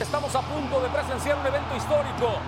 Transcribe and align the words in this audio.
Estamos 0.00 0.34
a 0.34 0.40
punto 0.40 0.80
de 0.80 0.88
presenciar 0.88 1.36
un 1.38 1.46
evento 1.46 1.76
histórico. 1.76 2.38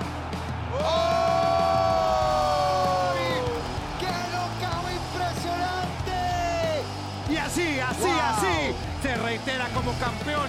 ¡Qué 4.01 4.07
knockout 4.07 4.89
impresionante! 4.91 6.13
Y 7.31 7.37
así, 7.37 7.79
así, 7.79 8.05
¡Wow! 8.05 8.11
así, 8.11 8.75
se 9.03 9.17
reitera 9.17 9.69
como 9.75 9.93
campeón. 9.99 10.49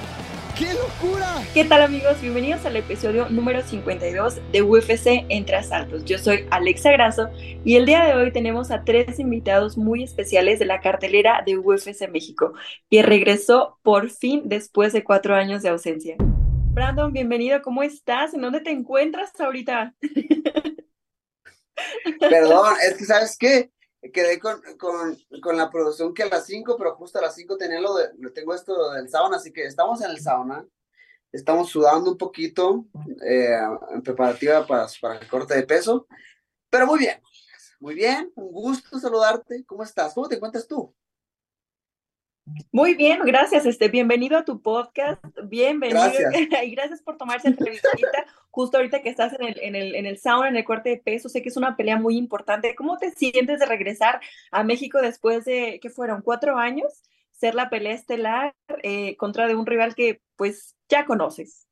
¡Qué 0.57 0.73
locura! 0.75 1.41
¿Qué 1.53 1.65
tal 1.65 1.81
amigos? 1.81 2.21
Bienvenidos 2.21 2.65
al 2.65 2.77
episodio 2.77 3.27
número 3.27 3.61
52 3.63 4.39
de 4.53 4.61
UFC 4.61 5.25
Entre 5.27 5.57
Asaltos. 5.57 6.05
Yo 6.05 6.17
soy 6.17 6.45
Alexa 6.51 6.91
Grasso 6.91 7.27
y 7.65 7.75
el 7.75 7.85
día 7.85 8.05
de 8.05 8.13
hoy 8.13 8.31
tenemos 8.31 8.71
a 8.71 8.85
tres 8.85 9.19
invitados 9.19 9.77
muy 9.77 10.03
especiales 10.03 10.57
de 10.57 10.65
la 10.65 10.79
cartelera 10.79 11.43
de 11.45 11.57
UFC 11.57 12.07
México, 12.09 12.53
que 12.89 13.03
regresó 13.03 13.77
por 13.83 14.09
fin 14.09 14.43
después 14.45 14.93
de 14.93 15.03
cuatro 15.03 15.35
años 15.35 15.63
de 15.63 15.69
ausencia. 15.69 16.15
Brandon, 16.73 17.13
bienvenido, 17.13 17.61
¿cómo 17.61 17.83
estás? 17.83 18.33
¿En 18.33 18.41
dónde 18.41 18.59
te 18.59 18.71
encuentras 18.71 19.39
ahorita? 19.39 19.93
Perdón, 22.19 22.73
es 22.83 22.97
que 22.97 23.05
¿sabes 23.05 23.37
qué? 23.37 23.71
Quedé 24.11 24.39
con, 24.39 24.59
con, 24.79 25.55
la 25.55 25.69
producción 25.69 26.15
que 26.15 26.23
a 26.23 26.29
las 26.29 26.47
5, 26.47 26.75
pero 26.75 26.95
justo 26.95 27.19
a 27.19 27.21
las 27.21 27.35
5 27.35 27.57
tenía 27.57 27.79
lo 27.79 28.33
tengo 28.33 28.55
esto 28.55 28.91
del 28.93 29.07
sauna, 29.07 29.37
así 29.37 29.53
que 29.53 29.65
estamos 29.65 30.01
en 30.01 30.09
el 30.09 30.19
sauna, 30.19 30.65
estamos 31.31 31.69
sudando 31.69 32.09
un 32.09 32.17
poquito 32.17 32.87
eh, 33.23 33.55
en 33.91 34.01
preparativa 34.01 34.65
para, 34.65 34.87
para 34.99 35.19
el 35.19 35.27
corte 35.27 35.53
de 35.53 35.67
peso, 35.67 36.07
pero 36.71 36.87
muy 36.87 36.97
bien, 36.97 37.21
muy 37.79 37.93
bien, 37.93 38.31
un 38.33 38.51
gusto 38.51 38.97
saludarte, 38.97 39.63
¿cómo 39.65 39.83
estás? 39.83 40.15
¿Cómo 40.15 40.27
te 40.27 40.37
encuentras 40.37 40.67
tú? 40.67 40.91
Muy 42.71 42.93
bien, 42.95 43.21
gracias. 43.25 43.65
Este, 43.65 43.87
bienvenido 43.87 44.37
a 44.37 44.45
tu 44.45 44.61
podcast. 44.61 45.23
Bienvenido. 45.45 46.01
Gracias. 46.01 46.33
y 46.65 46.71
gracias 46.71 47.01
por 47.01 47.17
tomarse 47.17 47.47
entrevista 47.47 47.89
justo 48.51 48.77
ahorita 48.77 49.01
que 49.01 49.09
estás 49.09 49.33
en 49.39 49.47
el, 49.47 49.59
en 49.61 49.75
el, 49.75 49.95
en 49.95 50.05
el 50.05 50.17
sauna, 50.17 50.49
en 50.49 50.57
el 50.57 50.65
corte 50.65 50.89
de 50.89 50.97
peso. 50.97 51.29
Sé 51.29 51.41
que 51.41 51.49
es 51.49 51.57
una 51.57 51.77
pelea 51.77 51.97
muy 51.97 52.17
importante. 52.17 52.75
¿Cómo 52.75 52.97
te 52.97 53.11
sientes 53.11 53.59
de 53.59 53.65
regresar 53.65 54.19
a 54.51 54.63
México 54.63 55.01
después 55.01 55.45
de, 55.45 55.79
¿qué 55.81 55.89
fueron? 55.89 56.21
¿Cuatro 56.21 56.57
años? 56.57 57.01
Ser 57.31 57.55
la 57.55 57.69
pelea 57.69 57.93
estelar 57.93 58.55
eh, 58.83 59.15
contra 59.17 59.47
de 59.47 59.55
un 59.55 59.65
rival 59.65 59.95
que 59.95 60.21
pues 60.35 60.75
ya 60.89 61.05
conoces. 61.05 61.67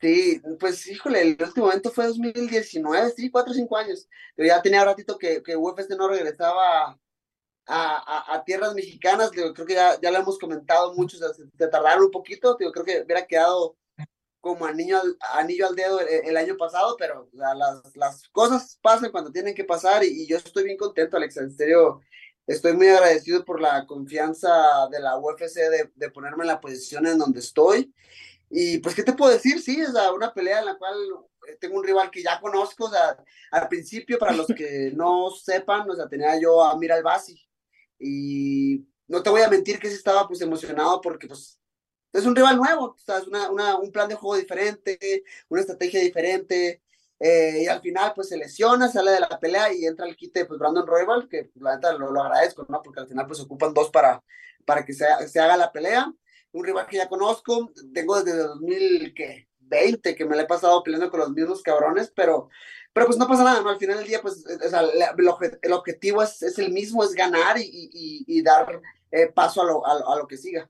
Sí, 0.00 0.42
pues 0.58 0.84
híjole, 0.88 1.22
el 1.22 1.36
último 1.40 1.66
momento 1.66 1.92
fue 1.92 2.06
2019, 2.06 3.12
sí, 3.12 3.30
cuatro 3.30 3.52
o 3.52 3.54
cinco 3.54 3.76
años. 3.76 4.08
Pero 4.34 4.48
ya 4.48 4.60
tenía 4.60 4.84
ratito 4.84 5.16
que, 5.16 5.44
que 5.44 5.56
UFC 5.56 5.90
no 5.96 6.08
regresaba 6.08 6.98
a, 7.66 7.96
a, 7.96 8.34
a, 8.34 8.44
tierras 8.44 8.74
mexicanas, 8.74 9.30
digo, 9.30 9.52
creo 9.54 9.66
que 9.66 9.74
ya, 9.74 10.00
ya 10.00 10.10
lo 10.10 10.18
hemos 10.18 10.38
comentado 10.38 10.94
muchos, 10.94 11.20
se, 11.20 11.44
se 11.56 11.68
tardaron 11.68 12.04
un 12.04 12.10
poquito, 12.10 12.56
digo, 12.58 12.72
creo 12.72 12.84
que 12.84 13.02
hubiera 13.02 13.26
quedado 13.26 13.76
como 14.40 14.66
anillo 14.66 15.00
al, 15.00 15.16
anillo 15.34 15.68
al 15.68 15.76
dedo 15.76 16.00
el, 16.00 16.08
el 16.26 16.36
año 16.36 16.56
pasado, 16.56 16.96
pero 16.98 17.28
o 17.32 17.36
sea, 17.36 17.54
las, 17.54 17.96
las 17.96 18.28
cosas 18.30 18.78
pasan 18.82 19.12
cuando 19.12 19.30
tienen 19.30 19.54
que 19.54 19.64
pasar 19.64 20.02
y, 20.04 20.08
y, 20.08 20.26
yo 20.26 20.36
estoy 20.36 20.64
bien 20.64 20.76
contento, 20.76 21.16
Alex, 21.16 21.36
en 21.36 21.56
serio, 21.56 22.00
estoy 22.46 22.72
muy 22.72 22.88
agradecido 22.88 23.44
por 23.44 23.60
la 23.60 23.86
confianza 23.86 24.88
de 24.90 25.00
la 25.00 25.16
UFC 25.18 25.54
de, 25.54 25.92
de 25.94 26.10
ponerme 26.10 26.42
en 26.42 26.48
la 26.48 26.60
posición 26.60 27.06
en 27.06 27.18
donde 27.18 27.40
estoy. 27.40 27.94
Y 28.50 28.78
pues, 28.78 28.94
¿qué 28.94 29.02
te 29.02 29.14
puedo 29.14 29.32
decir? 29.32 29.62
Sí, 29.62 29.80
es 29.80 29.94
o 29.94 30.14
una 30.14 30.34
pelea 30.34 30.58
en 30.58 30.66
la 30.66 30.76
cual 30.76 30.94
tengo 31.58 31.78
un 31.78 31.84
rival 31.84 32.10
que 32.10 32.22
ya 32.22 32.38
conozco, 32.40 32.84
o 32.84 32.90
sea, 32.90 33.16
al 33.50 33.68
principio, 33.68 34.18
para 34.18 34.32
los 34.32 34.46
que 34.46 34.92
no 34.94 35.30
sepan, 35.30 35.88
o 35.88 35.94
sea, 35.94 36.08
tenía 36.08 36.38
yo 36.38 36.62
a 36.62 36.76
Mira 36.76 36.96
Albasi, 36.96 37.40
y 38.02 38.86
no 39.06 39.22
te 39.22 39.30
voy 39.30 39.42
a 39.42 39.48
mentir 39.48 39.78
que 39.78 39.88
sí 39.88 39.94
estaba 39.94 40.26
pues 40.26 40.40
emocionado 40.40 41.00
porque 41.00 41.28
pues 41.28 41.58
es 42.12 42.26
un 42.26 42.36
rival 42.36 42.56
nuevo, 42.56 42.96
o 42.96 43.12
es 43.18 43.26
una, 43.26 43.50
una, 43.50 43.76
un 43.76 43.90
plan 43.90 44.08
de 44.08 44.16
juego 44.16 44.36
diferente, 44.36 45.24
una 45.48 45.62
estrategia 45.62 46.00
diferente, 46.00 46.82
eh, 47.18 47.62
y 47.62 47.66
al 47.68 47.80
final 47.80 48.12
pues 48.14 48.28
se 48.28 48.36
lesiona, 48.36 48.88
sale 48.88 49.12
de 49.12 49.20
la 49.20 49.38
pelea 49.40 49.72
y 49.72 49.86
entra 49.86 50.06
el 50.06 50.16
quite 50.16 50.44
pues 50.44 50.58
Brandon 50.58 50.86
Royal, 50.86 51.28
que 51.28 51.44
pues, 51.44 51.62
la 51.62 51.76
neta 51.76 51.92
lo, 51.92 52.10
lo, 52.10 52.22
agradezco, 52.22 52.66
¿no? 52.68 52.82
Porque 52.82 53.00
al 53.00 53.08
final 53.08 53.26
pues 53.26 53.40
ocupan 53.40 53.72
dos 53.72 53.90
para, 53.90 54.22
para 54.66 54.84
que 54.84 54.92
se, 54.92 55.06
se 55.28 55.40
haga 55.40 55.56
la 55.56 55.72
pelea, 55.72 56.12
un 56.52 56.64
rival 56.64 56.86
que 56.86 56.98
ya 56.98 57.08
conozco, 57.08 57.72
tengo 57.94 58.22
desde 58.22 58.48
2020 59.72 60.14
que 60.14 60.24
me 60.24 60.36
la 60.36 60.42
he 60.42 60.46
pasado 60.46 60.82
peleando 60.82 61.10
con 61.10 61.20
los 61.20 61.30
mismos 61.30 61.62
cabrones, 61.62 62.12
pero 62.14 62.48
pero 62.92 63.06
pues 63.06 63.18
no 63.18 63.26
pasa 63.26 63.44
nada, 63.44 63.62
¿no? 63.62 63.70
Al 63.70 63.78
final 63.78 63.98
del 63.98 64.06
día, 64.06 64.20
pues, 64.20 64.44
o 64.44 64.68
sea, 64.68 64.80
el, 64.80 65.28
obje, 65.28 65.58
el, 65.62 65.72
objetivo 65.72 66.22
es, 66.22 66.42
es, 66.42 66.58
el 66.58 66.72
mismo, 66.72 67.02
es 67.02 67.14
ganar 67.14 67.56
y, 67.58 67.62
y, 67.64 68.24
y 68.26 68.42
dar 68.42 68.82
eh, 69.10 69.28
paso 69.28 69.62
a 69.62 69.64
lo, 69.64 69.86
a, 69.86 70.12
a 70.12 70.16
lo 70.16 70.26
que 70.26 70.36
siga. 70.36 70.68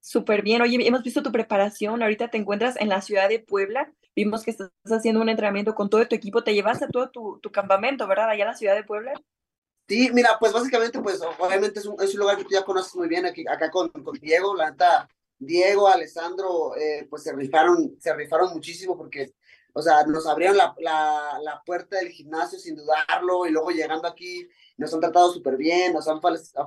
Súper 0.00 0.42
bien. 0.42 0.60
Oye, 0.60 0.76
hemos 0.84 1.04
visto 1.04 1.22
tu 1.22 1.30
preparación. 1.30 2.02
Ahorita 2.02 2.28
te 2.28 2.36
encuentras 2.36 2.76
en 2.80 2.88
la 2.88 3.00
ciudad 3.00 3.28
de 3.28 3.38
Puebla. 3.38 3.92
Vimos 4.16 4.42
que 4.42 4.50
estás 4.50 4.70
haciendo 4.86 5.20
un 5.20 5.28
entrenamiento 5.28 5.76
con 5.76 5.88
todo 5.88 6.06
tu 6.08 6.16
equipo. 6.16 6.42
Te 6.42 6.54
llevaste 6.54 6.86
a 6.86 6.88
todo 6.88 7.10
tu, 7.10 7.38
tu 7.40 7.52
campamento, 7.52 8.08
¿verdad? 8.08 8.30
Allá 8.30 8.42
en 8.42 8.50
la 8.50 8.56
ciudad 8.56 8.74
de 8.74 8.82
Puebla. 8.82 9.12
Sí, 9.88 10.10
mira, 10.12 10.36
pues 10.40 10.52
básicamente, 10.52 11.00
pues 11.00 11.20
obviamente 11.38 11.78
es 11.78 11.86
un, 11.86 12.02
es 12.02 12.12
un 12.14 12.20
lugar 12.20 12.36
que 12.36 12.44
tú 12.44 12.50
ya 12.50 12.64
conoces 12.64 12.94
muy 12.96 13.08
bien 13.08 13.26
aquí, 13.26 13.44
acá 13.46 13.70
con, 13.70 13.90
con 13.90 14.18
Diego. 14.18 14.56
La 14.56 14.72
neta, 14.72 15.08
Diego, 15.44 15.88
Alessandro, 15.88 16.76
eh, 16.76 17.06
pues 17.10 17.22
se 17.22 17.32
rifaron, 17.32 17.96
se 17.98 18.14
rifaron 18.14 18.52
muchísimo 18.52 18.96
porque 18.96 19.34
o 19.74 19.80
sea, 19.80 20.04
nos 20.04 20.26
abrieron 20.26 20.56
la, 20.56 20.74
la, 20.78 21.38
la, 21.42 21.62
puerta 21.64 21.96
del 21.96 22.10
gimnasio 22.10 22.58
sin 22.58 22.76
dudarlo 22.76 23.46
y 23.46 23.50
luego 23.50 23.70
llegando 23.70 24.06
aquí 24.06 24.46
nos 24.76 24.92
han 24.92 25.00
tratado 25.00 25.32
súper 25.32 25.56
bien, 25.56 25.94
nos 25.94 26.08
han 26.08 26.20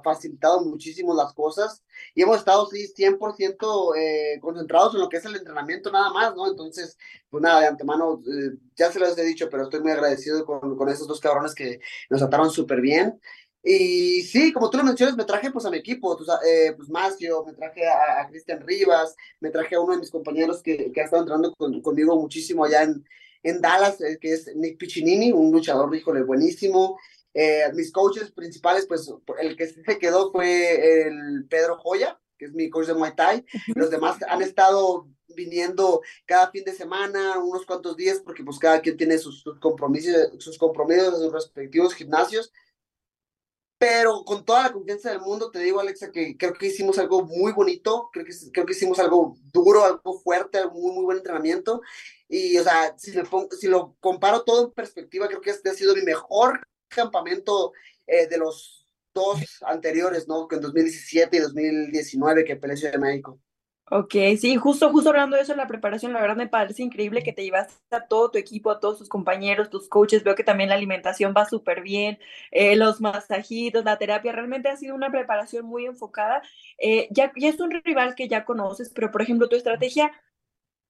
facilitado 0.03 0.61
muchísimo 0.61 1.13
las 1.13 1.33
cosas 1.33 1.83
y 2.15 2.23
hemos 2.23 2.37
estado, 2.37 2.65
sí, 2.67 2.91
100% 2.97 3.95
eh, 3.97 4.39
concentrados 4.41 4.95
en 4.95 5.01
lo 5.01 5.09
que 5.09 5.17
es 5.17 5.25
el 5.25 5.35
entrenamiento 5.35 5.91
nada 5.91 6.11
más, 6.11 6.35
¿no? 6.35 6.49
Entonces, 6.49 6.97
pues 7.29 7.43
nada, 7.43 7.61
de 7.61 7.67
antemano, 7.67 8.21
eh, 8.25 8.57
ya 8.75 8.91
se 8.91 8.99
los 8.99 9.17
he 9.17 9.23
dicho, 9.23 9.49
pero 9.51 9.63
estoy 9.63 9.81
muy 9.81 9.91
agradecido 9.91 10.45
con, 10.45 10.75
con 10.75 10.89
esos 10.89 11.07
dos 11.07 11.19
cabrones 11.19 11.53
que 11.53 11.79
nos 12.09 12.19
trataron 12.19 12.49
súper 12.49 12.81
bien. 12.81 13.19
Y 13.67 14.21
sí, 14.21 14.53
como 14.53 14.69
tú 14.69 14.77
lo 14.77 14.83
mencionas, 14.83 15.17
me 15.17 15.25
traje 15.25 15.49
pues 15.49 15.65
a 15.65 15.71
mi 15.71 15.77
equipo, 15.77 16.15
pues, 16.15 16.29
eh, 16.47 16.73
pues 16.77 16.87
Macio, 16.87 17.43
me 17.43 17.53
traje 17.53 17.87
a, 17.87 18.21
a 18.21 18.27
Cristian 18.27 18.61
Rivas, 18.61 19.15
me 19.39 19.49
traje 19.49 19.73
a 19.73 19.79
uno 19.79 19.93
de 19.93 19.99
mis 20.01 20.11
compañeros 20.11 20.61
que, 20.61 20.91
que 20.91 21.01
ha 21.01 21.05
estado 21.05 21.23
entrando 21.23 21.51
con, 21.55 21.81
conmigo 21.81 22.15
muchísimo 22.15 22.63
allá 22.63 22.83
en, 22.83 23.03
en 23.41 23.61
Dallas, 23.61 23.99
eh, 24.01 24.19
que 24.21 24.33
es 24.33 24.55
Nick 24.55 24.77
Piccinini, 24.77 25.31
un 25.31 25.51
luchador, 25.51 25.93
híjole, 25.95 26.21
buenísimo. 26.21 26.99
Eh, 27.33 27.63
mis 27.73 27.91
coaches 27.91 28.31
principales, 28.31 28.85
pues 28.85 29.11
el 29.39 29.57
que 29.57 29.65
se 29.65 29.97
quedó 29.97 30.31
fue 30.31 31.07
el 31.07 31.47
Pedro 31.49 31.79
Joya, 31.79 32.21
que 32.37 32.45
es 32.45 32.53
mi 32.53 32.69
coach 32.69 32.85
de 32.85 32.93
Muay 32.93 33.15
Thai. 33.15 33.43
Los 33.73 33.89
demás 33.89 34.19
han 34.29 34.43
estado 34.43 35.09
viniendo 35.29 36.01
cada 36.27 36.51
fin 36.51 36.63
de 36.65 36.73
semana, 36.73 37.39
unos 37.39 37.65
cuantos 37.65 37.97
días, 37.97 38.21
porque 38.23 38.43
pues 38.43 38.59
cada 38.59 38.79
quien 38.79 38.95
tiene 38.95 39.17
sus, 39.17 39.41
sus 39.41 39.59
compromisos, 39.59 40.33
sus 40.37 40.59
compromisos 40.59 41.15
en 41.15 41.19
sus 41.19 41.33
respectivos 41.33 41.95
gimnasios 41.95 42.53
pero 43.77 44.23
con 44.23 44.45
toda 44.45 44.63
la 44.63 44.73
confianza 44.73 45.11
del 45.11 45.21
mundo 45.21 45.51
te 45.51 45.59
digo, 45.59 45.79
Alexa, 45.79 46.11
que 46.11 46.37
creo 46.37 46.53
que 46.53 46.67
hicimos 46.67 46.97
algo 46.97 47.23
muy 47.23 47.51
bonito, 47.51 48.09
creo 48.13 48.25
que, 48.25 48.31
creo 48.53 48.65
que 48.65 48.73
hicimos 48.73 48.99
algo 48.99 49.37
duro, 49.51 49.83
algo 49.83 50.19
fuerte, 50.19 50.59
algo 50.59 50.79
muy, 50.79 50.93
muy 50.93 51.03
buen 51.03 51.17
entrenamiento. 51.17 51.81
Y, 52.27 52.57
o 52.57 52.63
sea, 52.63 52.95
si, 52.97 53.11
me 53.11 53.23
pongo, 53.25 53.49
si 53.51 53.67
lo 53.67 53.95
comparo 53.99 54.43
todo 54.43 54.67
en 54.67 54.73
perspectiva, 54.73 55.27
creo 55.27 55.41
que 55.41 55.51
este 55.51 55.69
ha 55.69 55.73
sido 55.73 55.95
mi 55.95 56.03
mejor 56.03 56.65
campamento 56.87 57.73
eh, 58.07 58.27
de 58.27 58.37
los 58.37 58.87
dos 59.13 59.63
anteriores, 59.65 60.27
¿no? 60.27 60.47
Que 60.47 60.55
en 60.55 60.61
2017 60.61 61.37
y 61.37 61.39
2019 61.39 62.45
que 62.45 62.55
peleé 62.55 62.91
de 62.91 62.97
México. 62.97 63.39
Ok, 63.91 64.15
sí, 64.39 64.55
justo, 64.55 64.89
justo 64.89 65.09
hablando 65.11 65.35
de 65.35 65.43
eso, 65.43 65.55
la 65.55 65.67
preparación, 65.67 66.11
la 66.11 66.19
verdad 66.19 66.35
me 66.35 66.47
parece 66.47 66.81
increíble 66.81 67.21
que 67.21 67.33
te 67.33 67.43
llevaste 67.43 67.75
a 67.95 68.07
todo 68.07 68.31
tu 68.31 68.39
equipo, 68.39 68.71
a 68.71 68.79
todos 68.79 68.97
tus 68.97 69.09
compañeros, 69.09 69.69
tus 69.69 69.87
coaches, 69.87 70.23
veo 70.23 70.33
que 70.33 70.43
también 70.43 70.69
la 70.69 70.75
alimentación 70.75 71.35
va 71.37 71.45
súper 71.45 71.83
bien, 71.83 72.17
eh, 72.49 72.75
los 72.75 72.99
masajitos, 72.99 73.85
la 73.85 73.99
terapia, 73.99 74.31
realmente 74.31 74.69
ha 74.69 74.75
sido 74.77 74.95
una 74.95 75.11
preparación 75.11 75.65
muy 75.67 75.85
enfocada. 75.85 76.41
Eh, 76.79 77.07
ya, 77.11 77.31
ya 77.35 77.47
es 77.49 77.59
un 77.59 77.69
rival 77.69 78.15
que 78.15 78.27
ya 78.27 78.43
conoces, 78.43 78.89
pero 78.89 79.11
por 79.11 79.21
ejemplo, 79.21 79.47
tu 79.49 79.55
estrategia 79.55 80.11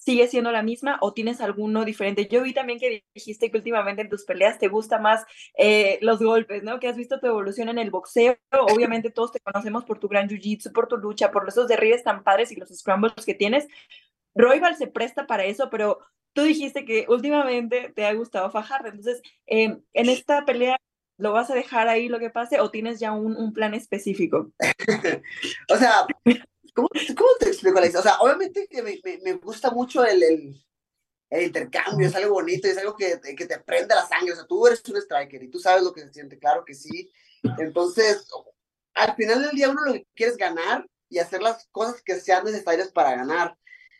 sigue 0.05 0.27
siendo 0.27 0.51
la 0.51 0.63
misma 0.63 0.97
o 1.01 1.13
tienes 1.13 1.41
alguno 1.41 1.83
diferente? 1.83 2.27
Yo 2.27 2.43
vi 2.43 2.53
también 2.53 2.79
que 2.79 3.03
dijiste 3.13 3.49
que 3.49 3.57
últimamente 3.57 4.03
en 4.03 4.09
tus 4.09 4.23
peleas 4.23 4.59
te 4.59 4.67
gusta 4.67 4.99
más 4.99 5.25
eh, 5.57 5.97
los 6.01 6.19
golpes, 6.19 6.63
¿no? 6.63 6.79
Que 6.79 6.87
has 6.87 6.95
visto 6.95 7.19
tu 7.19 7.27
evolución 7.27 7.69
en 7.69 7.79
el 7.79 7.91
boxeo. 7.91 8.37
Obviamente 8.51 9.09
todos 9.09 9.31
te 9.31 9.39
conocemos 9.39 9.83
por 9.83 9.99
tu 9.99 10.07
gran 10.07 10.29
jiu-jitsu, 10.29 10.71
por 10.71 10.87
tu 10.87 10.97
lucha, 10.97 11.31
por 11.31 11.47
esos 11.47 11.67
derribes 11.67 12.03
tan 12.03 12.23
padres 12.23 12.51
y 12.51 12.55
los 12.55 12.69
scrambles 12.69 13.25
que 13.25 13.33
tienes. 13.33 13.67
Royval 14.35 14.75
se 14.75 14.87
presta 14.87 15.27
para 15.27 15.45
eso, 15.45 15.69
pero 15.69 15.99
tú 16.33 16.43
dijiste 16.43 16.85
que 16.85 17.05
últimamente 17.09 17.91
te 17.95 18.05
ha 18.05 18.13
gustado 18.13 18.51
Fajardo, 18.51 18.89
entonces 18.89 19.21
em, 19.47 19.81
en 19.93 20.09
esta 20.09 20.45
pelea 20.45 20.77
¿Lo 21.17 21.31
vas 21.31 21.49
a 21.49 21.55
dejar 21.55 21.87
ahí 21.87 22.09
lo 22.09 22.19
que 22.19 22.29
pase 22.29 22.59
o 22.59 22.69
tienes 22.71 22.99
ya 22.99 23.13
un, 23.13 23.37
un 23.37 23.53
plan 23.53 23.73
específico? 23.73 24.51
o 25.69 25.77
sea, 25.77 26.05
¿cómo, 26.75 26.89
¿cómo, 27.17 27.29
te 27.39 27.47
explico, 27.47 27.79
Alex? 27.79 27.95
O 27.95 28.01
sea, 28.01 28.17
obviamente 28.19 28.67
que 28.69 28.83
me, 28.83 29.33
gusta 29.33 29.71
mucho 29.71 30.05
el, 30.05 30.21
el, 30.21 30.65
el, 31.29 31.43
intercambio, 31.43 32.07
es 32.07 32.15
algo 32.15 32.35
bonito, 32.35 32.67
es 32.67 32.77
algo 32.77 32.95
que, 32.95 33.19
que 33.35 33.45
te 33.45 33.59
prende 33.59 33.95
la 33.95 34.07
sangre. 34.07 34.33
O 34.33 34.35
sea, 34.35 34.45
tú 34.45 34.67
eres 34.67 34.83
un 34.87 34.97
striker 34.97 35.41
y 35.41 35.49
tú 35.49 35.59
sabes 35.59 35.83
lo 35.83 35.93
que 35.93 36.01
se 36.01 36.13
siente, 36.13 36.37
claro 36.37 36.63
que 36.65 36.75
sí. 36.75 37.09
Entonces, 37.57 38.27
al 38.93 39.15
final 39.15 39.41
del 39.41 39.51
día 39.51 39.69
uno 39.69 39.85
lo 39.85 39.93
que 39.93 40.07
quiere 40.13 40.33
es 40.33 40.37
ganar 40.37 40.85
y 41.09 41.19
hacer 41.19 41.41
las 41.41 41.67
cosas 41.71 42.01
que 42.01 42.19
sean 42.19 42.43
necesarias 42.43 42.91
para 42.91 43.15
ganar. 43.15 43.57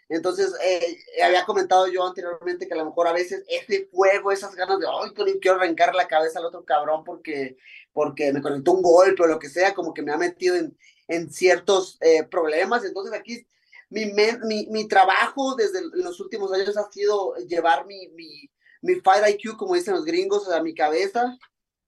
Entonces, 0.08 0.54
eh, 0.64 0.98
había 1.24 1.46
comentado 1.46 1.88
yo 1.88 2.06
anteriormente 2.06 2.68
que 2.68 2.74
a 2.74 2.78
lo 2.78 2.86
mejor 2.86 3.08
a 3.08 3.14
veces 3.14 3.44
ese 3.48 3.88
fuego, 3.88 4.32
esas 4.32 4.54
ganas 4.56 4.80
de, 4.80 4.86
ay, 4.88 5.40
quiero 5.42 5.58
arrancar 5.58 5.96
la 5.96 6.08
cabeza 6.08 6.40
al 6.40 6.46
otro 6.46 6.64
cabrón 6.64 7.04
porque, 7.04 7.58
porque 7.92 8.32
me 8.32 8.42
conectó 8.42 8.74
un 8.74 8.84
golpe 8.84 9.24
o 9.24 9.28
lo 9.28 9.40
que 9.40 9.50
sea, 9.50 9.74
como 9.74 9.94
que 9.94 10.04
me 10.04 10.12
ha 10.12 10.18
metido 10.18 10.56
en, 10.56 10.78
en 11.08 11.32
ciertos 11.32 11.98
eh, 12.02 12.24
problemas. 12.24 12.86
Entonces, 12.86 13.14
aquí 13.14 13.48
mi, 13.90 14.06
mi, 14.06 14.68
mi, 14.68 14.88
trabajo 14.88 15.56
desde 15.56 15.82
los 15.94 16.20
últimos 16.20 16.52
años 16.54 16.78
ha 16.78 16.92
sido 16.92 17.36
llevar 17.48 17.86
mi, 17.86 18.08
mi, 18.10 18.50
mi 18.82 18.96
Fight 19.02 19.28
IQ, 19.28 19.58
como 19.58 19.76
dicen 19.76 19.96
los 19.96 20.06
gringos, 20.06 20.50
a 20.50 20.62
mi 20.62 20.76
cabeza 20.76 21.38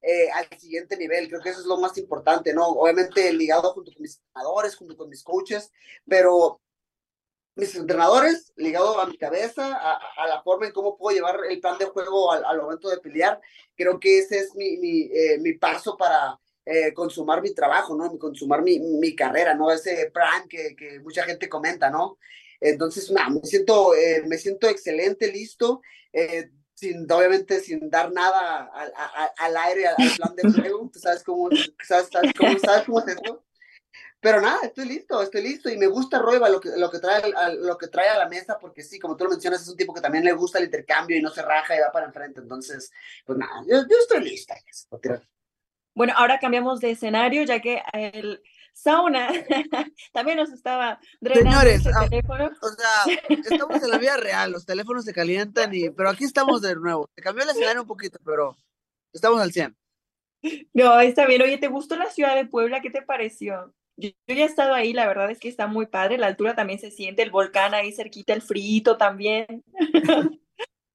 eh, 0.02 0.30
al 0.32 0.48
siguiente 0.58 0.98
nivel. 0.98 1.28
Creo 1.28 1.42
que 1.42 1.50
eso 1.50 1.60
es 1.60 1.66
lo 1.66 1.78
más 1.78 1.98
importante, 1.98 2.54
¿no? 2.54 2.68
Obviamente 2.68 3.32
ligado 3.34 3.74
junto 3.74 3.92
con 3.92 4.02
mis 4.02 4.18
entrenadores, 4.18 4.76
junto 4.76 4.96
con 4.96 5.10
mis 5.10 5.24
coaches, 5.24 5.72
pero 6.08 6.62
mis 7.58 7.76
entrenadores, 7.76 8.54
ligado 8.56 9.00
a 9.00 9.08
mi 9.08 9.18
cabeza, 9.18 9.76
a, 9.76 10.28
la 10.28 10.42
forma 10.44 10.68
en 10.68 10.72
cómo 10.72 10.96
puedo 10.96 11.16
llevar 11.16 11.40
el 11.50 11.60
plan 11.60 11.78
de 11.78 11.86
juego 11.86 12.32
al, 12.32 12.62
momento 12.62 12.88
de 12.88 13.00
pelear. 13.00 13.42
Creo 13.76 14.00
que 14.00 14.20
ese 14.20 14.40
es 14.40 14.56
mi, 14.56 14.78
mi, 14.78 15.10
eh, 15.12 15.58
paso 15.60 15.98
para 15.98 16.40
eh, 16.66 16.94
consumar 16.94 17.42
mi 17.42 17.54
trabajo, 17.54 17.96
¿no? 17.96 18.18
Consumar 18.20 18.62
mi, 18.62 18.80
mi 18.80 19.16
carrera, 19.16 19.56
¿no? 19.56 19.72
Ese 19.72 20.12
plan 20.14 20.48
que, 20.48 20.76
que 20.76 21.00
mucha 21.00 21.24
gente 21.24 21.50
comenta, 21.50 21.90
¿no? 21.90 22.20
Entonces, 22.60 23.10
nada, 23.12 23.30
me 23.30 23.42
siento, 23.42 23.96
eh, 23.96 24.24
me 24.28 24.38
siento 24.38 24.70
excelente, 24.70 25.32
listo, 25.32 25.82
sin, 26.74 27.12
obviamente 27.12 27.60
sin 27.60 27.90
dar 27.90 28.12
nada 28.12 28.70
al, 28.74 28.94
al, 29.38 29.58
aire, 29.58 29.88
al, 29.88 29.96
plan 29.96 30.36
de 30.36 30.62
juego. 30.62 30.90
¿Tú 30.94 31.00
sabes 31.00 31.24
cómo, 31.24 31.50
sabes 31.84 32.10
cómo, 32.38 32.60
sabes 32.60 32.86
cómo 32.86 33.00
es 33.00 33.08
esto? 33.08 33.47
Pero 34.28 34.42
nada, 34.42 34.60
estoy 34.64 34.90
listo, 34.90 35.22
estoy 35.22 35.42
listo 35.42 35.70
y 35.70 35.78
me 35.78 35.88
gusta 35.88 36.20
Royva 36.20 36.50
lo 36.50 36.60
que, 36.60 36.72
lo 36.76 36.92
que, 36.92 37.00
trae, 37.00 37.32
a, 37.34 37.48
lo 37.48 37.78
que 37.78 37.88
trae 37.88 38.10
a 38.10 38.18
la 38.18 38.28
mesa 38.28 38.60
porque 38.60 38.84
sí, 38.84 39.00
como 39.00 39.16
tú 39.16 39.24
lo 39.24 39.30
mencionas, 39.30 39.62
es 39.62 39.70
un 39.70 39.78
tipo 39.78 39.94
que 39.94 40.02
también 40.02 40.26
le 40.26 40.34
gusta 40.34 40.60
el 40.60 40.66
intercambio 40.66 41.18
y 41.18 41.22
no 41.22 41.30
se 41.30 41.42
raja 41.42 41.78
y 41.78 41.80
va 41.80 41.94
para 41.94 42.08
enfrente. 42.08 42.42
Entonces, 42.42 42.92
pues 43.26 43.40
nada, 43.40 43.64
yo, 43.66 43.78
yo 43.90 43.98
estoy 44.02 44.26
lista. 44.26 44.54
Bueno, 45.96 46.12
ahora 46.18 46.40
cambiamos 46.40 46.82
de 46.82 46.92
escenario 46.92 47.44
ya 47.44 47.62
que 47.62 47.82
el 47.94 48.44
sauna 48.74 49.30
también 50.12 50.36
nos 50.36 50.52
estaba 50.52 51.00
drenando 51.22 51.50
Señores, 51.50 51.86
el 51.86 51.94
ah, 51.96 52.10
teléfono. 52.10 52.52
O 52.62 52.68
sea, 52.68 53.16
estamos 53.30 53.82
en 53.82 53.90
la 53.92 53.98
vida 53.98 54.18
real, 54.18 54.52
los 54.52 54.66
teléfonos 54.66 55.06
se 55.06 55.14
calientan 55.14 55.74
y, 55.74 55.90
pero 55.92 56.10
aquí 56.10 56.26
estamos 56.26 56.62
de 56.62 56.76
nuevo. 56.76 57.10
Se 57.16 57.22
cambió 57.22 57.46
el 57.46 57.52
escenario 57.52 57.84
un 57.84 57.88
poquito, 57.88 58.20
pero 58.26 58.58
estamos 59.14 59.40
al 59.40 59.54
100. 59.54 59.74
No, 60.74 61.00
está 61.00 61.26
bien. 61.26 61.42
Oye, 61.44 61.58
¿te 61.58 61.70
gustó 61.70 61.96
la 61.96 62.08
ciudad 62.08 62.36
de 62.36 62.46
Puebla? 62.46 62.82
¿Qué 62.82 62.90
te 62.90 63.02
pareció? 63.02 63.74
Yo, 63.98 64.10
ya 64.28 64.36
he 64.36 64.44
estado 64.44 64.74
ahí, 64.76 64.94
la 64.94 65.08
verdad 65.08 65.32
es 65.32 65.40
que 65.40 65.50
está 65.50 65.66
muy 65.66 65.88
padre, 65.88 66.20
la 66.20 66.28
altura 66.28 66.56
también 66.56 66.80
se 66.80 66.92
siente, 66.92 67.24
el 67.24 67.32
volcán 67.32 67.74
ahí 67.74 67.92
cerquita, 67.92 68.34
el 68.34 68.44
frito 68.44 68.96
también. 68.96 69.64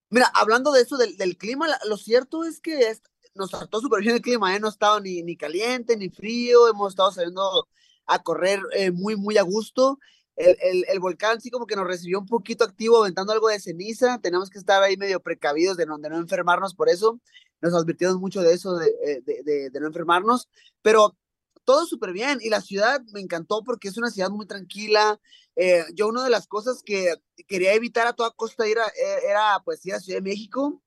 Mira, 0.08 0.30
hablando 0.34 0.70
de 0.72 0.82
eso, 0.82 0.96
del, 0.96 1.16
del 1.16 1.36
clima, 1.36 1.66
lo 1.88 1.96
cierto 1.96 2.44
es 2.44 2.60
que 2.60 2.96
nos 3.34 3.50
trató 3.50 3.80
súper 3.80 4.02
bien 4.02 4.14
el 4.14 4.22
clima, 4.22 4.54
¿eh? 4.54 4.60
no 4.60 4.68
ha 4.68 4.70
estado 4.70 5.00
ni, 5.00 5.22
ni 5.22 5.36
caliente 5.36 5.96
ni 5.96 6.10
frío, 6.10 6.68
hemos 6.68 6.92
estado 6.92 7.10
saliendo 7.10 7.68
a 8.06 8.22
correr 8.22 8.60
eh, 8.72 8.92
muy, 8.92 9.16
muy 9.16 9.36
a 9.36 9.42
gusto. 9.42 9.98
El, 10.36 10.56
el, 10.62 10.84
el, 10.88 11.00
volcán 11.00 11.40
sí 11.40 11.50
como 11.50 11.66
que 11.66 11.76
nos 11.76 11.86
recibió 11.86 12.18
un 12.18 12.26
poquito 12.26 12.64
activo, 12.64 12.98
aventando 13.00 13.32
algo 13.32 13.48
de 13.48 13.60
ceniza, 13.60 14.18
tenemos 14.18 14.48
que 14.48 14.58
estar 14.58 14.82
ahí 14.82 14.96
medio 14.96 15.20
precavidos 15.20 15.76
de 15.76 15.86
no, 15.86 15.98
de 15.98 16.08
no 16.08 16.16
enfermarnos 16.16 16.74
por 16.74 16.88
eso, 16.88 17.20
nos 17.60 17.74
advirtieron 17.74 18.18
mucho 18.18 18.42
de 18.42 18.54
eso, 18.54 18.76
de, 18.76 18.88
eh, 19.04 19.70
de 19.70 19.80
no 19.80 19.88
enfermarnos, 19.88 20.48
pero 20.80 21.16
todo 21.64 21.86
súper 21.86 22.12
bien. 22.12 22.38
Y 22.40 22.48
la 22.48 22.60
ciudad 22.60 23.00
me 23.12 23.20
encantó 23.20 23.62
porque 23.64 23.88
es 23.88 23.96
una 23.96 24.10
ciudad 24.10 24.30
muy 24.30 24.46
tranquila. 24.46 25.20
Eh, 25.56 25.84
yo 25.94 26.08
una 26.08 26.24
de 26.24 26.30
las 26.30 26.46
cosas 26.46 26.82
que 26.84 27.14
quería 27.46 27.74
evitar 27.74 28.06
a 28.06 28.12
toda 28.12 28.30
costa 28.30 28.66
ir 28.66 28.78
e, 28.78 29.30
era 29.30 29.60
pues 29.64 29.84
ir 29.84 29.94
a 29.94 30.00
Ciudad 30.00 30.18
de 30.18 30.30
México. 30.30 30.82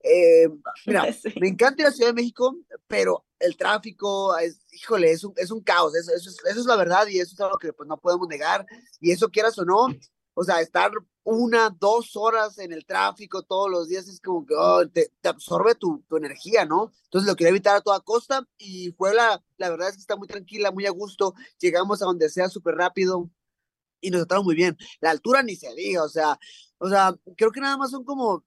Eh, 0.00 0.48
mira, 0.86 1.06
me 1.40 1.48
encanta 1.48 1.82
ir 1.82 1.88
a 1.88 1.92
Ciudad 1.92 2.10
de 2.10 2.20
México, 2.20 2.56
pero 2.86 3.24
el 3.38 3.56
tráfico, 3.56 4.36
es, 4.38 4.60
híjole, 4.72 5.10
es 5.10 5.24
un, 5.24 5.32
es 5.36 5.50
un 5.50 5.62
caos, 5.62 5.94
eso, 5.94 6.12
eso, 6.14 6.30
es, 6.30 6.38
eso, 6.46 6.60
es, 6.60 6.66
la 6.66 6.76
verdad 6.76 7.06
y 7.06 7.18
eso 7.18 7.34
es 7.34 7.40
algo 7.40 7.58
que 7.58 7.72
pues 7.72 7.88
no 7.88 7.98
podemos 7.98 8.28
negar. 8.28 8.66
Y 9.00 9.10
eso 9.10 9.30
quieras 9.30 9.58
o 9.58 9.64
no, 9.64 9.88
o 10.34 10.44
sea, 10.44 10.60
estar 10.60 10.90
una, 11.22 11.70
dos 11.70 12.16
horas 12.16 12.58
en 12.58 12.72
el 12.72 12.84
tráfico 12.84 13.42
todos 13.42 13.70
los 13.70 13.88
días 13.88 14.06
es 14.08 14.20
como 14.20 14.44
que 14.44 14.54
oh, 14.54 14.86
te, 14.88 15.10
absorbe 15.24 15.74
tu, 15.74 16.04
tu, 16.08 16.16
energía, 16.16 16.64
¿no? 16.66 16.92
Entonces 17.04 17.28
lo 17.28 17.34
quería 17.34 17.50
evitar 17.50 17.76
a 17.76 17.80
toda 17.80 18.00
costa 18.00 18.46
y 18.58 18.92
fue 18.92 19.14
la, 19.14 19.42
la 19.56 19.70
verdad 19.70 19.88
es 19.88 19.94
que 19.94 20.00
está 20.00 20.16
muy 20.16 20.28
tranquila, 20.28 20.70
muy 20.70 20.86
a 20.86 20.90
gusto, 20.90 21.34
llegamos 21.58 22.02
a 22.02 22.06
donde 22.06 22.28
sea 22.28 22.48
súper 22.48 22.74
rápido 22.74 23.30
y 24.00 24.10
nos 24.10 24.20
trataron 24.20 24.44
muy 24.44 24.54
bien. 24.54 24.76
La 25.00 25.10
altura 25.10 25.42
ni 25.42 25.56
se 25.56 25.74
diga, 25.74 26.04
o 26.04 26.08
sea, 26.08 26.38
o 26.78 26.88
sea, 26.88 27.14
creo 27.36 27.50
que 27.50 27.60
nada 27.60 27.78
más 27.78 27.90
son 27.90 28.04
como, 28.04 28.44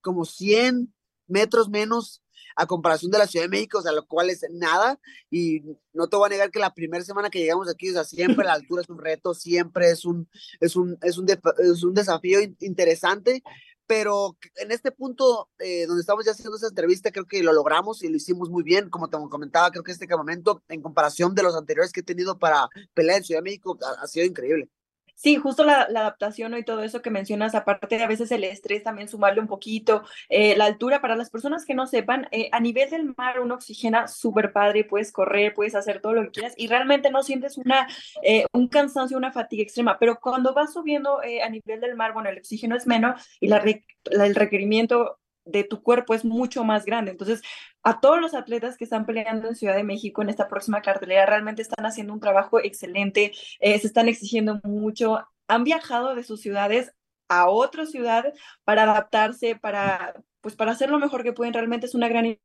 como 0.00 0.24
100 0.24 0.92
metros 1.28 1.68
menos 1.68 2.22
a 2.56 2.66
comparación 2.66 3.10
de 3.10 3.18
la 3.18 3.26
Ciudad 3.26 3.44
de 3.44 3.50
México, 3.50 3.78
o 3.78 3.82
sea, 3.82 3.92
lo 3.92 4.06
cual 4.06 4.30
es 4.30 4.44
nada, 4.50 4.98
y 5.30 5.62
no 5.92 6.08
te 6.08 6.16
voy 6.16 6.26
a 6.26 6.30
negar 6.30 6.50
que 6.50 6.58
la 6.58 6.74
primera 6.74 7.04
semana 7.04 7.30
que 7.30 7.38
llegamos 7.38 7.68
aquí, 7.68 7.90
o 7.90 7.92
sea, 7.92 8.04
siempre 8.04 8.44
la 8.44 8.54
altura 8.54 8.82
es 8.82 8.88
un 8.88 8.98
reto, 8.98 9.34
siempre 9.34 9.90
es 9.90 10.04
un, 10.04 10.28
es 10.60 10.74
un, 10.74 10.98
es 11.02 11.18
un, 11.18 11.26
es 11.28 11.84
un 11.84 11.94
desafío 11.94 12.40
interesante, 12.60 13.42
pero 13.86 14.36
en 14.56 14.72
este 14.72 14.90
punto 14.90 15.48
eh, 15.58 15.86
donde 15.86 16.00
estamos 16.00 16.24
ya 16.24 16.32
haciendo 16.32 16.56
esa 16.56 16.68
entrevista, 16.68 17.12
creo 17.12 17.26
que 17.26 17.42
lo 17.42 17.52
logramos 17.52 18.02
y 18.02 18.08
lo 18.08 18.16
hicimos 18.16 18.50
muy 18.50 18.62
bien, 18.62 18.90
como 18.90 19.08
te 19.08 19.16
comentaba, 19.30 19.70
creo 19.70 19.84
que 19.84 19.92
este 19.92 20.08
campamento, 20.08 20.62
en 20.68 20.82
comparación 20.82 21.34
de 21.34 21.42
los 21.42 21.54
anteriores 21.54 21.92
que 21.92 22.00
he 22.00 22.04
tenido 22.04 22.38
para 22.38 22.68
pelear 22.94 23.18
en 23.18 23.24
Ciudad 23.24 23.40
de 23.40 23.50
México, 23.50 23.78
ha, 23.82 24.02
ha 24.02 24.06
sido 24.06 24.26
increíble. 24.26 24.70
Sí, 25.16 25.36
justo 25.36 25.64
la, 25.64 25.82
adaptación 25.82 26.56
y 26.58 26.62
todo 26.62 26.82
eso 26.82 27.00
que 27.00 27.10
mencionas, 27.10 27.54
aparte 27.54 27.96
de 27.96 28.04
a 28.04 28.06
veces 28.06 28.30
el 28.32 28.44
estrés 28.44 28.82
también 28.82 29.08
sumarle 29.08 29.40
un 29.40 29.46
poquito, 29.46 30.02
eh, 30.28 30.54
la 30.56 30.66
altura, 30.66 31.00
para 31.00 31.16
las 31.16 31.30
personas 31.30 31.64
que 31.64 31.74
no 31.74 31.86
sepan, 31.86 32.28
eh, 32.32 32.50
a 32.52 32.60
nivel 32.60 32.90
del 32.90 33.14
mar 33.16 33.40
uno 33.40 33.54
oxigena 33.54 34.08
súper 34.08 34.52
padre, 34.52 34.84
puedes 34.84 35.12
correr, 35.12 35.54
puedes 35.54 35.74
hacer 35.74 36.02
todo 36.02 36.12
lo 36.12 36.24
que 36.24 36.32
quieras 36.32 36.52
y 36.58 36.66
realmente 36.66 37.10
no 37.10 37.22
sientes 37.22 37.56
una, 37.56 37.88
eh, 38.22 38.44
un 38.52 38.68
cansancio, 38.68 39.16
una 39.16 39.32
fatiga 39.32 39.62
extrema, 39.62 39.98
pero 39.98 40.20
cuando 40.20 40.52
vas 40.52 40.74
subiendo 40.74 41.22
eh, 41.22 41.42
a 41.42 41.48
nivel 41.48 41.80
del 41.80 41.96
mar, 41.96 42.12
bueno, 42.12 42.28
el 42.28 42.36
oxígeno 42.36 42.76
es 42.76 42.86
menos 42.86 43.26
y 43.40 43.48
la, 43.48 43.64
el 44.10 44.34
requerimiento 44.34 45.18
de 45.46 45.64
tu 45.64 45.82
cuerpo 45.82 46.14
es 46.14 46.24
mucho 46.24 46.64
más 46.64 46.84
grande. 46.84 47.12
Entonces, 47.12 47.42
a 47.82 48.00
todos 48.00 48.20
los 48.20 48.34
atletas 48.34 48.76
que 48.76 48.84
están 48.84 49.06
peleando 49.06 49.48
en 49.48 49.54
Ciudad 49.54 49.76
de 49.76 49.84
México 49.84 50.22
en 50.22 50.28
esta 50.28 50.48
próxima 50.48 50.82
cartelera, 50.82 51.24
realmente 51.26 51.62
están 51.62 51.86
haciendo 51.86 52.12
un 52.12 52.20
trabajo 52.20 52.60
excelente, 52.60 53.32
eh, 53.60 53.78
se 53.78 53.86
están 53.86 54.08
exigiendo 54.08 54.60
mucho, 54.64 55.26
han 55.48 55.64
viajado 55.64 56.14
de 56.14 56.24
sus 56.24 56.40
ciudades 56.40 56.92
a 57.28 57.48
otras 57.48 57.90
ciudades 57.90 58.34
para 58.64 58.82
adaptarse, 58.84 59.56
para, 59.56 60.14
pues, 60.40 60.56
para 60.56 60.72
hacer 60.72 60.90
lo 60.90 60.98
mejor 60.98 61.22
que 61.22 61.32
pueden. 61.32 61.54
Realmente 61.54 61.86
es 61.86 61.94
una 61.94 62.08
gran 62.08 62.38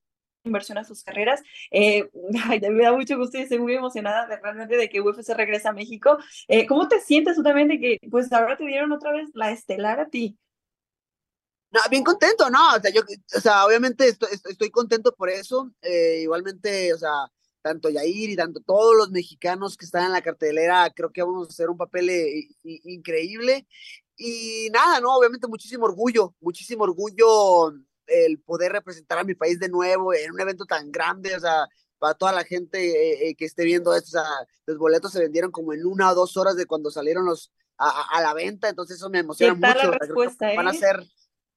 inversión 0.44 0.78
a 0.78 0.84
sus 0.84 1.04
carreras. 1.04 1.42
Eh, 1.72 2.10
ay, 2.50 2.60
me 2.62 2.84
da 2.84 2.94
mucho 2.94 3.18
gusto 3.18 3.38
y 3.38 3.42
estoy 3.42 3.60
muy 3.60 3.76
emocionada 3.76 4.28
de, 4.28 4.38
realmente 4.38 4.78
de 4.78 4.90
que 4.90 5.02
UFC 5.02 5.34
regresa 5.36 5.70
a 5.70 5.74
México. 5.74 6.18
Eh, 6.48 6.66
¿Cómo 6.68 6.88
te 6.88 7.00
sientes 7.00 7.36
tú 7.36 7.44
también 7.44 7.68
de 7.68 7.80
que 7.80 8.00
pues 8.10 8.32
ahora 8.32 8.58
te 8.58 8.66
dieron 8.66 8.92
otra 8.92 9.12
vez 9.12 9.30
la 9.34 9.52
estelar 9.52 10.00
a 10.00 10.10
ti? 10.10 10.38
No, 11.72 11.80
bien 11.90 12.04
contento, 12.04 12.50
¿no? 12.50 12.76
O 12.76 12.80
sea, 12.82 12.92
yo, 12.92 13.02
o 13.02 13.40
sea, 13.40 13.66
obviamente 13.66 14.08
estoy, 14.08 14.30
estoy 14.32 14.70
contento 14.70 15.14
por 15.16 15.30
eso. 15.30 15.72
Eh, 15.82 16.20
igualmente, 16.24 16.94
o 16.94 16.98
sea, 16.98 17.32
tanto 17.62 17.90
Yair 17.90 18.30
y 18.30 18.36
tanto 18.36 18.60
todos 18.60 18.96
los 18.96 19.12
mexicanos 19.12 19.78
que 19.78 19.86
están 19.86 20.06
en 20.06 20.12
la 20.12 20.22
cartelera, 20.22 20.92
creo 20.94 21.12
que 21.12 21.24
vamos 21.24 21.48
a 21.48 21.52
hacer 21.52 21.70
un 21.70 21.78
papel 21.78 22.10
eh, 22.10 22.50
increíble. 22.64 23.68
Y 24.18 24.70
nada, 24.72 25.00
¿no? 25.00 25.16
Obviamente 25.16 25.48
muchísimo 25.48 25.86
orgullo, 25.86 26.36
muchísimo 26.42 26.84
orgullo 26.84 27.74
el 28.06 28.40
poder 28.40 28.74
representar 28.74 29.20
a 29.20 29.24
mi 29.24 29.36
país 29.36 29.58
de 29.58 29.70
nuevo 29.70 30.14
en 30.14 30.32
un 30.32 30.42
evento 30.42 30.66
tan 30.66 30.92
grande, 30.92 31.34
o 31.36 31.40
sea, 31.40 31.68
para 31.98 32.14
toda 32.16 32.34
la 32.34 32.44
gente 32.44 33.30
eh, 33.30 33.36
que 33.36 33.46
esté 33.46 33.64
viendo 33.64 33.96
esto, 33.96 34.20
o 34.20 34.22
sea, 34.22 34.30
los 34.66 34.78
boletos 34.78 35.14
se 35.14 35.20
vendieron 35.20 35.52
como 35.52 35.72
en 35.72 35.86
una 35.86 36.12
o 36.12 36.16
dos 36.16 36.36
horas 36.36 36.58
de 36.58 36.66
cuando 36.66 36.92
salieron 36.92 37.26
los 37.26 37.54
a, 37.78 38.18
a 38.18 38.22
la 38.22 38.34
venta, 38.34 38.68
entonces 38.68 38.98
eso 38.98 39.10
me 39.10 39.20
emociona 39.20 39.54
mucho. 39.54 39.92
La 39.92 39.98
respuesta, 39.98 40.54
van 40.56 40.68
a 40.68 40.74
ser 40.74 41.04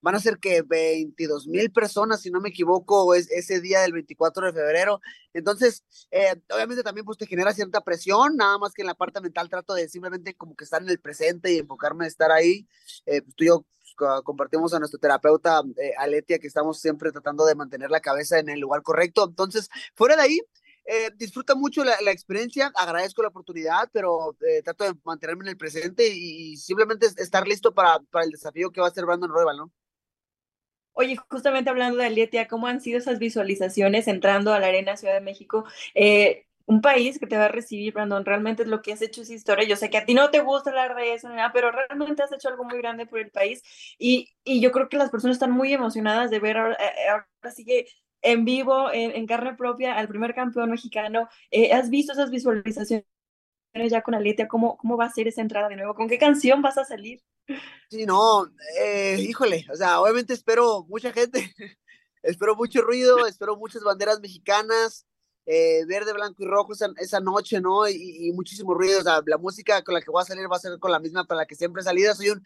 van 0.05 0.15
a 0.15 0.21
ser 0.21 0.39
que 0.39 0.61
22 0.61 1.49
mil 1.49 1.73
personas, 1.73 2.21
si 2.21 2.31
no 2.31 2.39
me 2.39 2.51
equivoco, 2.51 3.15
es, 3.15 3.31
ese 3.31 3.63
día 3.63 3.81
del 3.81 3.95
24 3.95 4.49
de 4.49 4.53
febrero. 4.53 5.01
Entonces, 5.33 5.83
eh, 6.11 6.35
obviamente 6.51 6.83
también 6.83 7.07
pues 7.07 7.17
te 7.17 7.27
genera 7.27 7.55
cierta 7.55 7.81
presión, 7.81 8.37
nada 8.37 8.59
más 8.59 8.75
que 8.75 8.83
en 8.83 8.89
la 8.89 8.95
parte 8.95 9.23
mental 9.23 9.49
trato 9.49 9.73
de 9.73 9.89
simplemente 9.89 10.35
como 10.35 10.55
que 10.57 10.65
estar 10.65 10.83
en 10.83 10.91
el 10.91 11.01
presente 11.01 11.55
y 11.55 11.59
enfocarme 11.59 12.05
en 12.05 12.09
estar 12.09 12.31
ahí. 12.31 12.69
Eh, 13.07 13.23
pues 13.23 13.35
tú 13.35 13.45
y 13.45 13.47
yo 13.47 13.65
pues, 13.97 14.23
compartimos 14.25 14.75
a 14.75 14.79
nuestro 14.79 15.01
terapeuta 15.01 15.63
eh, 15.79 15.95
Aletia, 15.97 16.39
que 16.39 16.49
estamos 16.49 16.79
siempre 16.81 17.11
tratando 17.11 17.47
de 17.47 17.55
mantener 17.55 17.91
la 17.91 18.01
cabeza 18.01 18.39
en 18.39 18.51
el 18.51 18.61
lugar 18.61 18.83
correcto. 18.83 19.25
Entonces, 19.27 19.71
fuera 19.95 20.17
de 20.17 20.23
ahí, 20.23 20.41
eh, 20.87 21.13
disfruta 21.17 21.55
mucho 21.55 21.83
la, 21.83 21.97
experiencia, 22.11 22.71
agradezco 22.77 23.23
la 23.23 23.29
oportunidad, 23.29 23.89
pero 23.91 24.37
eh, 24.47 24.63
trato 24.63 24.85
de 24.85 24.93
mantenerme 25.03 25.45
en 25.45 25.49
el 25.49 25.57
presente 25.57 26.07
y, 26.07 26.59
simplemente 26.59 27.07
estar 27.07 27.49
listo 27.49 27.73
para, 27.73 28.01
para, 28.11 28.27
el 28.27 28.31
desafío 28.31 28.71
que 28.71 28.83
va 28.83 28.89
a 28.89 28.91
ser 28.91 29.07
Brandon 29.07 29.31
Roybal, 29.31 29.57
¿no? 29.57 29.73
Oye, 30.95 31.17
justamente 31.17 31.71
hablando 31.71 31.99
de 31.99 32.07
Alietia, 32.07 32.49
¿cómo 32.49 32.67
han 32.69 32.81
sido 32.81 32.99
esas 32.99 33.19
visualizaciones 33.19 34.09
entrando 34.09 34.53
a 34.53 34.61
la 34.61 34.69
Arena 34.69 34.97
Ciudad 34.97 35.15
de 35.15 35.21
México? 35.21 35.65
Eh, 35.95 36.47
un 36.67 36.81
país 36.81 37.19
que 37.19 37.27
te 37.27 37.37
va 37.37 37.47
a 37.47 37.49
recibir, 37.49 37.93
Brandon, 37.93 38.25
realmente 38.25 38.63
es 38.63 38.69
lo 38.69 38.81
que 38.81 38.93
has 38.93 39.03
hecho 39.03 39.23
esa 39.23 39.35
historia. 39.35 39.67
Yo 39.67 39.77
sé 39.77 39.91
que 39.91 39.99
a 39.99 40.05
ti 40.07 40.15
no 40.15 40.31
te 40.31 40.41
gusta 40.41 40.71
hablar 40.71 40.95
de 40.97 41.15
eso, 41.15 41.29
nada, 41.29 41.53
pero 41.53 41.71
realmente 41.73 42.23
has 42.23 42.33
hecho 42.33 42.49
algo 42.49 42.65
muy 42.65 42.79
grande 42.79 43.07
por 43.07 43.19
el 43.19 43.31
país 43.31 43.63
y, 43.99 44.35
y 44.45 44.61
yo 44.61 44.73
creo 44.73 44.89
que 44.89 44.97
las 44.97 45.11
personas 45.11 45.37
están 45.37 45.51
muy 45.51 45.73
emocionadas 45.73 46.31
de 46.31 46.39
ver 46.41 46.57
ahora, 46.57 46.79
ahora 47.11 47.27
sí 47.55 47.65
que 47.65 47.87
en 48.23 48.45
vivo, 48.45 48.91
en, 48.93 49.27
carne 49.27 49.55
propia, 49.55 49.97
al 49.97 50.09
primer 50.09 50.35
campeón 50.35 50.71
mexicano. 50.71 51.29
Eh, 51.51 51.73
¿Has 51.73 51.91
visto 51.91 52.13
esas 52.13 52.31
visualizaciones 52.31 53.05
ya 53.75 54.03
con 54.03 54.15
Aletia? 54.15 54.49
¿Cómo, 54.49 54.77
¿Cómo 54.77 54.97
va 54.97 55.07
a 55.07 55.13
ser 55.13 55.29
esa 55.29 55.41
entrada 55.41 55.69
de 55.69 55.77
nuevo? 55.77 55.95
¿Con 55.95 56.09
qué 56.09 56.19
canción 56.19 56.63
vas 56.63 56.79
a 56.79 56.85
salir? 56.85 57.21
Sí, 57.91 58.07
no, 58.07 58.51
eh, 58.81 59.17
híjole, 59.21 59.67
o 59.71 59.77
sea, 59.77 60.01
obviamente 60.01 60.33
espero 60.33 60.87
mucha 60.89 61.13
gente, 61.13 61.53
espero 62.23 62.57
mucho 62.57 62.81
ruido, 62.81 63.27
espero 63.27 63.57
muchas 63.57 63.83
banderas 63.83 64.21
mexicanas, 64.21 65.07
eh, 65.45 65.85
verde, 65.87 66.15
blanco 66.15 66.43
y 66.43 66.47
rojo 66.47 66.73
esa, 66.73 66.89
esa 66.97 67.21
noche, 67.21 67.61
¿no? 67.61 67.87
Y, 67.87 68.29
y, 68.29 68.33
muchísimo 68.33 68.73
ruido, 68.73 69.01
o 69.01 69.03
sea, 69.03 69.21
la 69.27 69.37
música 69.37 69.83
con 69.85 69.93
la 69.93 70.01
que 70.01 70.11
voy 70.11 70.23
a 70.23 70.25
salir 70.25 70.51
va 70.51 70.57
a 70.57 70.61
ser 70.61 70.79
con 70.79 70.91
la 70.91 70.99
misma 70.99 71.25
para 71.25 71.41
la 71.41 71.47
que 71.47 71.55
siempre 71.55 71.83
he 71.83 71.85
salido, 71.85 72.15
soy 72.15 72.31
un, 72.31 72.43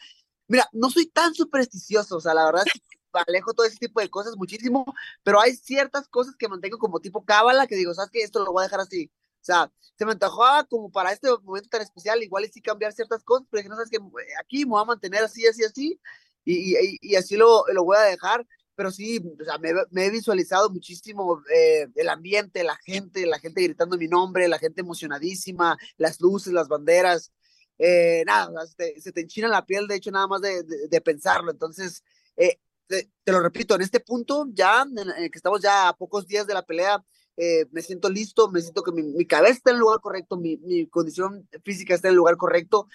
mira, 0.48 0.68
no 0.72 0.90
soy 0.90 1.06
tan 1.06 1.32
supersticioso, 1.34 2.16
o 2.16 2.20
sea, 2.20 2.34
la 2.34 2.46
verdad 2.46 2.64
es 2.66 2.72
que 2.90 2.98
alejo 3.12 3.54
todo 3.54 3.66
ese 3.66 3.76
tipo 3.76 4.00
de 4.00 4.10
cosas 4.10 4.36
muchísimo, 4.36 4.84
pero 5.22 5.40
hay 5.40 5.54
ciertas 5.54 6.08
cosas 6.08 6.34
que 6.36 6.48
mantengo 6.48 6.78
como 6.78 7.00
tipo 7.00 7.24
cábala, 7.24 7.66
que 7.68 7.76
digo, 7.76 7.94
¿sabes 7.94 8.10
qué? 8.10 8.22
Esto 8.22 8.44
lo 8.44 8.52
voy 8.52 8.62
a 8.62 8.64
dejar 8.64 8.80
así. 8.80 9.10
O 9.40 9.44
sea, 9.44 9.72
se 9.96 10.04
me 10.04 10.12
antojaba 10.12 10.64
como 10.64 10.90
para 10.90 11.12
este 11.12 11.28
momento 11.42 11.68
tan 11.68 11.82
especial, 11.82 12.22
igual 12.22 12.44
y 12.44 12.48
sí 12.48 12.60
cambiar 12.60 12.92
ciertas 12.92 13.24
cosas, 13.24 13.46
pero 13.50 13.60
dije, 13.60 13.68
no 13.68 13.76
sabes 13.76 13.90
que 13.90 13.98
aquí 14.40 14.64
me 14.64 14.72
voy 14.72 14.82
a 14.82 14.86
mantener 14.86 15.24
así, 15.24 15.46
así, 15.46 15.64
así, 15.64 16.00
y, 16.44 16.76
y, 16.76 16.98
y 17.00 17.16
así 17.16 17.36
lo, 17.36 17.64
lo 17.72 17.84
voy 17.84 17.96
a 17.96 18.02
dejar 18.02 18.46
pero 18.78 18.92
sí, 18.92 19.20
o 19.40 19.44
sea, 19.44 19.58
me, 19.58 19.72
me, 19.90 20.06
he 20.06 20.10
visualizado 20.10 20.70
muchísimo 20.70 21.42
eh, 21.52 21.88
el 21.96 22.08
ambiente, 22.08 22.62
la 22.62 22.76
gente, 22.76 23.26
la 23.26 23.40
gente 23.40 23.60
gritando 23.60 23.96
mi 23.98 24.06
nombre, 24.06 24.46
la 24.46 24.60
gente 24.60 24.82
emocionadísima, 24.82 25.76
las 25.96 26.20
luces, 26.20 26.52
las 26.52 26.68
banderas, 26.68 27.32
eh, 27.76 28.22
nada, 28.24 28.64
se 28.68 28.76
te, 28.76 29.00
se 29.00 29.10
te, 29.10 29.22
enchina 29.22 29.48
la 29.48 29.66
piel, 29.66 29.88
de 29.88 29.96
hecho, 29.96 30.12
nada 30.12 30.28
más 30.28 30.42
de, 30.42 30.62
de, 30.62 30.86
de 30.86 31.00
pensarlo. 31.00 31.50
Entonces, 31.50 32.04
eh, 32.36 32.60
te, 32.86 33.10
lo 33.26 33.40
repito, 33.40 33.74
en 33.74 33.80
este 33.80 33.98
punto, 33.98 34.46
ya 34.52 34.86
que 35.16 35.30
estamos 35.34 35.60
ya 35.60 35.88
a 35.88 35.96
pocos 35.96 36.28
días 36.28 36.46
de 36.46 36.54
la 36.54 36.64
pelea, 36.64 37.04
eh, 37.38 37.66
me 37.70 37.82
siento 37.82 38.10
listo, 38.10 38.50
me 38.50 38.60
siento 38.60 38.82
que 38.82 38.90
mi, 38.92 39.02
mi, 39.02 39.24
cabeza 39.24 39.54
está 39.54 39.70
en 39.70 39.76
el 39.76 39.80
lugar 39.80 40.00
correcto, 40.00 40.36
mi, 40.36 40.56
mi 40.58 40.88
condición 40.88 41.48
física 41.64 41.94
está 41.94 42.08
en 42.08 42.12
el 42.12 42.16
lugar 42.16 42.36
correcto. 42.36 42.88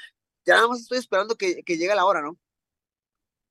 Ya 0.45 0.55
nada 0.55 0.67
más 0.67 0.81
estoy 0.81 0.97
esperando 0.97 1.35
que, 1.35 1.63
que 1.63 1.77
llegue 1.77 1.95
la 1.95 2.05
hora, 2.05 2.21
¿no? 2.21 2.37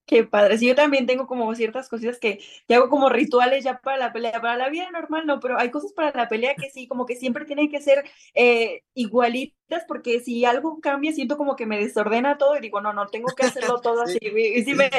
Qué 0.04 0.24
padre. 0.24 0.58
Sí, 0.58 0.66
yo 0.66 0.74
también 0.74 1.06
tengo 1.06 1.26
como 1.26 1.54
ciertas 1.54 1.88
cositas 1.88 2.18
que, 2.18 2.40
que, 2.66 2.74
hago 2.74 2.88
como 2.88 3.08
rituales 3.08 3.64
ya 3.64 3.80
para 3.80 3.96
la 3.96 4.12
pelea. 4.12 4.40
Para 4.40 4.56
la 4.56 4.68
vida 4.68 4.90
normal 4.90 5.26
no, 5.26 5.38
pero 5.40 5.58
hay 5.58 5.70
cosas 5.70 5.92
para 5.92 6.12
la 6.14 6.28
pelea 6.28 6.54
que 6.56 6.70
sí, 6.70 6.88
como 6.88 7.06
que 7.06 7.14
siempre 7.16 7.44
tienen 7.44 7.70
que 7.70 7.80
ser 7.80 8.04
eh, 8.34 8.82
igualitas, 8.94 9.84
porque 9.86 10.20
si 10.20 10.44
algo 10.44 10.80
cambia, 10.80 11.12
siento 11.12 11.38
como 11.38 11.54
que 11.54 11.66
me 11.66 11.78
desordena 11.78 12.36
todo 12.36 12.56
y 12.56 12.60
digo, 12.60 12.80
no, 12.80 12.92
no, 12.92 13.06
tengo 13.06 13.28
que 13.34 13.46
hacerlo 13.46 13.80
todo 13.80 14.02
así. 14.02 14.18
Y 14.20 14.64
sí 14.64 14.74
me, 14.74 14.90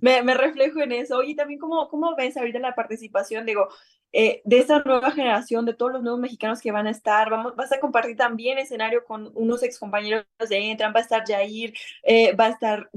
me, 0.00 0.22
me, 0.22 0.34
reflejo 0.34 0.80
en 0.80 0.92
eso. 0.92 1.16
Oye, 1.16 1.34
también, 1.34 1.58
¿cómo, 1.58 1.88
cómo 1.88 2.14
ves 2.14 2.36
ahorita 2.36 2.58
la 2.58 2.74
participación? 2.74 3.46
Digo, 3.46 3.68
eh, 4.12 4.42
de 4.44 4.58
esta 4.58 4.82
nueva 4.82 5.10
generación, 5.12 5.64
de 5.64 5.74
todos 5.74 5.92
los 5.92 6.02
nuevos 6.02 6.20
mexicanos 6.20 6.60
que 6.60 6.72
van 6.72 6.86
a 6.86 6.90
estar. 6.90 7.30
Vamos, 7.30 7.54
vas 7.56 7.72
a 7.72 7.80
compartir 7.80 8.16
también 8.16 8.58
escenario 8.58 9.04
con 9.04 9.30
unos 9.34 9.62
excompañeros 9.62 10.24
de 10.48 10.70
Entran, 10.70 10.92
va 10.94 11.00
a 11.00 11.02
estar 11.02 11.24
Jair, 11.26 11.74
eh, 12.02 12.34
va 12.34 12.46
a 12.46 12.50
estar 12.50 12.90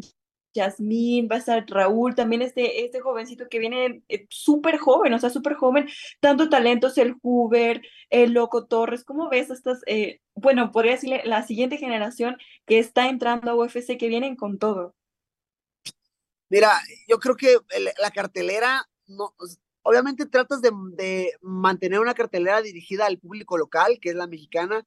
Yasmín, 0.54 1.28
va 1.32 1.36
a 1.36 1.40
estar 1.40 1.66
Raúl, 1.68 2.16
también 2.16 2.42
este, 2.42 2.86
este 2.86 3.00
jovencito 3.00 3.50
que 3.50 3.60
viene 3.60 4.04
eh, 4.08 4.28
súper 4.30 4.78
joven, 4.78 5.14
o 5.14 5.20
sea, 5.20 5.30
súper 5.30 5.56
joven, 5.56 5.90
tanto 6.20 6.50
talentos, 6.50 6.98
el 6.98 7.16
Hoover, 7.22 7.82
el 8.10 8.34
Loco 8.34 8.66
Torres, 8.66 9.04
¿cómo 9.04 9.30
ves 9.30 9.50
estas, 9.50 9.82
eh, 9.88 10.22
bueno, 10.36 10.72
podría 10.72 10.94
decirle 10.94 11.22
la 11.26 11.44
siguiente 11.44 11.78
generación 11.78 12.38
que 12.66 12.80
está 12.80 13.10
entrando 13.10 13.52
a 13.52 13.56
UFC, 13.56 13.98
que 13.98 14.08
vienen 14.08 14.36
con 14.36 14.60
todo? 14.60 14.96
Mira, 16.50 16.72
yo 17.08 17.18
creo 17.20 17.36
que 17.36 17.58
la 17.98 18.12
cartelera, 18.12 18.88
no, 19.08 19.34
obviamente 19.84 20.26
tratas 20.26 20.62
de, 20.62 21.32
mantener 21.42 22.00
una 22.00 22.14
cartelera 22.14 22.62
dirigida 22.62 23.06
al 23.06 23.20
público 23.20 23.58
local, 23.58 24.00
que 24.02 24.10
es 24.10 24.16
la 24.16 24.28
mexicana, 24.28 24.86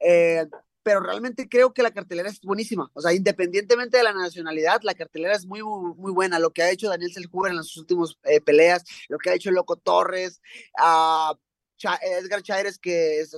eh, 0.00 0.46
pero 0.82 1.00
realmente 1.00 1.48
creo 1.48 1.72
que 1.72 1.82
la 1.82 1.92
cartelera 1.92 2.28
es 2.28 2.40
buenísima. 2.40 2.90
O 2.94 3.00
sea, 3.00 3.12
independientemente 3.12 3.96
de 3.96 4.02
la 4.02 4.12
nacionalidad, 4.12 4.80
la 4.82 4.94
cartelera 4.94 5.34
es 5.34 5.46
muy, 5.46 5.62
muy, 5.62 6.12
buena. 6.12 6.40
Lo 6.40 6.50
que 6.50 6.62
ha 6.62 6.70
hecho 6.70 6.88
Daniel 6.88 7.12
Selhuber 7.12 7.52
en 7.52 7.58
las 7.58 7.76
últimas 7.76 8.18
eh, 8.24 8.40
peleas, 8.40 8.84
lo 9.08 9.18
que 9.18 9.30
ha 9.30 9.34
hecho 9.34 9.52
Loco 9.52 9.76
Torres, 9.76 10.40
uh, 10.78 11.36
Edgar 11.84 12.42
Chaires, 12.42 12.78
que 12.78 13.20
es, 13.20 13.32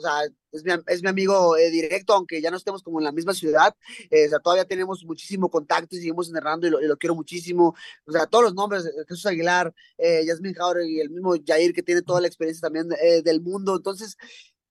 mi, 1.02 1.08
amigo 1.08 1.56
eh, 1.56 1.70
directo, 1.70 2.14
aunque 2.14 2.40
ya 2.40 2.50
no 2.50 2.56
estemos 2.56 2.82
como 2.82 3.00
en 3.00 3.04
la 3.04 3.12
misma 3.12 3.34
ciudad. 3.34 3.74
Eh, 4.10 4.28
todavía 4.42 4.64
tenemos 4.64 5.04
muchísimo 5.04 5.50
contacto 5.50 5.96
y 5.96 5.98
seguimos 5.98 6.28
enterrando 6.28 6.66
y 6.66 6.70
lo, 6.70 6.96
quiero 6.96 7.14
muchísimo. 7.14 7.74
O 8.06 8.12
sea, 8.12 8.26
todos 8.26 8.44
los 8.44 8.54
nombres, 8.54 8.88
Jesús 9.08 9.26
Aguilar, 9.26 9.74
eh, 9.98 10.24
Yasmin 10.26 10.54
Jauregui 10.54 10.96
y 10.96 11.00
el 11.00 11.10
mismo 11.10 11.34
Jair, 11.44 11.72
que 11.72 11.82
tiene 11.82 12.02
toda 12.02 12.20
la 12.20 12.26
experiencia 12.26 12.62
también 12.62 12.88
del 13.24 13.40
mundo. 13.40 13.76
Entonces, 13.76 14.16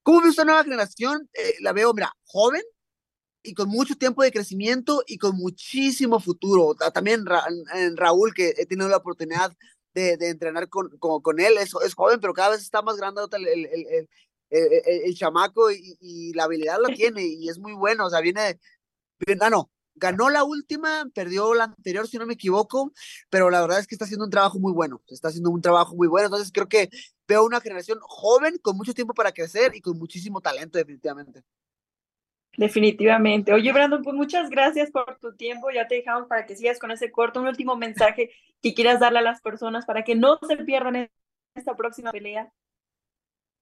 ¿Cómo 0.04 0.20
veo 0.20 0.32
esta 0.32 0.44
nueva 0.44 0.66
generación? 0.66 1.30
Eh, 1.34 1.56
la 1.62 1.72
veo, 1.72 1.94
mira, 1.94 2.14
joven 2.26 2.62
y 3.42 3.54
con 3.54 3.70
mucho 3.70 3.96
tiempo 3.96 4.22
de 4.22 4.34
crecimiento 4.34 5.02
y 5.08 5.18
con 5.18 5.38
muchísimo 5.38 6.20
futuro. 6.20 6.76
También 6.94 7.26
Ra 7.26 7.46
Raúl, 7.96 8.34
que 8.34 8.54
he 8.58 8.66
tenido 8.66 8.90
la 8.90 8.98
oportunidad 8.98 9.56
de, 9.94 10.18
de 10.18 10.30
entrenar 10.30 10.70
con, 10.70 10.90
con, 10.98 11.22
con, 11.22 11.40
él, 11.40 11.58
es, 11.60 11.74
es, 11.86 11.94
joven, 11.94 12.20
pero 12.20 12.34
cada 12.34 12.50
vez 12.52 12.62
está 12.62 12.82
más 12.82 12.98
grande 12.98 13.22
el, 13.32 13.48
el, 13.48 13.68
el, 13.76 14.10
el 14.50 15.16
chamaco 15.16 15.72
y, 15.72 15.98
y, 16.00 16.34
la 16.34 16.46
habilidad 16.46 16.78
lo 16.80 16.94
tiene 16.96 17.24
y 17.26 17.50
es 17.50 17.60
muy 17.60 17.74
bueno. 17.74 18.06
O 18.06 18.10
sea, 18.10 18.22
viene, 18.22 18.60
viene 19.20 19.42
ah, 19.44 19.50
no, 19.50 19.72
ganó 19.96 20.30
la 20.30 20.44
última, 20.44 21.06
perdió 21.14 21.54
la 21.54 21.66
anterior, 21.66 22.08
si 22.08 22.18
no 22.18 22.26
me 22.26 22.34
equivoco, 22.34 22.92
pero 23.30 23.50
la 23.50 23.62
verdad 23.62 23.80
es 23.80 23.88
que 23.88 23.96
está 23.96 24.06
haciendo 24.06 24.26
un 24.26 24.32
trabajo 24.32 24.60
muy 24.60 24.72
bueno, 24.72 25.02
está 25.08 25.30
haciendo 25.30 25.50
un 25.50 25.62
trabajo 25.62 25.96
muy 25.96 26.08
bueno, 26.08 26.28
entonces 26.28 26.52
creo 26.52 26.68
que 26.68 26.90
veo 27.28 27.46
una 27.46 27.62
generación 27.62 28.00
joven 28.02 28.58
con 28.62 28.76
mucho 28.78 28.94
tiempo 28.94 29.14
para 29.14 29.32
crecer 29.32 29.76
y 29.76 29.82
con 29.82 29.98
muchísimo 29.98 30.42
talento 30.42 30.78
definitivamente. 30.78 31.44
Definitivamente. 32.56 33.52
Oye, 33.52 33.74
Brandon, 33.74 34.04
pues 34.04 34.16
muchas 34.16 34.50
gracias 34.50 34.92
por 34.92 35.18
tu 35.20 35.36
tiempo. 35.36 35.72
Ya 35.72 35.88
te 35.88 35.96
dejamos 35.96 36.28
para 36.28 36.46
que 36.46 36.56
sigas 36.56 36.80
con 36.80 36.92
ese 36.92 37.12
corto. 37.12 37.42
Un 37.42 37.48
último 37.48 37.76
mensaje 37.76 38.32
que 38.62 38.74
quieras 38.74 39.00
darle 39.00 39.20
a 39.20 39.24
las 39.24 39.42
personas 39.42 39.86
para 39.86 40.04
que 40.04 40.16
no 40.16 40.40
se 40.48 40.58
pierdan 40.58 41.10
esta 41.56 41.76
próxima 41.76 42.12
pelea. 42.12 42.52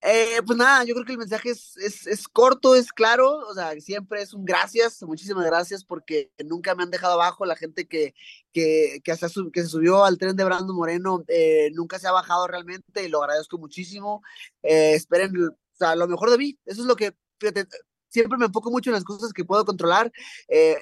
Eh, 0.03 0.41
pues 0.47 0.57
nada, 0.57 0.83
yo 0.83 0.95
creo 0.95 1.05
que 1.05 1.11
el 1.11 1.19
mensaje 1.19 1.51
es, 1.51 1.77
es, 1.77 2.07
es, 2.07 2.27
corto, 2.27 2.73
es 2.73 2.91
claro, 2.91 3.37
o 3.37 3.53
sea, 3.53 3.79
siempre 3.79 4.23
es 4.23 4.33
un 4.33 4.45
gracias, 4.45 5.03
muchísimas 5.03 5.45
gracias 5.45 5.85
porque 5.85 6.31
nunca 6.43 6.73
me 6.73 6.81
han 6.81 6.89
dejado 6.89 7.13
abajo, 7.13 7.45
la 7.45 7.55
gente 7.55 7.87
que, 7.87 8.15
que, 8.51 8.99
que, 9.03 9.11
hasta 9.11 9.27
que 9.53 9.61
se 9.61 9.67
subió 9.67 10.03
al 10.03 10.17
tren 10.17 10.35
de 10.35 10.43
Brando 10.43 10.73
Moreno 10.73 11.23
eh, 11.27 11.69
nunca 11.75 11.99
se 11.99 12.07
ha 12.07 12.11
bajado 12.11 12.47
realmente 12.47 13.03
y 13.05 13.09
lo 13.09 13.21
agradezco 13.21 13.59
muchísimo. 13.59 14.23
Eh, 14.63 14.95
esperen, 14.95 15.33
o 15.37 15.55
sea, 15.73 15.95
lo 15.95 16.07
mejor 16.07 16.31
de 16.31 16.39
mí, 16.39 16.57
eso 16.65 16.81
es 16.81 16.87
lo 16.87 16.95
que, 16.95 17.13
fíjate, 17.39 17.67
siempre 18.11 18.37
me 18.37 18.45
enfoco 18.45 18.69
mucho 18.69 18.89
en 18.89 18.95
las 18.95 19.03
cosas 19.03 19.33
que 19.33 19.45
puedo 19.45 19.65
controlar. 19.65 20.11
Eh, 20.47 20.77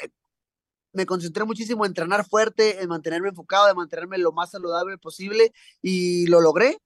me 0.91 1.05
concentré 1.05 1.45
muchísimo 1.45 1.86
en 1.86 1.91
entrenar 1.91 2.27
fuerte, 2.27 2.81
en 2.81 2.89
mantenerme 2.89 3.29
enfocado, 3.29 3.69
en 3.69 3.77
mantenerme 3.77 4.17
lo 4.17 4.31
más 4.31 4.51
saludable 4.51 4.98
posible 4.98 5.53
y 5.81 6.27
lo 6.27 6.41
logré. 6.41 6.77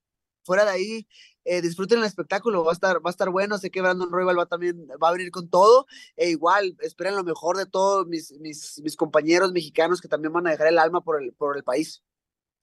Fuera 0.44 0.66
de 0.66 0.72
ahí, 0.72 1.08
eh, 1.46 1.62
disfruten 1.62 2.00
el 2.00 2.06
espectáculo, 2.06 2.66
va 2.66 2.72
a 2.72 2.74
estar, 2.74 2.98
va 2.98 3.10
a 3.10 3.12
estar 3.12 3.30
bueno, 3.30 3.58
sé 3.58 3.72
que 3.72 3.82
Brandon 3.82 4.12
Royal 4.12 4.38
va 4.38 4.46
también, 4.46 4.88
va 5.02 5.08
a 5.08 5.14
venir 5.14 5.32
con 5.32 5.50
todo, 5.50 5.88
e 6.18 6.30
igual, 6.30 6.76
esperen 6.82 7.16
lo 7.16 7.24
mejor 7.24 7.56
de 7.56 7.66
todos 7.66 8.08
mis, 8.08 8.38
mis, 8.40 8.96
compañeros 8.98 9.54
mexicanos 9.54 10.02
que 10.02 10.10
también 10.10 10.34
van 10.34 10.48
a 10.48 10.52
dejar 10.52 10.68
el 10.68 10.80
alma 10.80 11.02
por 11.02 11.22
el, 11.22 11.32
por 11.34 11.56
el 11.56 11.64
país. 11.64 12.04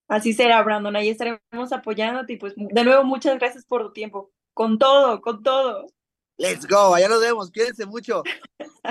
Así 0.08 0.34
será, 0.34 0.62
Brandon, 0.62 0.94
ahí 0.96 1.08
estaremos 1.08 1.72
apoyándote 1.72 2.34
y 2.34 2.37
pues 2.37 2.52
de 2.56 2.84
nuevo 2.84 3.04
muchas 3.04 3.38
gracias 3.38 3.64
por 3.64 3.82
tu 3.82 3.92
tiempo, 3.92 4.30
con 4.52 4.78
todo, 4.78 5.22
con 5.22 5.42
todo. 5.42 5.87
Let's 6.40 6.64
go, 6.64 6.94
allá 6.94 7.06
nos 7.06 7.20
vemos, 7.20 7.50
cuídense 7.50 7.87
mucho. 7.87 8.23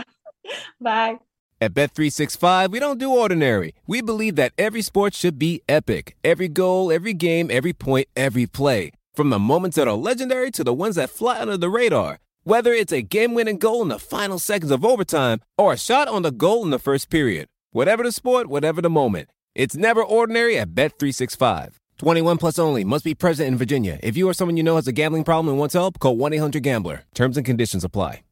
Bye. 0.79 1.18
At 1.60 1.74
Bet365, 1.74 2.70
we 2.70 2.79
don't 2.79 3.00
do 3.00 3.10
ordinary. 3.10 3.74
We 3.88 4.01
believe 4.01 4.36
that 4.36 4.53
every 4.56 4.84
sport 4.84 5.15
should 5.15 5.39
be 5.39 5.63
epic. 5.68 6.15
Every 6.24 6.48
goal, 6.48 6.91
every 6.91 7.13
game, 7.13 7.50
every 7.50 7.74
point, 7.74 8.08
every 8.15 8.46
play. 8.46 8.91
From 9.15 9.32
the 9.32 9.39
moments 9.39 9.77
that 9.77 9.88
are 9.88 9.96
legendary 9.96 10.51
to 10.51 10.63
the 10.63 10.75
ones 10.75 10.96
that 10.96 11.10
fly 11.10 11.41
under 11.41 11.58
the 11.58 11.72
radar. 11.72 12.20
Whether 12.44 12.72
it's 12.72 12.94
a 12.94 13.01
game-winning 13.01 13.58
goal 13.58 13.82
in 13.82 13.88
the 13.88 13.98
final 13.98 14.38
seconds 14.38 14.72
of 14.72 14.86
overtime 14.86 15.39
or 15.58 15.74
a 15.74 15.77
shot 15.77 16.08
on 16.08 16.22
the 16.22 16.32
goal 16.32 16.63
in 16.63 16.70
the 16.70 16.77
first 16.77 17.10
period. 17.10 17.48
Whatever 17.72 18.03
the 18.03 18.12
sport, 18.12 18.46
whatever 18.46 18.79
the 18.79 18.91
moment. 18.91 19.32
It's 19.56 19.75
never 19.75 20.03
ordinary 20.03 20.56
at 20.58 20.75
Bet365. 20.75 21.74
21 22.00 22.38
plus 22.38 22.58
only. 22.58 22.84
Must 22.84 23.06
be 23.06 23.13
present 23.13 23.48
in 23.48 23.58
Virginia. 23.58 24.00
If 24.01 24.18
you 24.18 24.27
or 24.27 24.34
someone 24.34 24.58
you 24.58 24.63
know 24.63 24.77
has 24.77 24.88
a 24.88 24.91
gambling 24.91 25.24
problem 25.24 25.50
and 25.50 25.60
wants 25.60 25.75
help, 25.75 26.00
call 26.00 26.18
1-800-GAMBLER. 26.18 27.03
Terms 27.13 27.38
and 27.38 27.46
conditions 27.46 27.84
apply. 27.84 28.24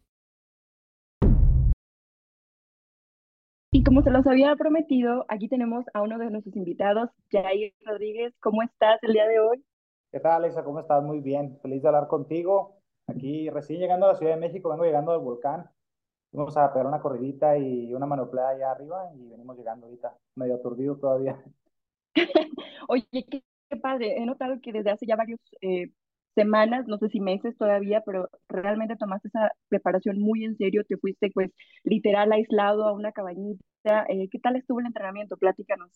Y 3.70 3.84
como 3.84 4.02
se 4.02 4.10
los 4.10 4.26
había 4.26 4.56
prometido, 4.56 5.26
aquí 5.28 5.50
tenemos 5.50 5.86
a 5.94 6.02
uno 6.02 6.18
de 6.18 6.32
nuestros 6.32 6.56
invitados, 6.56 7.10
Jair 7.30 7.74
Rodríguez. 7.86 8.34
¿Cómo 8.40 8.64
estás 8.64 8.98
el 9.04 9.14
día 9.14 9.28
de 9.28 9.40
hoy? 9.40 9.64
¿Qué 10.12 10.22
tal, 10.22 10.38
Alexa? 10.38 10.64
¿Cómo 10.64 10.80
estás? 10.80 11.04
Muy 11.04 11.20
bien. 11.20 11.60
Feliz 11.62 11.82
de 11.82 11.90
hablar 11.90 12.08
contigo. 12.08 12.80
Aquí 13.08 13.50
recién 13.50 13.80
llegando 13.80 14.06
a 14.06 14.14
la 14.14 14.18
Ciudad 14.18 14.34
de 14.34 14.40
México, 14.40 14.70
vengo 14.70 14.86
llegando 14.86 15.12
del 15.12 15.22
volcán. 15.22 15.70
Vamos 16.32 16.56
a 16.58 16.72
pegar 16.72 16.88
una 16.88 17.02
corridita 17.02 17.58
y 17.58 17.94
una 17.94 18.06
manopla 18.06 18.50
allá 18.50 18.72
arriba 18.72 19.12
y 19.14 19.28
venimos 19.30 19.58
llegando 19.58 19.86
ahorita, 19.86 20.18
medio 20.36 20.56
aturdido 20.56 20.98
todavía. 20.98 21.42
Oye, 22.88 23.26
qué, 23.30 23.44
qué, 23.70 23.78
padre. 23.78 24.18
He 24.18 24.26
notado 24.26 24.60
que 24.62 24.72
desde 24.72 24.92
hace 24.92 25.06
ya 25.06 25.16
varias 25.16 25.40
eh, 25.62 25.92
semanas, 26.36 26.88
no 26.88 26.98
sé 26.98 27.10
si 27.10 27.20
meses 27.20 27.58
todavía, 27.58 28.02
pero 28.06 28.30
realmente 28.48 28.96
tomaste 28.96 29.28
esa 29.30 29.52
preparación 29.70 30.20
muy 30.20 30.46
en 30.46 30.56
serio. 30.58 30.84
Te 30.88 30.98
fuiste, 30.98 31.32
pues, 31.34 31.52
literal 31.84 32.32
aislado 32.32 32.86
a 32.86 32.94
una 32.94 33.12
cabañita. 33.12 33.64
Eh, 34.10 34.30
¿Qué 34.30 34.40
tal 34.40 34.56
estuvo 34.56 34.80
el 34.80 34.88
entrenamiento? 34.88 35.38
Platícanos. 35.38 35.92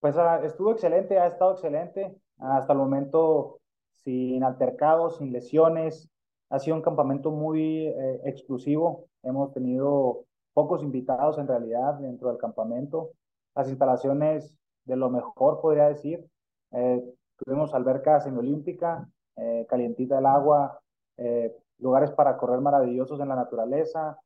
Pues 0.00 0.16
uh, 0.16 0.44
estuvo 0.44 0.72
excelente, 0.72 1.18
ha 1.18 1.28
estado 1.28 1.52
excelente. 1.52 2.14
Hasta 2.38 2.72
el 2.72 2.78
momento, 2.78 3.60
sin 4.02 4.42
altercados, 4.44 5.18
sin 5.18 5.32
lesiones. 5.32 6.10
Ha 6.50 6.58
sido 6.58 6.76
un 6.76 6.82
campamento 6.82 7.30
muy 7.30 7.86
eh, 7.86 8.20
exclusivo. 8.24 9.06
Hemos 9.22 9.52
tenido 9.52 10.26
pocos 10.52 10.82
invitados 10.82 11.38
en 11.38 11.48
realidad 11.48 11.94
dentro 11.94 12.28
del 12.28 12.38
campamento. 12.38 13.12
Las 13.54 13.68
instalaciones 13.68 14.54
de 14.84 14.96
lo 14.96 15.10
mejor, 15.10 15.60
podría 15.60 15.88
decir. 15.88 16.24
Eh, 16.72 17.02
tuvimos 17.36 17.74
alberca 17.74 18.20
semiolímpica, 18.20 19.08
eh, 19.36 19.66
calientita 19.68 20.18
el 20.18 20.26
agua, 20.26 20.80
eh, 21.16 21.54
lugares 21.78 22.10
para 22.12 22.36
correr 22.36 22.60
maravillosos 22.60 23.20
en 23.20 23.28
la 23.28 23.36
naturaleza, 23.36 24.18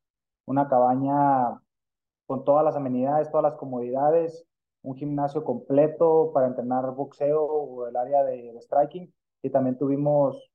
una 0.46 0.68
cabaña 0.68 1.60
con 2.26 2.44
todas 2.44 2.64
las 2.64 2.76
amenidades, 2.76 3.30
todas 3.30 3.44
las 3.44 3.58
comodidades, 3.58 4.44
un 4.82 4.94
gimnasio 4.96 5.44
completo 5.44 6.30
para 6.32 6.46
entrenar 6.46 6.90
boxeo 6.94 7.42
o 7.44 7.86
el 7.86 7.96
área 7.96 8.22
de, 8.24 8.52
de 8.52 8.60
striking. 8.60 9.12
Y 9.42 9.50
también 9.50 9.78
tuvimos 9.78 10.50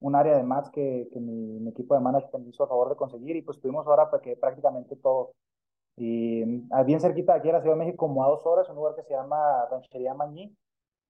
un 0.00 0.14
área 0.14 0.36
de 0.36 0.42
mats 0.42 0.70
que, 0.70 1.08
que 1.12 1.20
mi, 1.20 1.68
equipo 1.68 1.94
de 1.94 2.00
management 2.00 2.48
hizo 2.48 2.64
a 2.64 2.68
favor 2.68 2.88
de 2.88 2.96
conseguir 2.96 3.36
y 3.36 3.42
pues 3.42 3.60
tuvimos 3.60 3.86
ahora 3.86 4.10
pues, 4.10 4.22
que 4.22 4.36
prácticamente 4.36 4.96
todo. 4.96 5.32
Y 5.96 6.44
bien 6.84 7.00
cerquita 7.00 7.32
de 7.32 7.38
aquí 7.40 7.48
a 7.50 7.54
la 7.54 7.60
Ciudad 7.60 7.74
de 7.74 7.84
México, 7.84 8.06
como 8.06 8.24
a 8.24 8.28
dos 8.28 8.46
horas, 8.46 8.68
un 8.68 8.76
lugar 8.76 8.94
que 8.94 9.02
se 9.02 9.14
llama 9.14 9.66
Ranchería 9.68 10.14
Mañí, 10.14 10.56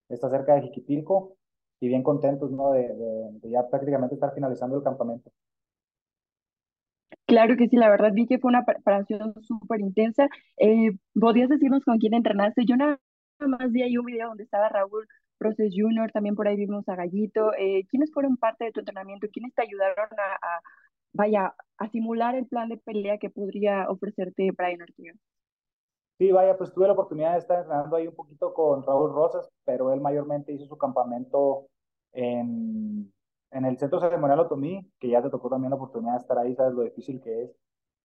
está 0.08 0.30
cerca 0.30 0.54
de 0.54 0.62
Jiquipilco 0.62 1.36
y 1.80 1.88
bien 1.88 2.02
contentos 2.02 2.50
¿no? 2.50 2.72
de, 2.72 2.82
de, 2.94 3.30
de 3.40 3.50
ya 3.50 3.68
prácticamente 3.68 4.14
estar 4.14 4.34
finalizando 4.34 4.76
el 4.76 4.82
campamento. 4.84 5.30
Claro 7.26 7.56
que 7.56 7.68
sí, 7.68 7.76
la 7.76 7.90
verdad 7.90 8.12
vi 8.14 8.26
que 8.26 8.38
fue 8.38 8.48
una 8.50 8.64
preparación 8.64 9.34
súper 9.42 9.80
intensa. 9.80 10.28
Eh, 10.56 10.92
¿Podrías 11.14 11.48
decirnos 11.50 11.84
con 11.84 11.98
quién 11.98 12.14
entrenaste? 12.14 12.64
Yo 12.66 12.76
nada 12.76 12.98
más 13.40 13.70
vi 13.72 13.82
ahí 13.82 13.98
un 13.98 14.06
video 14.06 14.28
donde 14.28 14.44
estaba 14.44 14.68
Raúl 14.68 15.06
Proces 15.38 15.72
Jr., 15.76 16.10
también 16.12 16.34
por 16.36 16.48
ahí 16.48 16.56
vimos 16.56 16.88
a 16.88 16.96
Gallito. 16.96 17.52
Eh, 17.58 17.84
¿Quiénes 17.90 18.12
fueron 18.12 18.36
parte 18.38 18.64
de 18.64 18.72
tu 18.72 18.80
entrenamiento? 18.80 19.28
¿Quiénes 19.32 19.54
te 19.54 19.62
ayudaron 19.62 20.08
a, 20.18 20.34
a, 20.34 20.60
vaya, 21.12 21.54
a 21.78 21.88
simular 21.90 22.34
el 22.34 22.46
plan 22.46 22.68
de 22.70 22.78
pelea 22.78 23.18
que 23.18 23.30
podría 23.30 23.88
ofrecerte 23.90 24.50
Brian 24.56 24.82
Ortega? 24.82 25.12
Sí, 26.18 26.32
vaya, 26.32 26.56
pues 26.58 26.72
tuve 26.72 26.86
la 26.88 26.94
oportunidad 26.94 27.32
de 27.32 27.38
estar 27.38 27.58
entrenando 27.60 27.94
ahí 27.96 28.08
un 28.08 28.14
poquito 28.14 28.52
con 28.52 28.82
Raúl 28.84 29.12
Rosas, 29.12 29.48
pero 29.64 29.92
él 29.92 30.00
mayormente 30.00 30.52
hizo 30.52 30.66
su 30.66 30.76
campamento 30.76 31.68
en, 32.12 33.12
en 33.52 33.64
el 33.64 33.78
Centro 33.78 34.00
Ceremonial 34.00 34.40
Otomí, 34.40 34.90
que 34.98 35.08
ya 35.10 35.22
te 35.22 35.30
tocó 35.30 35.48
también 35.48 35.70
la 35.70 35.76
oportunidad 35.76 36.14
de 36.14 36.18
estar 36.18 36.38
ahí, 36.38 36.56
sabes 36.56 36.74
lo 36.74 36.82
difícil 36.82 37.20
que 37.20 37.44
es 37.44 37.56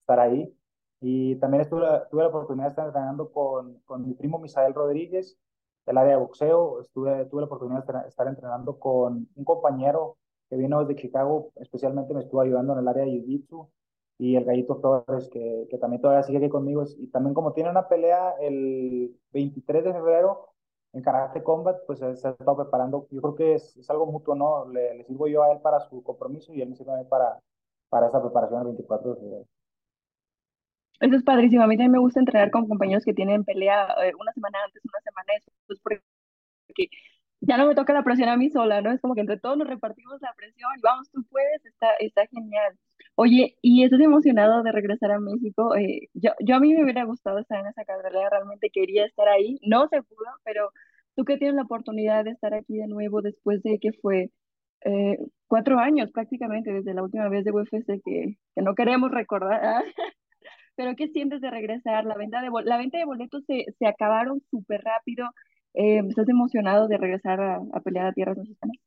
estar 0.02 0.20
ahí. 0.20 0.56
Y 1.02 1.36
también 1.38 1.62
estuve, 1.62 1.88
tuve 2.12 2.22
la 2.24 2.30
oportunidad 2.30 2.66
de 2.66 2.70
estar 2.70 2.86
entrenando 2.86 3.32
con, 3.32 3.80
con 3.86 4.06
mi 4.06 4.14
primo 4.14 4.38
Misael 4.38 4.76
Rodríguez, 4.76 5.38
del 5.86 5.98
área 5.98 6.14
de 6.14 6.20
boxeo. 6.20 6.82
Estuve, 6.82 7.26
tuve 7.26 7.42
la 7.42 7.48
oportunidad 7.48 7.84
de 7.84 8.08
estar 8.08 8.28
entrenando 8.28 8.80
con 8.80 9.28
un 9.36 9.44
compañero 9.44 10.18
que 10.50 10.56
vino 10.58 10.80
desde 10.82 11.02
Chicago, 11.02 11.52
especialmente 11.56 12.14
me 12.14 12.22
estuvo 12.22 12.42
ayudando 12.42 12.74
en 12.74 12.80
el 12.80 12.88
área 12.88 13.06
de 13.06 13.12
Jiu-Jitsu 13.12 13.70
y 14.18 14.36
el 14.36 14.46
Gallito 14.46 14.76
Flores, 14.80 15.30
que, 15.30 15.68
que, 15.70 15.78
también 15.78 16.02
todavía 16.02 16.24
sigue 16.24 16.38
aquí 16.38 16.50
conmigo. 16.50 16.84
Y 16.98 17.08
también 17.08 17.34
como 17.34 17.54
tiene 17.54 17.70
una 17.70 17.88
pelea 17.88 18.36
el 18.42 19.16
23 19.32 19.84
de 19.84 19.94
febrero 19.94 20.50
en 20.94 21.02
Karate 21.02 21.44
Combat, 21.44 21.78
pues 21.88 22.00
se 22.00 22.06
ha 22.06 22.12
estado 22.12 22.56
preparando. 22.56 23.08
Yo 23.12 23.22
creo 23.22 23.36
que 23.36 23.54
es, 23.56 23.76
es 23.78 23.90
algo 23.90 24.06
mutuo, 24.06 24.36
¿no? 24.36 24.68
Le, 24.70 24.96
le, 24.96 25.04
sirvo 25.06 25.28
yo 25.28 25.44
a 25.44 25.52
él 25.52 25.60
para 25.62 25.80
su 25.82 26.04
compromiso 26.04 26.54
y 26.54 26.62
él 26.62 26.70
me 26.70 26.76
sirve 26.76 26.94
a 26.94 26.98
mí 26.98 27.06
para, 27.10 27.40
para 27.90 28.08
esa 28.08 28.22
preparación 28.22 28.62
el 28.62 28.68
24 28.68 29.16
de 29.16 29.20
febrero. 29.20 29.46
Eso 31.00 31.16
es 31.16 31.24
padrísimo. 31.24 31.64
A 31.64 31.68
mí 31.68 31.76
también 31.76 31.92
me 31.92 32.00
gusta 32.00 32.20
entrenar 32.20 32.52
con 32.52 32.68
compañeros 32.68 33.04
que 33.04 33.14
tienen 33.14 33.44
pelea 33.44 33.88
eh, 34.04 34.14
una 34.20 34.32
semana 34.34 34.60
antes, 34.66 34.82
una 34.86 35.02
semana 35.02 35.34
después, 35.68 35.80
porque 35.82 36.90
ya 37.42 37.58
no 37.58 37.68
me 37.68 37.76
toca 37.76 37.94
la 37.94 38.04
presión 38.04 38.30
a 38.30 38.38
mí 38.38 38.50
sola, 38.50 38.82
¿no? 38.82 38.92
Es 38.92 39.02
como 39.02 39.16
que 39.16 39.22
entre 39.22 39.38
todos 39.38 39.58
nos 39.58 39.68
repartimos 39.68 40.22
la 40.22 40.34
presión 40.38 40.70
y 40.78 40.82
vamos, 40.82 41.10
tú 41.12 41.24
puedes, 41.30 41.66
está, 41.66 41.94
está 42.00 42.26
genial. 42.28 42.78
Oye, 43.16 43.58
¿y 43.62 43.84
estás 43.84 44.00
emocionado 44.02 44.64
de 44.64 44.72
regresar 44.72 45.12
a 45.12 45.20
México? 45.20 45.76
Eh, 45.76 46.10
yo, 46.14 46.32
yo 46.40 46.56
a 46.56 46.60
mí 46.60 46.74
me 46.74 46.84
hubiera 46.84 47.04
gustado 47.04 47.38
estar 47.40 47.60
en 47.60 47.68
esa 47.68 47.86
carrera, 47.86 48.30
realmente 48.30 48.72
quería 48.72 49.06
estar 49.06 49.28
ahí, 49.28 49.60
no 49.64 49.88
se 49.88 50.02
pudo, 50.02 50.26
pero 50.44 50.72
tú 51.16 51.24
que 51.24 51.38
tienes 51.38 51.56
la 51.56 51.62
oportunidad 51.64 52.24
de 52.24 52.32
estar 52.32 52.54
aquí 52.56 52.76
de 52.78 52.88
nuevo 52.88 53.22
después 53.22 53.62
de 53.62 53.78
que 53.80 53.92
fue 53.94 54.32
eh, 54.86 55.18
cuatro 55.48 55.80
años 55.80 56.12
prácticamente 56.12 56.72
desde 56.74 56.94
la 56.96 57.04
última 57.04 57.30
vez 57.30 57.46
de 57.46 57.52
UFC 57.52 58.02
que, 58.04 58.38
que 58.56 58.62
no 58.64 58.76
queremos 58.76 59.12
recordar, 59.12 59.84
pero 60.76 60.96
¿qué 60.96 61.10
sientes 61.10 61.42
de 61.42 61.52
regresar? 61.52 62.06
La 62.06 62.16
venta 62.18 62.42
de, 62.42 62.50
la 62.66 62.78
venta 62.78 62.98
de 63.00 63.06
boletos 63.06 63.44
se, 63.48 63.66
se 63.80 63.88
acabaron 63.88 64.42
súper 64.52 64.82
rápido, 64.84 65.28
eh, 65.76 66.02
¿estás 66.10 66.30
emocionado 66.30 66.88
de 66.88 66.98
regresar 66.98 67.42
a, 67.42 67.58
a 67.74 67.82
pelear 67.82 68.08
a 68.08 68.14
tierras 68.14 68.38
mexicanas? 68.38 68.78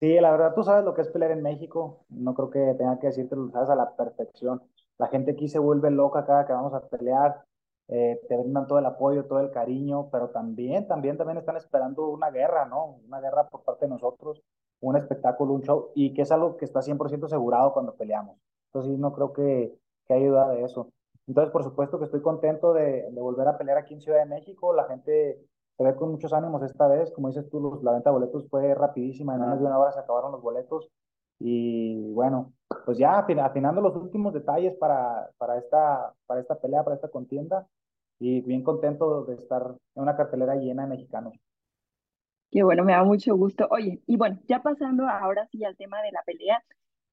Sí, 0.00 0.20
la 0.20 0.30
verdad, 0.32 0.54
tú 0.54 0.62
sabes 0.62 0.84
lo 0.84 0.92
que 0.94 1.00
es 1.02 1.08
pelear 1.08 1.30
en 1.32 1.42
México. 1.42 2.04
No 2.10 2.34
creo 2.34 2.50
que 2.50 2.74
tenga 2.76 2.98
que 2.98 3.06
decirte 3.06 3.36
lo 3.36 3.50
sabes 3.50 3.70
a 3.70 3.74
la 3.76 3.96
perfección. 3.96 4.62
La 4.98 5.06
gente 5.08 5.32
aquí 5.32 5.48
se 5.48 5.58
vuelve 5.58 5.90
loca 5.90 6.26
cada 6.26 6.46
que 6.46 6.52
vamos 6.52 6.74
a 6.74 6.86
pelear. 6.88 7.44
Eh, 7.88 8.20
te 8.28 8.36
brindan 8.36 8.66
todo 8.66 8.78
el 8.78 8.86
apoyo, 8.86 9.24
todo 9.26 9.40
el 9.40 9.50
cariño, 9.50 10.10
pero 10.10 10.30
también, 10.30 10.86
también, 10.86 11.16
también 11.16 11.38
están 11.38 11.56
esperando 11.56 12.08
una 12.08 12.30
guerra, 12.30 12.66
¿no? 12.66 12.98
Una 13.06 13.20
guerra 13.20 13.48
por 13.48 13.62
parte 13.62 13.86
de 13.86 13.90
nosotros, 13.90 14.42
un 14.80 14.96
espectáculo, 14.96 15.52
un 15.54 15.62
show, 15.62 15.90
y 15.94 16.12
que 16.14 16.22
es 16.22 16.32
algo 16.32 16.56
que 16.56 16.64
está 16.64 16.82
100% 16.82 17.26
asegurado 17.26 17.72
cuando 17.72 17.94
peleamos. 17.96 18.38
Entonces, 18.72 18.98
no 18.98 19.12
creo 19.12 19.32
que, 19.32 19.74
que 20.06 20.14
haya 20.14 20.28
duda 20.28 20.48
de 20.50 20.64
eso. 20.64 20.88
Entonces, 21.26 21.52
por 21.52 21.62
supuesto 21.62 21.98
que 21.98 22.04
estoy 22.06 22.20
contento 22.22 22.72
de, 22.74 23.10
de 23.10 23.20
volver 23.20 23.48
a 23.48 23.56
pelear 23.58 23.78
aquí 23.78 23.94
en 23.94 24.00
Ciudad 24.00 24.18
de 24.18 24.26
México. 24.26 24.74
La 24.74 24.84
gente 24.84 25.46
se 25.76 25.84
ve 25.84 25.94
con 25.96 26.12
muchos 26.12 26.32
ánimos 26.32 26.62
esta 26.62 26.88
vez. 26.88 27.10
Como 27.12 27.28
dices 27.28 27.48
tú, 27.50 27.60
los, 27.60 27.82
la 27.82 27.92
venta 27.92 28.10
de 28.10 28.14
boletos 28.14 28.48
fue 28.48 28.74
rapidísima, 28.74 29.34
en 29.34 29.40
menos 29.40 29.58
de 29.58 29.66
una 29.66 29.78
hora 29.78 29.92
se 29.92 30.00
acabaron 30.00 30.32
los 30.32 30.42
boletos. 30.42 30.90
Y 31.40 32.12
bueno, 32.12 32.52
pues 32.84 32.98
ya 32.98 33.18
afinando 33.18 33.80
los 33.80 33.96
últimos 33.96 34.32
detalles 34.32 34.74
para, 34.76 35.30
para, 35.36 35.58
esta, 35.58 36.14
para 36.26 36.40
esta 36.40 36.54
pelea, 36.56 36.84
para 36.84 36.96
esta 36.96 37.08
contienda. 37.08 37.66
Y 38.20 38.40
bien 38.42 38.62
contento 38.62 39.24
de 39.24 39.34
estar 39.34 39.74
en 39.94 40.02
una 40.02 40.16
cartelera 40.16 40.54
llena 40.54 40.82
de 40.84 40.88
mexicanos. 40.88 41.34
Qué 42.50 42.62
bueno, 42.62 42.84
me 42.84 42.92
da 42.92 43.02
mucho 43.02 43.36
gusto. 43.36 43.66
Oye, 43.70 44.00
y 44.06 44.16
bueno, 44.16 44.38
ya 44.46 44.62
pasando 44.62 45.08
ahora 45.08 45.48
sí 45.50 45.64
al 45.64 45.76
tema 45.76 46.00
de 46.02 46.12
la 46.12 46.22
pelea, 46.22 46.62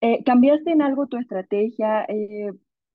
eh, 0.02 0.24
¿cambiaste 0.24 0.72
en 0.72 0.84
algo 0.84 1.08
tu 1.08 1.18
estrategia? 1.18 2.06
Eh, 2.08 2.52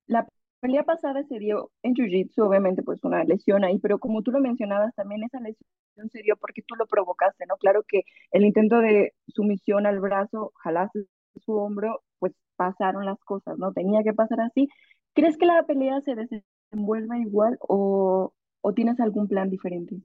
la 0.07 0.25
pelea 0.59 0.83
pasada 0.83 1.23
se 1.23 1.39
dio 1.39 1.71
en 1.83 1.93
Jiu-Jitsu, 1.93 2.43
obviamente 2.43 2.83
pues 2.83 3.03
una 3.03 3.23
lesión 3.23 3.63
ahí, 3.63 3.79
pero 3.79 3.99
como 3.99 4.21
tú 4.23 4.31
lo 4.31 4.39
mencionabas, 4.39 4.93
también 4.95 5.23
esa 5.23 5.39
lesión 5.39 6.09
se 6.11 6.21
dio 6.21 6.35
porque 6.37 6.61
tú 6.61 6.75
lo 6.75 6.85
provocaste, 6.87 7.45
¿no? 7.47 7.57
Claro 7.57 7.83
que 7.87 8.03
el 8.31 8.45
intento 8.45 8.79
de 8.79 9.13
sumisión 9.27 9.85
al 9.85 9.99
brazo, 9.99 10.51
jalaste 10.63 11.05
su 11.35 11.53
hombro, 11.53 12.03
pues 12.19 12.33
pasaron 12.55 13.05
las 13.05 13.19
cosas, 13.23 13.57
¿no? 13.57 13.73
Tenía 13.73 14.03
que 14.03 14.13
pasar 14.13 14.41
así. 14.41 14.69
¿Crees 15.13 15.37
que 15.37 15.45
la 15.45 15.63
pelea 15.63 16.01
se 16.01 16.15
desenvuelva 16.15 17.17
igual 17.19 17.57
o, 17.61 18.33
o 18.61 18.73
tienes 18.73 18.99
algún 18.99 19.27
plan 19.27 19.49
diferente? 19.49 19.97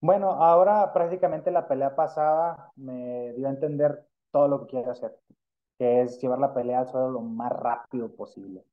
Bueno, 0.00 0.32
ahora 0.32 0.92
prácticamente 0.92 1.50
la 1.50 1.66
pelea 1.66 1.96
pasada 1.96 2.72
me 2.76 3.32
dio 3.34 3.46
a 3.46 3.50
entender 3.50 4.06
todo 4.30 4.48
lo 4.48 4.60
que 4.60 4.72
quiero 4.72 4.90
hacer, 4.90 5.18
que 5.78 6.02
es 6.02 6.20
llevar 6.20 6.40
la 6.40 6.52
pelea 6.52 6.80
al 6.80 6.88
suelo 6.88 7.10
lo 7.10 7.20
más 7.20 7.50
rápido 7.52 8.14
posible 8.14 8.64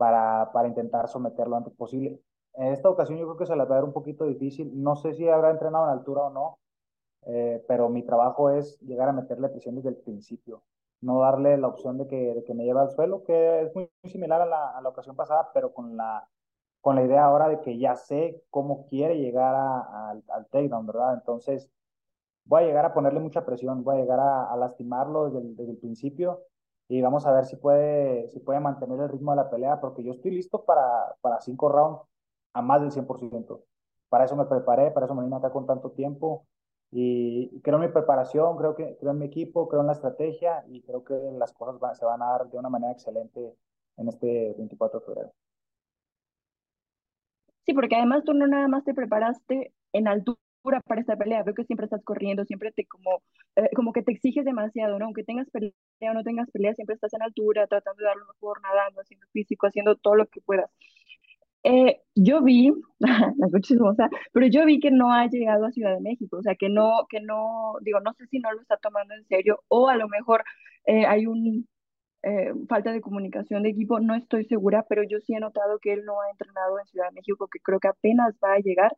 para, 0.00 0.50
para 0.52 0.66
intentar 0.66 1.08
someterlo 1.08 1.50
lo 1.50 1.56
antes 1.58 1.74
posible. 1.74 2.18
En 2.54 2.72
esta 2.72 2.88
ocasión 2.88 3.18
yo 3.18 3.26
creo 3.26 3.36
que 3.36 3.44
se 3.44 3.54
la 3.54 3.66
va 3.66 3.74
a 3.74 3.78
dar 3.80 3.84
un 3.84 3.92
poquito 3.92 4.24
difícil. 4.24 4.70
No 4.82 4.96
sé 4.96 5.12
si 5.12 5.28
habrá 5.28 5.50
entrenado 5.50 5.84
en 5.84 5.90
altura 5.90 6.22
o 6.22 6.30
no, 6.30 6.58
eh, 7.26 7.62
pero 7.68 7.90
mi 7.90 8.02
trabajo 8.02 8.48
es 8.48 8.80
llegar 8.80 9.10
a 9.10 9.12
meterle 9.12 9.50
presión 9.50 9.76
desde 9.76 9.90
el 9.90 9.96
principio. 9.96 10.62
No 11.02 11.20
darle 11.20 11.58
la 11.58 11.68
opción 11.68 11.98
de 11.98 12.06
que, 12.06 12.16
de 12.34 12.44
que 12.44 12.54
me 12.54 12.64
lleve 12.64 12.80
al 12.80 12.90
suelo, 12.92 13.24
que 13.24 13.60
es 13.60 13.74
muy, 13.74 13.90
similar 14.04 14.40
a 14.40 14.46
la, 14.46 14.70
a 14.70 14.80
la, 14.80 14.88
ocasión 14.88 15.16
pasada, 15.16 15.50
pero 15.52 15.74
con 15.74 15.94
la, 15.98 16.26
con 16.80 16.96
la 16.96 17.04
idea 17.04 17.26
ahora 17.26 17.48
de 17.48 17.60
que 17.60 17.78
ya 17.78 17.94
sé 17.94 18.42
cómo 18.48 18.86
quiere 18.86 19.18
llegar 19.18 19.54
a, 19.54 20.10
al 20.10 20.46
takedown, 20.46 20.86
¿verdad? 20.86 21.12
Entonces, 21.12 21.70
voy 22.46 22.62
a 22.62 22.66
llegar 22.66 22.86
a 22.86 22.94
ponerle 22.94 23.20
mucha 23.20 23.44
presión, 23.44 23.84
voy 23.84 23.96
a 23.96 24.00
llegar 24.00 24.20
a, 24.20 24.50
a 24.50 24.56
lastimarlo 24.56 25.26
desde 25.26 25.40
el, 25.40 25.56
desde 25.56 25.72
el, 25.72 25.78
principio 25.78 26.40
y 26.90 27.00
vamos 27.02 27.24
a 27.24 27.32
ver 27.32 27.44
si 27.44 27.54
puede, 27.54 28.28
si 28.30 28.40
puede 28.40 28.58
mantener 28.58 28.98
el 28.98 29.08
ritmo 29.08 29.30
de 29.30 29.36
la 29.36 29.48
pelea, 29.48 29.80
porque 29.80 30.02
yo 30.02 30.10
estoy 30.10 30.32
listo 30.32 30.64
para, 30.64 31.14
para 31.20 31.40
cinco 31.40 31.68
rounds 31.68 32.02
a 32.52 32.62
más 32.62 32.80
del 32.80 32.90
100%. 32.90 33.62
Para 34.08 34.24
eso 34.24 34.34
me 34.34 34.44
preparé, 34.46 34.90
para 34.90 35.06
eso 35.06 35.14
me 35.14 35.22
vine 35.22 35.36
acá 35.36 35.52
con 35.52 35.66
tanto 35.66 35.92
tiempo 35.92 36.48
y 36.90 37.60
creo 37.60 37.76
en 37.76 37.82
mi 37.82 37.92
preparación, 37.92 38.56
creo, 38.56 38.74
que, 38.74 38.96
creo 38.98 39.12
en 39.12 39.18
mi 39.20 39.26
equipo, 39.26 39.68
creo 39.68 39.82
en 39.82 39.86
la 39.86 39.92
estrategia 39.92 40.64
y 40.66 40.82
creo 40.82 41.04
que 41.04 41.14
las 41.38 41.52
cosas 41.52 41.96
se 41.96 42.04
van 42.04 42.22
a 42.22 42.32
dar 42.32 42.50
de 42.50 42.58
una 42.58 42.68
manera 42.68 42.90
excelente 42.90 43.54
en 43.96 44.08
este 44.08 44.56
24 44.58 44.98
de 44.98 45.06
febrero. 45.06 45.32
Sí, 47.66 47.72
porque 47.72 47.94
además 47.94 48.24
tú 48.24 48.34
no 48.34 48.48
nada 48.48 48.66
más 48.66 48.82
te 48.82 48.94
preparaste 48.94 49.72
en 49.92 50.08
altura 50.08 50.40
para 50.62 51.00
esta 51.00 51.16
pelea, 51.16 51.42
veo 51.42 51.54
que 51.54 51.64
siempre 51.64 51.84
estás 51.84 52.02
corriendo, 52.04 52.44
siempre 52.44 52.72
te 52.72 52.86
como, 52.86 53.22
eh, 53.56 53.70
como 53.74 53.92
que 53.92 54.02
te 54.02 54.12
exiges 54.12 54.44
demasiado, 54.44 54.98
¿no? 54.98 55.06
Aunque 55.06 55.24
tengas 55.24 55.48
pelea 55.50 55.72
o 56.10 56.14
no 56.14 56.22
tengas 56.22 56.50
pelea, 56.50 56.74
siempre 56.74 56.94
estás 56.94 57.12
en 57.14 57.22
altura, 57.22 57.66
tratando 57.66 58.00
de 58.00 58.06
dar 58.06 58.16
lo 58.16 58.26
mejor, 58.26 58.60
nadando, 58.62 59.00
haciendo 59.00 59.26
físico, 59.32 59.66
haciendo 59.66 59.96
todo 59.96 60.16
lo 60.16 60.26
que 60.26 60.40
puedas. 60.40 60.70
Eh, 61.62 62.00
yo 62.14 62.42
vi, 62.42 62.72
la 62.98 64.10
pero 64.32 64.46
yo 64.46 64.64
vi 64.64 64.80
que 64.80 64.90
no 64.90 65.12
ha 65.12 65.26
llegado 65.26 65.66
a 65.66 65.72
Ciudad 65.72 65.94
de 65.94 66.00
México, 66.00 66.38
o 66.38 66.42
sea, 66.42 66.54
que 66.54 66.68
no, 66.70 67.06
que 67.08 67.20
no, 67.20 67.74
digo, 67.82 68.00
no 68.00 68.14
sé 68.14 68.26
si 68.28 68.38
no 68.38 68.52
lo 68.52 68.60
está 68.62 68.76
tomando 68.78 69.14
en 69.14 69.24
serio 69.26 69.62
o 69.68 69.88
a 69.88 69.96
lo 69.96 70.08
mejor 70.08 70.42
eh, 70.86 71.04
hay 71.06 71.26
un 71.26 71.68
eh, 72.22 72.52
falta 72.68 72.92
de 72.92 73.00
comunicación 73.00 73.62
de 73.62 73.70
equipo, 73.70 74.00
no 74.00 74.14
estoy 74.14 74.44
segura, 74.44 74.84
pero 74.88 75.02
yo 75.02 75.18
sí 75.20 75.34
he 75.34 75.40
notado 75.40 75.78
que 75.78 75.92
él 75.92 76.04
no 76.04 76.20
ha 76.20 76.30
entrenado 76.30 76.78
en 76.78 76.86
Ciudad 76.86 77.08
de 77.08 77.14
México, 77.14 77.48
que 77.48 77.60
creo 77.60 77.80
que 77.80 77.88
apenas 77.88 78.34
va 78.42 78.54
a 78.54 78.58
llegar. 78.60 78.94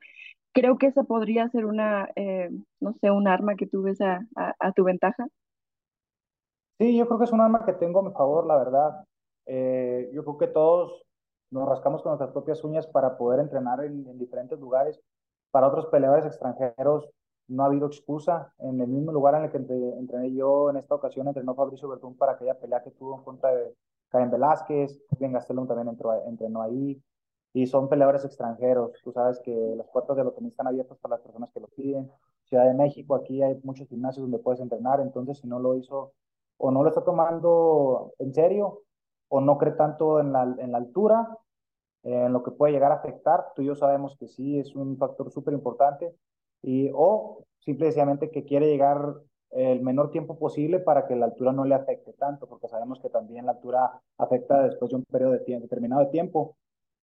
Creo 0.52 0.76
que 0.78 0.86
esa 0.86 1.04
podría 1.04 1.48
ser 1.48 1.64
una, 1.64 2.10
no 2.78 2.92
sé, 3.00 3.10
un 3.10 3.26
arma 3.26 3.54
que 3.54 3.66
tú 3.66 3.82
ves 3.82 4.02
a, 4.02 4.26
a, 4.36 4.72
tu 4.72 4.84
ventaja. 4.84 5.26
Sí, 6.78 6.94
yo 6.94 7.06
creo 7.06 7.18
que 7.18 7.24
es 7.24 7.32
un 7.32 7.40
arma 7.40 7.64
que 7.64 7.72
tengo 7.72 8.00
a 8.00 8.02
mi 8.02 8.12
favor, 8.12 8.46
la 8.46 8.58
verdad. 8.58 9.04
yo 10.12 10.24
creo 10.24 10.38
que 10.38 10.48
todos 10.48 11.02
nos 11.52 11.68
rascamos 11.68 12.02
con 12.02 12.10
nuestras 12.10 12.32
propias 12.32 12.64
uñas 12.64 12.86
para 12.86 13.16
poder 13.16 13.40
entrenar 13.40 13.84
en, 13.84 14.18
diferentes 14.18 14.58
lugares. 14.58 15.00
Para 15.50 15.68
otros 15.68 15.86
peleadores 15.86 16.24
extranjeros 16.24 17.08
no 17.52 17.62
ha 17.62 17.66
habido 17.66 17.86
excusa. 17.86 18.52
En 18.58 18.80
el 18.80 18.88
mismo 18.88 19.12
lugar 19.12 19.34
en 19.34 19.44
el 19.44 19.50
que 19.50 19.58
entrené 19.58 20.32
yo 20.34 20.70
en 20.70 20.76
esta 20.76 20.94
ocasión, 20.94 21.28
entrenó 21.28 21.54
Fabricio 21.54 21.88
Bertún 21.88 22.16
para 22.16 22.32
aquella 22.32 22.58
pelea 22.58 22.82
que 22.82 22.90
tuvo 22.90 23.16
en 23.16 23.24
contra 23.24 23.54
de 23.54 23.74
Caen 24.08 24.30
Velázquez, 24.30 25.00
Ben 25.18 25.32
Gastelum 25.32 25.66
también 25.66 25.88
entró, 25.88 26.12
entrenó 26.26 26.62
ahí. 26.62 27.02
Y 27.54 27.66
son 27.66 27.88
peleadores 27.88 28.24
extranjeros. 28.24 28.92
Tú 29.04 29.12
sabes 29.12 29.38
que 29.40 29.74
las 29.76 29.86
puertas 29.88 30.16
de 30.16 30.24
tenis 30.32 30.52
están 30.52 30.66
abiertas 30.66 30.98
para 30.98 31.16
las 31.16 31.22
personas 31.22 31.50
que 31.52 31.60
lo 31.60 31.68
piden. 31.68 32.10
Ciudad 32.44 32.64
de 32.66 32.74
México, 32.74 33.14
aquí 33.14 33.42
hay 33.42 33.60
muchos 33.62 33.88
gimnasios 33.88 34.24
donde 34.24 34.38
puedes 34.38 34.60
entrenar. 34.60 35.00
Entonces, 35.00 35.38
si 35.38 35.46
no 35.46 35.58
lo 35.58 35.76
hizo 35.76 36.12
o 36.56 36.70
no 36.70 36.82
lo 36.82 36.88
está 36.88 37.04
tomando 37.04 38.12
en 38.18 38.32
serio 38.32 38.82
o 39.28 39.40
no 39.40 39.58
cree 39.58 39.72
tanto 39.72 40.20
en 40.20 40.32
la, 40.32 40.42
en 40.42 40.72
la 40.72 40.78
altura, 40.78 41.38
en 42.02 42.32
lo 42.32 42.42
que 42.42 42.50
puede 42.50 42.72
llegar 42.72 42.92
a 42.92 42.96
afectar. 42.96 43.52
Tú 43.54 43.62
y 43.62 43.66
yo 43.66 43.74
sabemos 43.74 44.16
que 44.16 44.28
sí 44.28 44.58
es 44.58 44.74
un 44.74 44.96
factor 44.96 45.30
súper 45.30 45.54
importante. 45.54 46.14
Y, 46.62 46.90
o 46.94 47.44
simplemente 47.60 48.30
que 48.30 48.44
quiere 48.44 48.66
llegar 48.66 49.14
el 49.50 49.82
menor 49.82 50.10
tiempo 50.10 50.38
posible 50.38 50.78
para 50.78 51.06
que 51.06 51.14
la 51.14 51.26
altura 51.26 51.52
no 51.52 51.64
le 51.64 51.74
afecte 51.74 52.12
tanto, 52.14 52.46
porque 52.46 52.68
sabemos 52.68 53.00
que 53.00 53.10
también 53.10 53.46
la 53.46 53.52
altura 53.52 54.00
afecta 54.16 54.62
después 54.62 54.90
de 54.90 54.96
un 54.96 55.04
periodo 55.04 55.32
de 55.32 55.40
tiempo, 55.40 55.64
determinado 55.64 56.04
de 56.04 56.10
tiempo 56.10 56.56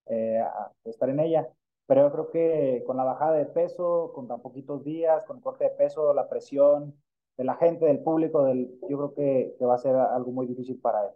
eh, 0.06 0.42
estar 0.84 1.08
en 1.08 1.20
ella. 1.20 1.48
Pero 1.86 2.02
yo 2.02 2.12
creo 2.12 2.30
que 2.30 2.84
con 2.86 2.96
la 2.96 3.04
bajada 3.04 3.32
de 3.32 3.46
peso, 3.46 4.12
con 4.14 4.28
tan 4.28 4.40
poquitos 4.40 4.84
días, 4.84 5.24
con 5.24 5.36
el 5.38 5.42
corte 5.42 5.64
de 5.64 5.70
peso, 5.70 6.12
la 6.14 6.28
presión 6.28 6.94
de 7.36 7.44
la 7.44 7.54
gente, 7.54 7.86
del 7.86 8.00
público, 8.00 8.44
del, 8.44 8.70
yo 8.88 8.96
creo 8.96 9.14
que, 9.14 9.54
que 9.58 9.64
va 9.64 9.74
a 9.74 9.78
ser 9.78 9.96
algo 9.96 10.30
muy 10.32 10.46
difícil 10.46 10.78
para 10.80 11.04
él. 11.04 11.10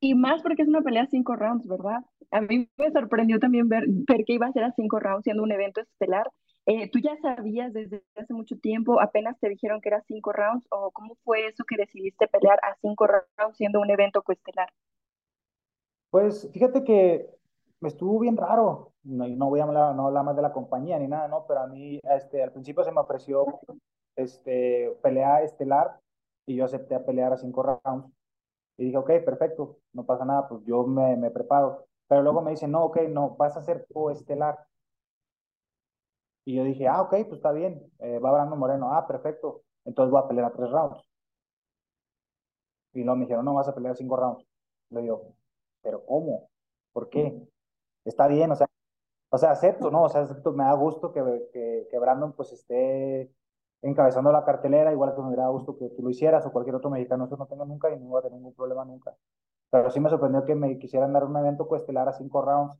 Y 0.00 0.14
más 0.14 0.42
porque 0.42 0.62
es 0.62 0.68
una 0.68 0.82
pelea 0.82 1.02
a 1.02 1.06
cinco 1.06 1.36
rounds, 1.36 1.66
¿verdad? 1.66 2.00
A 2.30 2.40
mí 2.40 2.68
me 2.78 2.90
sorprendió 2.90 3.38
también 3.38 3.68
ver, 3.68 3.84
ver 3.86 4.24
que 4.24 4.32
iba 4.32 4.46
a 4.46 4.52
ser 4.52 4.64
a 4.64 4.72
cinco 4.72 4.98
rounds 4.98 5.24
siendo 5.24 5.42
un 5.42 5.52
evento 5.52 5.80
estelar. 5.80 6.30
Eh, 6.66 6.90
¿Tú 6.90 6.98
ya 6.98 7.16
sabías 7.16 7.72
desde 7.72 8.04
hace 8.16 8.32
mucho 8.34 8.58
tiempo, 8.58 9.00
apenas 9.00 9.38
te 9.40 9.48
dijeron 9.48 9.80
que 9.80 9.88
era 9.88 10.02
cinco 10.02 10.32
rounds, 10.32 10.66
o 10.70 10.90
cómo 10.92 11.16
fue 11.24 11.46
eso 11.46 11.64
que 11.64 11.76
decidiste 11.76 12.28
pelear 12.28 12.58
a 12.62 12.76
cinco 12.80 13.06
rounds 13.06 13.56
siendo 13.56 13.80
un 13.80 13.90
evento 13.90 14.22
coestelar? 14.22 14.68
Pues 16.10 16.48
fíjate 16.52 16.84
que 16.84 17.28
me 17.80 17.88
estuvo 17.88 18.18
bien 18.18 18.36
raro. 18.36 18.92
No, 19.02 19.26
no 19.26 19.48
voy 19.48 19.60
a 19.60 19.64
hablar, 19.64 19.94
no 19.94 20.06
hablar 20.06 20.24
más 20.24 20.36
de 20.36 20.42
la 20.42 20.52
compañía 20.52 20.98
ni 20.98 21.08
nada, 21.08 21.28
¿no? 21.28 21.46
Pero 21.46 21.60
a 21.60 21.66
mí 21.66 21.98
este, 22.02 22.42
al 22.42 22.52
principio 22.52 22.84
se 22.84 22.92
me 22.92 23.00
ofreció 23.00 23.46
este, 24.16 24.96
pelea 25.02 25.42
estelar 25.42 25.98
y 26.46 26.56
yo 26.56 26.64
acepté 26.64 26.94
a 26.94 27.04
pelear 27.04 27.32
a 27.32 27.38
cinco 27.38 27.80
rounds. 27.84 28.12
Y 28.76 28.86
dije, 28.86 28.96
ok, 28.96 29.10
perfecto, 29.24 29.78
no 29.92 30.04
pasa 30.04 30.24
nada, 30.24 30.48
pues 30.48 30.62
yo 30.64 30.84
me, 30.86 31.16
me 31.16 31.30
preparo. 31.30 31.86
Pero 32.08 32.22
luego 32.22 32.42
me 32.42 32.50
dicen, 32.50 32.70
no, 32.70 32.84
ok, 32.84 33.02
no, 33.08 33.36
vas 33.36 33.56
a 33.56 33.62
ser 33.62 33.86
coestelar. 33.92 34.58
Y 36.44 36.56
yo 36.56 36.64
dije, 36.64 36.88
ah, 36.88 37.02
ok, 37.02 37.10
pues 37.10 37.34
está 37.34 37.52
bien, 37.52 37.82
eh, 37.98 38.18
va 38.18 38.32
Brando 38.32 38.56
Moreno, 38.56 38.92
ah, 38.94 39.06
perfecto, 39.06 39.62
entonces 39.84 40.10
voy 40.10 40.22
a 40.22 40.28
pelear 40.28 40.46
a 40.46 40.52
tres 40.52 40.70
rounds. 40.70 41.04
Y 42.92 43.04
luego 43.04 43.16
me 43.16 43.24
dijeron, 43.24 43.44
no, 43.44 43.54
vas 43.54 43.68
a 43.68 43.74
pelear 43.74 43.96
cinco 43.96 44.16
rounds. 44.16 44.44
Le 44.90 45.02
digo, 45.02 45.34
pero 45.82 46.04
¿cómo? 46.04 46.50
¿Por 46.92 47.08
qué? 47.08 47.40
Está 48.04 48.26
bien, 48.26 48.50
o 48.50 48.56
sea, 48.56 48.66
o 49.30 49.38
sea, 49.38 49.52
acepto, 49.52 49.90
¿no? 49.90 50.04
O 50.04 50.08
sea, 50.08 50.22
acepto, 50.22 50.52
me 50.52 50.64
da 50.64 50.72
gusto 50.74 51.12
que, 51.12 51.22
que, 51.52 51.88
que 51.90 51.98
Brandon 51.98 52.32
pues 52.32 52.52
esté 52.52 53.32
encabezando 53.82 54.32
la 54.32 54.44
cartelera, 54.44 54.92
igual 54.92 55.14
que 55.14 55.20
me 55.22 55.28
hubiera 55.28 55.48
gusto 55.48 55.78
que 55.78 55.88
tú 55.90 56.02
lo 56.02 56.10
hicieras 56.10 56.44
o 56.46 56.52
cualquier 56.52 56.76
otro 56.76 56.90
mexicano, 56.90 57.24
eso 57.26 57.36
no 57.36 57.46
tengo 57.46 57.64
nunca 57.64 57.90
y 57.90 57.98
no 57.98 58.08
voy 58.08 58.18
a 58.20 58.22
tener 58.22 58.38
ningún 58.38 58.54
problema 58.54 58.84
nunca. 58.84 59.16
Pero 59.70 59.90
sí 59.90 60.00
me 60.00 60.10
sorprendió 60.10 60.44
que 60.44 60.54
me 60.54 60.78
quisieran 60.78 61.12
dar 61.12 61.24
un 61.24 61.36
evento 61.36 61.68
coestelar 61.68 62.08
a 62.08 62.12
cinco 62.12 62.42
rounds. 62.42 62.76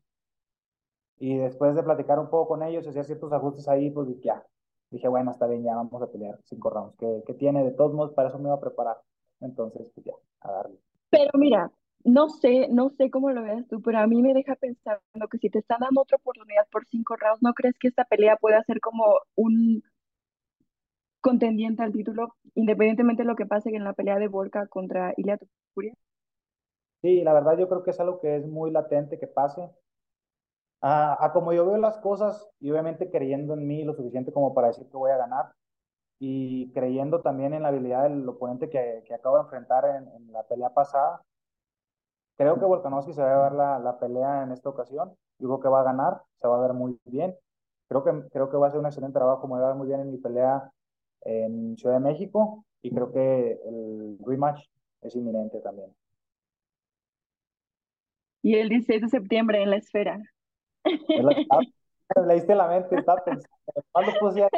Y 1.21 1.37
después 1.39 1.77
de 1.77 1.85
platicar 1.85 2.19
un 2.19 2.31
poco 2.31 2.49
con 2.49 2.65
ellos, 2.65 2.87
hacía 2.89 3.05
ciertos 3.05 3.33
ajustes 3.33 3.69
ahí, 3.69 3.91
pues 3.91 4.09
dije, 4.09 4.23
ya. 4.25 4.45
Dije, 4.91 5.07
bueno, 5.07 5.31
está 5.31 5.47
bien, 5.47 5.63
ya 5.63 5.77
vamos 5.77 6.03
a 6.03 6.11
pelear 6.11 6.39
cinco 6.45 6.71
rounds. 6.71 6.97
¿Qué, 6.99 7.23
qué 7.27 7.35
tiene? 7.35 7.63
De 7.63 7.73
todos 7.73 7.95
modos, 7.95 8.13
para 8.15 8.29
eso 8.31 8.39
me 8.39 8.49
iba 8.49 8.57
a 8.57 8.61
preparar. 8.61 8.97
Entonces, 9.41 9.87
pues 9.95 10.05
ya, 10.07 10.15
a 10.41 10.53
darle. 10.53 10.79
Pero 11.11 11.31
mira, 11.35 11.71
no 12.05 12.29
sé, 12.29 12.69
no 12.71 12.91
sé 12.91 13.11
cómo 13.11 13.31
lo 13.31 13.43
veas 13.43 13.67
tú, 13.69 13.83
pero 13.83 13.99
a 13.99 14.07
mí 14.09 14.23
me 14.23 14.35
deja 14.35 14.57
pensando 14.57 15.29
que 15.31 15.39
si 15.39 15.51
te 15.51 15.59
están 15.61 15.81
dando 15.81 16.03
otra 16.03 16.17
oportunidad 16.17 16.67
por 16.73 16.87
cinco 16.87 17.17
rounds, 17.17 17.43
¿no 17.43 17.55
crees 17.55 17.79
que 17.79 17.89
esta 17.89 18.05
pelea 18.05 18.37
pueda 18.37 18.63
ser 18.65 18.81
como 18.81 19.05
un 19.37 19.83
contendiente 21.21 21.83
al 21.83 21.93
título, 21.93 22.37
independientemente 22.55 23.23
de 23.23 23.29
lo 23.29 23.37
que 23.37 23.47
pase 23.47 23.71
en 23.71 23.85
la 23.85 23.93
pelea 23.93 24.19
de 24.19 24.29
Volca 24.29 24.67
contra 24.67 25.15
Ilia 25.17 25.39
Tupuria? 25.39 25.95
Sí, 27.03 27.23
la 27.23 27.33
verdad 27.35 27.59
yo 27.59 27.69
creo 27.69 27.83
que 27.83 27.91
es 27.91 28.01
algo 28.01 28.21
que 28.21 28.37
es 28.37 28.47
muy 28.47 28.71
latente 28.71 29.19
que 29.19 29.27
pase. 29.27 29.71
A, 30.83 31.31
como 31.35 31.53
yo 31.53 31.67
veo 31.67 31.77
las 31.77 31.99
cosas 31.99 32.49
y 32.59 32.71
obviamente 32.71 33.11
creyendo 33.11 33.53
en 33.55 33.67
mí 33.67 33.85
lo 33.85 33.95
suficiente 33.95 34.33
como 34.33 34.55
para 34.55 34.69
decir 34.69 34.87
que 34.89 34.97
voy 34.97 35.11
a 35.11 35.19
ganar 35.19 35.53
y 36.19 36.71
creyendo 36.73 37.21
también 37.21 37.53
en 37.53 37.63
la 37.63 37.69
habilidad 37.69 38.05
del 38.05 38.27
oponente 38.29 38.71
que, 38.71 39.03
que 39.07 39.15
acabo 39.15 39.37
de 39.37 39.43
enfrentar 39.43 39.85
en, 39.85 40.33
la 40.33 40.43
pelea 40.45 40.71
pasada, 40.73 41.23
creo 42.37 42.59
que 42.59 42.65
Volkanovski 42.65 43.13
se 43.13 43.23
va 43.23 43.29
a 43.29 43.35
llevar 43.35 43.53
la, 43.53 43.79
la 43.79 43.99
pelea 43.99 44.43
en 44.43 44.53
esta 44.53 44.69
ocasión. 44.69 45.15
Creo 45.39 45.61
que 45.61 45.69
va 45.69 45.81
a 45.81 45.85
ganar, 45.85 46.23
se 46.41 46.49
va 46.49 46.59
a 46.59 46.61
ver 46.61 46.75
muy 46.75 46.99
bien. 47.05 47.35
Creo 47.89 48.05
que, 48.05 48.29
creo 48.31 48.51
que 48.51 48.57
va 48.57 48.69
a 48.69 48.71
ser 48.71 48.81
un 48.81 48.87
excelente 48.87 49.19
trabajo, 49.19 49.49
me 49.49 49.59
va 49.59 49.67
a 49.67 49.69
ver 49.69 49.77
muy 49.77 49.87
bien 49.87 50.01
en 50.01 50.11
mi 50.11 50.19
pelea 50.19 50.71
en 51.23 51.77
Ciudad 51.77 51.97
de 51.97 52.01
México 52.01 52.65
y 52.83 52.91
creo 52.91 53.13
que 53.13 53.53
el 53.65 54.19
rematch 54.25 54.65
es 55.03 55.15
inminente 55.17 55.61
también. 55.61 55.95
Y 58.43 58.57
el 58.57 58.69
16 58.69 59.03
de 59.03 59.09
septiembre 59.09 59.63
en 59.63 59.71
la 59.71 59.77
esfera. 59.77 60.21
Leíste 62.27 62.55
la 62.55 62.69
mente, 62.69 62.97
estaba 62.97 63.23
pensando, 63.25 63.49
¿cuándo 63.93 64.13
puse 64.19 64.43
ahí? 64.43 64.51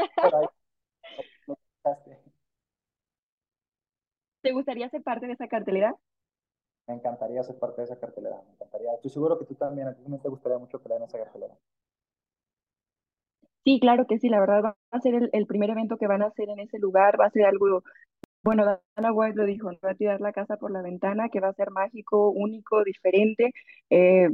¿Te 4.42 4.52
gustaría 4.52 4.88
ser 4.88 5.02
parte 5.02 5.26
de 5.26 5.32
esa 5.32 5.48
cartelera? 5.48 5.94
Me 6.88 6.94
encantaría 6.94 7.42
ser 7.42 7.58
parte 7.58 7.82
de 7.82 7.85
esa 7.85 7.98
cartelera, 7.98 8.42
me 8.46 8.52
encantaría. 8.54 8.92
Estoy 8.94 9.11
seguro 9.11 9.38
que 9.38 9.44
tú 9.44 9.54
también, 9.54 9.87
a 9.88 9.94
ti 9.94 10.02
también 10.02 10.22
te 10.22 10.28
gustaría 10.28 10.58
mucho 10.58 10.80
pelear 10.82 11.00
en 11.00 11.06
esa 11.06 11.18
cartelera. 11.18 11.56
Sí, 13.64 13.78
claro 13.78 14.06
que 14.08 14.18
sí, 14.18 14.28
la 14.28 14.40
verdad 14.40 14.62
va 14.64 14.76
a 14.90 15.00
ser 15.00 15.30
el, 15.32 15.46
primer 15.46 15.70
evento 15.70 15.96
que 15.96 16.08
van 16.08 16.22
a 16.22 16.26
hacer 16.26 16.48
en 16.48 16.58
ese 16.58 16.80
lugar, 16.80 17.20
va 17.20 17.26
a 17.26 17.30
ser 17.30 17.44
algo, 17.44 17.85
bueno, 18.42 18.64
Dana 18.96 19.12
White 19.12 19.37
lo 19.37 19.44
dijo, 19.46 19.70
va 19.85 19.92
a 19.92 19.94
tirar 19.94 20.20
la 20.20 20.32
casa 20.32 20.56
por 20.56 20.72
la 20.72 20.82
ventana, 20.82 21.28
que 21.28 21.38
va 21.38 21.48
a 21.48 21.54
ser 21.54 21.70
mágico, 21.70 22.30
único, 22.30 22.82
diferente. 22.82 23.52
Eh, 23.88 24.30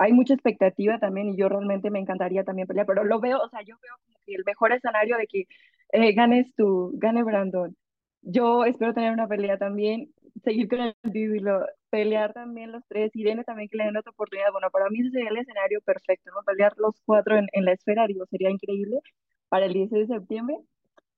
hay 0.00 0.12
mucha 0.12 0.34
expectativa 0.34 0.98
también 0.98 1.28
y 1.28 1.36
yo 1.36 1.48
realmente 1.48 1.90
me 1.90 1.98
encantaría 2.00 2.44
también 2.44 2.66
pelear, 2.66 2.86
pero 2.86 3.04
lo 3.04 3.20
veo, 3.20 3.38
o 3.40 3.48
sea, 3.50 3.60
yo 3.62 3.76
veo 3.82 3.94
como 4.06 4.18
que 4.26 4.34
el 4.34 4.44
mejor 4.46 4.72
escenario 4.72 5.16
de 5.18 5.26
que 5.26 5.44
eh, 5.92 6.12
ganes 6.14 6.54
tú, 6.56 6.92
gane 6.94 7.22
Brandon. 7.22 7.76
Yo 8.22 8.64
espero 8.64 8.94
tener 8.94 9.12
una 9.12 9.28
pelea 9.28 9.58
también, 9.58 10.12
seguir 10.44 10.68
con 10.68 10.80
el 10.80 10.94
título, 11.12 11.66
pelear 11.90 12.32
también 12.32 12.72
los 12.72 12.82
tres, 12.88 13.10
Irene 13.14 13.44
también 13.44 13.68
que 13.68 13.76
le 13.78 13.84
den 13.84 13.96
otra 13.96 14.12
oportunidad. 14.12 14.52
Bueno, 14.52 14.70
para 14.70 14.88
mí 14.90 15.00
ese 15.00 15.10
sería 15.10 15.30
el 15.30 15.38
escenario 15.38 15.80
perfecto, 15.82 16.30
¿no? 16.32 16.42
Pelear 16.44 16.72
los 16.78 17.00
cuatro 17.04 17.36
en, 17.38 17.46
en 17.52 17.64
la 17.66 17.72
esfera, 17.72 18.06
digo, 18.06 18.26
sería 18.26 18.50
increíble 18.50 19.00
para 19.48 19.66
el 19.66 19.72
16 19.74 20.08
de 20.08 20.14
septiembre. 20.16 20.56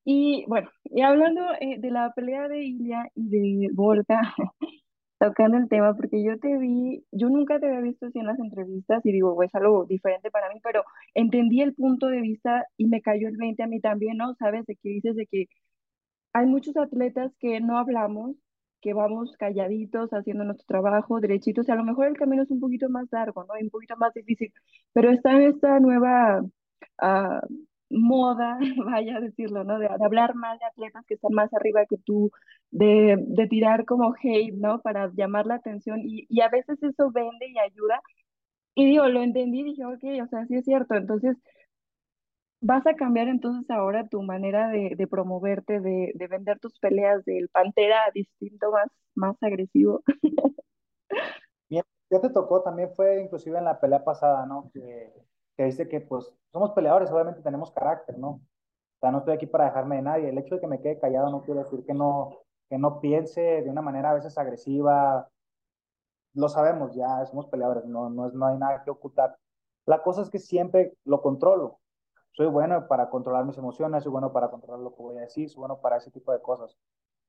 Y 0.05 0.45
bueno, 0.49 0.71
y 0.85 1.03
hablando 1.03 1.43
eh, 1.61 1.77
de 1.79 1.91
la 1.91 2.13
pelea 2.15 2.49
de 2.49 2.65
Ilia 2.65 3.09
y 3.15 3.29
de 3.29 3.69
Volta, 3.75 4.21
tocando 5.23 5.57
el 5.57 5.69
tema, 5.69 5.95
porque 5.95 6.23
yo 6.25 6.37
te 6.41 6.59
vi, 6.59 7.05
yo 7.13 7.29
nunca 7.29 7.61
te 7.61 7.67
había 7.67 7.81
visto 7.81 8.07
así 8.07 8.19
en 8.19 8.27
las 8.27 8.41
entrevistas 8.41 9.07
y 9.07 9.13
digo, 9.13 9.41
es 9.45 9.55
algo 9.55 9.85
diferente 9.87 10.33
para 10.33 10.49
mí, 10.53 10.61
pero 10.63 10.83
entendí 11.15 11.61
el 11.63 11.75
punto 11.75 12.09
de 12.09 12.21
vista 12.21 12.67
y 12.77 12.87
me 12.89 13.03
cayó 13.03 13.29
el 13.29 13.37
20 13.37 13.63
a 13.63 13.69
mí 13.69 13.81
también, 13.81 14.17
¿no? 14.17 14.35
Sabes 14.35 14.67
de 14.67 14.75
que 14.77 14.89
dices 14.89 15.15
de 15.15 15.27
que 15.27 15.47
hay 16.33 16.47
muchos 16.47 16.77
atletas 16.77 17.33
que 17.39 17.61
no 17.61 17.79
hablamos, 17.79 18.37
que 18.81 18.95
vamos 18.95 19.37
calladitos 19.39 20.11
haciendo 20.13 20.45
nuestro 20.45 20.67
trabajo, 20.67 21.21
derechitos, 21.21 21.69
y 21.69 21.73
a 21.73 21.77
lo 21.77 21.85
mejor 21.85 22.09
el 22.09 22.17
camino 22.17 22.43
es 22.43 22.51
un 22.51 22.61
poquito 22.61 22.89
más 22.91 23.07
largo, 23.13 23.45
¿no? 23.45 23.55
Y 23.61 23.65
un 23.65 23.71
poquito 23.71 23.97
más 23.97 24.13
difícil, 24.15 24.53
pero 24.93 25.11
está 25.13 25.33
en 25.35 25.43
esta 25.43 25.79
nueva 25.81 26.43
uh, 26.43 27.47
moda, 27.93 28.59
vaya 28.87 29.17
a 29.17 29.21
decirlo, 29.21 29.65
¿no? 29.65 29.79
De, 29.79 29.87
hablar 29.87 30.35
más 30.35 30.59
de 30.59 30.67
atletas 30.67 31.05
que 31.07 31.15
están 31.15 31.33
más 31.35 31.53
arriba 31.55 31.87
que 31.87 31.99
tú, 31.99 32.31
de, 32.71 33.19
tirar 33.51 33.85
como 33.85 34.15
hate, 34.23 34.55
¿no? 34.55 34.81
Para 34.81 35.11
llamar 35.15 35.47
la 35.47 35.57
atención 35.57 36.01
y, 36.03 36.41
a 36.41 36.49
veces 36.49 36.83
eso 36.83 37.11
vende 37.11 37.49
y 37.49 37.59
ayuda. 37.59 38.01
Y 38.75 38.87
digo, 38.87 39.07
lo 39.09 39.23
entendí 39.23 39.61
y 39.61 39.65
dije, 39.65 39.85
ok, 39.85 40.25
o 40.25 40.29
sea, 40.29 40.47
sí 40.47 40.57
es 40.57 40.65
cierto. 40.65 40.95
Entonces, 40.95 41.37
¿vas 42.61 42.87
a 42.87 42.95
cambiar 42.95 43.29
entonces 43.29 43.69
ahora 43.71 44.09
tu 44.09 44.23
manera 44.23 44.69
de, 44.69 44.95
de 44.97 45.07
promoverte, 45.07 45.81
de, 45.81 46.13
de, 46.15 46.27
vender 46.29 46.59
tus 46.59 46.79
peleas 46.79 47.25
del 47.25 47.49
Pantera 47.49 47.99
distinto, 48.15 48.71
más, 48.73 48.89
más 49.15 49.37
agresivo? 49.43 50.03
Bien, 51.69 51.85
ya 52.11 52.21
te 52.21 52.31
tocó, 52.31 52.63
también 52.63 52.91
fue 52.95 53.23
inclusive 53.23 53.59
en 53.59 53.65
la 53.65 53.81
pelea 53.81 54.05
pasada, 54.05 54.47
¿no? 54.47 54.71
Que 54.73 55.13
que 55.57 55.65
dice 55.65 55.89
que 55.89 56.01
pues 56.01 56.33
somos 56.53 56.73
peleadores, 56.73 57.11
obviamente 57.11 57.43
tenemos 57.43 57.71
carácter, 57.71 58.19
¿no? 58.19 58.29
O 58.29 58.41
sea, 59.01 59.11
no 59.11 59.19
estoy 59.19 59.35
aquí 59.35 59.47
para 59.47 59.65
dejarme 59.65 59.97
de 59.97 60.03
nadie. 60.03 60.29
El 60.29 60.39
hecho 60.39 60.55
de 60.55 60.61
que 60.61 60.67
me 60.67 60.81
quede 60.81 60.99
callado 60.99 61.31
no 61.31 61.43
quiere 61.43 61.63
decir 61.65 61.85
que 61.85 61.95
no, 61.95 62.39
que 62.69 62.79
no 62.79 63.01
piense 63.01 63.41
de 63.41 63.71
una 63.71 63.83
manera 63.83 64.11
a 64.11 64.15
veces 64.15 64.39
agresiva. 64.39 65.29
Lo 66.35 66.49
sabemos, 66.49 66.95
ya 66.95 67.25
somos 67.27 67.47
peleadores, 67.49 67.85
no, 67.85 68.09
no, 68.09 68.31
no 68.31 68.47
hay 68.47 68.57
nada 68.57 68.83
que 68.85 68.91
ocultar. 68.91 69.37
La 69.87 70.03
cosa 70.03 70.23
es 70.23 70.31
que 70.31 70.39
siempre 70.39 70.95
lo 71.05 71.21
controlo. 71.21 71.81
Soy 72.33 72.47
bueno 72.47 72.87
para 72.89 73.11
controlar 73.11 73.45
mis 73.45 73.59
emociones, 73.59 74.05
soy 74.05 74.13
bueno 74.13 74.33
para 74.33 74.49
controlar 74.49 74.81
lo 74.81 74.95
que 74.95 75.03
voy 75.03 75.19
a 75.19 75.23
decir, 75.23 75.51
soy 75.51 75.59
bueno 75.61 75.81
para 75.81 75.99
ese 75.99 76.11
tipo 76.11 76.33
de 76.33 76.41
cosas. 76.41 76.79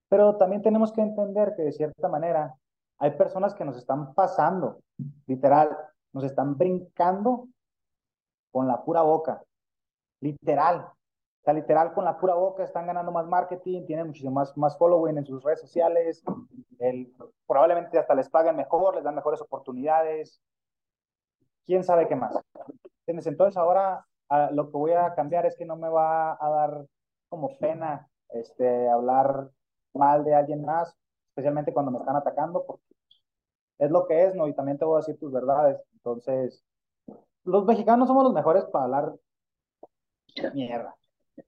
Pero 0.07 0.37
también 0.37 0.61
tenemos 0.61 0.93
que 0.93 1.01
entender 1.01 1.55
que 1.55 1.63
de 1.63 1.71
cierta 1.73 2.07
manera 2.07 2.55
hay 2.99 3.11
personas 3.11 3.53
que 3.53 3.65
nos 3.65 3.75
están 3.77 4.13
pasando, 4.13 4.79
literal, 5.27 5.75
nos 6.13 6.23
están 6.23 6.57
brincando 6.57 7.47
con 8.53 8.67
la 8.67 8.83
pura 8.83 9.01
boca, 9.01 9.43
literal. 10.21 10.81
O 10.81 11.43
sea, 11.43 11.53
literal, 11.53 11.91
con 11.91 12.05
la 12.05 12.17
pura 12.17 12.35
boca 12.35 12.63
están 12.63 12.85
ganando 12.85 13.11
más 13.11 13.25
marketing, 13.25 13.85
tienen 13.85 14.07
muchísimo 14.07 14.31
más, 14.31 14.55
más 14.55 14.77
following 14.77 15.17
en 15.17 15.25
sus 15.25 15.43
redes 15.43 15.59
sociales, 15.59 16.23
el, 16.79 17.11
probablemente 17.47 17.97
hasta 17.97 18.13
les 18.13 18.29
paguen 18.29 18.55
mejor, 18.55 18.95
les 18.95 19.03
dan 19.03 19.15
mejores 19.15 19.41
oportunidades. 19.41 20.39
¿Quién 21.65 21.83
sabe 21.83 22.07
qué 22.07 22.15
más? 22.15 22.37
Entonces 23.07 23.57
ahora 23.57 24.05
a, 24.29 24.51
lo 24.51 24.69
que 24.69 24.77
voy 24.77 24.91
a 24.91 25.15
cambiar 25.15 25.45
es 25.47 25.57
que 25.57 25.65
no 25.65 25.75
me 25.75 25.89
va 25.89 26.37
a 26.39 26.49
dar 26.49 26.85
como 27.29 27.57
pena 27.57 28.07
este, 28.29 28.87
hablar 28.87 29.49
mal 29.93 30.23
de 30.23 30.35
alguien 30.35 30.63
más, 30.63 30.95
especialmente 31.29 31.73
cuando 31.73 31.91
me 31.91 31.97
están 31.97 32.15
atacando, 32.15 32.63
porque 32.65 32.83
es 33.79 33.89
lo 33.89 34.05
que 34.05 34.25
es, 34.25 34.35
¿no? 34.35 34.47
Y 34.47 34.53
también 34.53 34.77
te 34.77 34.85
voy 34.85 34.95
a 34.95 34.99
decir 34.99 35.17
tus 35.17 35.31
verdades. 35.31 35.81
Entonces, 35.93 36.63
los 37.45 37.65
mexicanos 37.65 38.07
somos 38.07 38.23
los 38.23 38.33
mejores 38.33 38.65
para 38.65 38.85
hablar 38.85 39.13
mierda, 40.53 40.95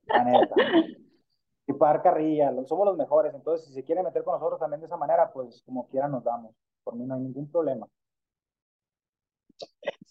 la 0.08 0.23
neta. 0.23 0.55
Y 1.67 1.73
para 1.73 1.93
dar 1.93 2.03
carrilla, 2.03 2.53
somos 2.65 2.86
los 2.86 2.97
mejores. 2.97 3.34
Entonces, 3.34 3.67
si 3.67 3.73
se 3.73 3.84
quiere 3.84 4.03
meter 4.03 4.23
con 4.23 4.34
nosotros 4.36 4.60
también 4.60 4.81
de 4.81 4.88
esa 4.88 4.97
manera, 4.97 5.31
pues 5.34 5.63
como 5.65 5.88
quiera 5.88 6.08
nos 6.08 6.23
damos. 6.23 6.55
Por 6.84 6.95
mí 6.95 7.05
no 7.05 7.15
hay 7.15 7.21
ningún 7.21 7.49
problema. 7.49 7.88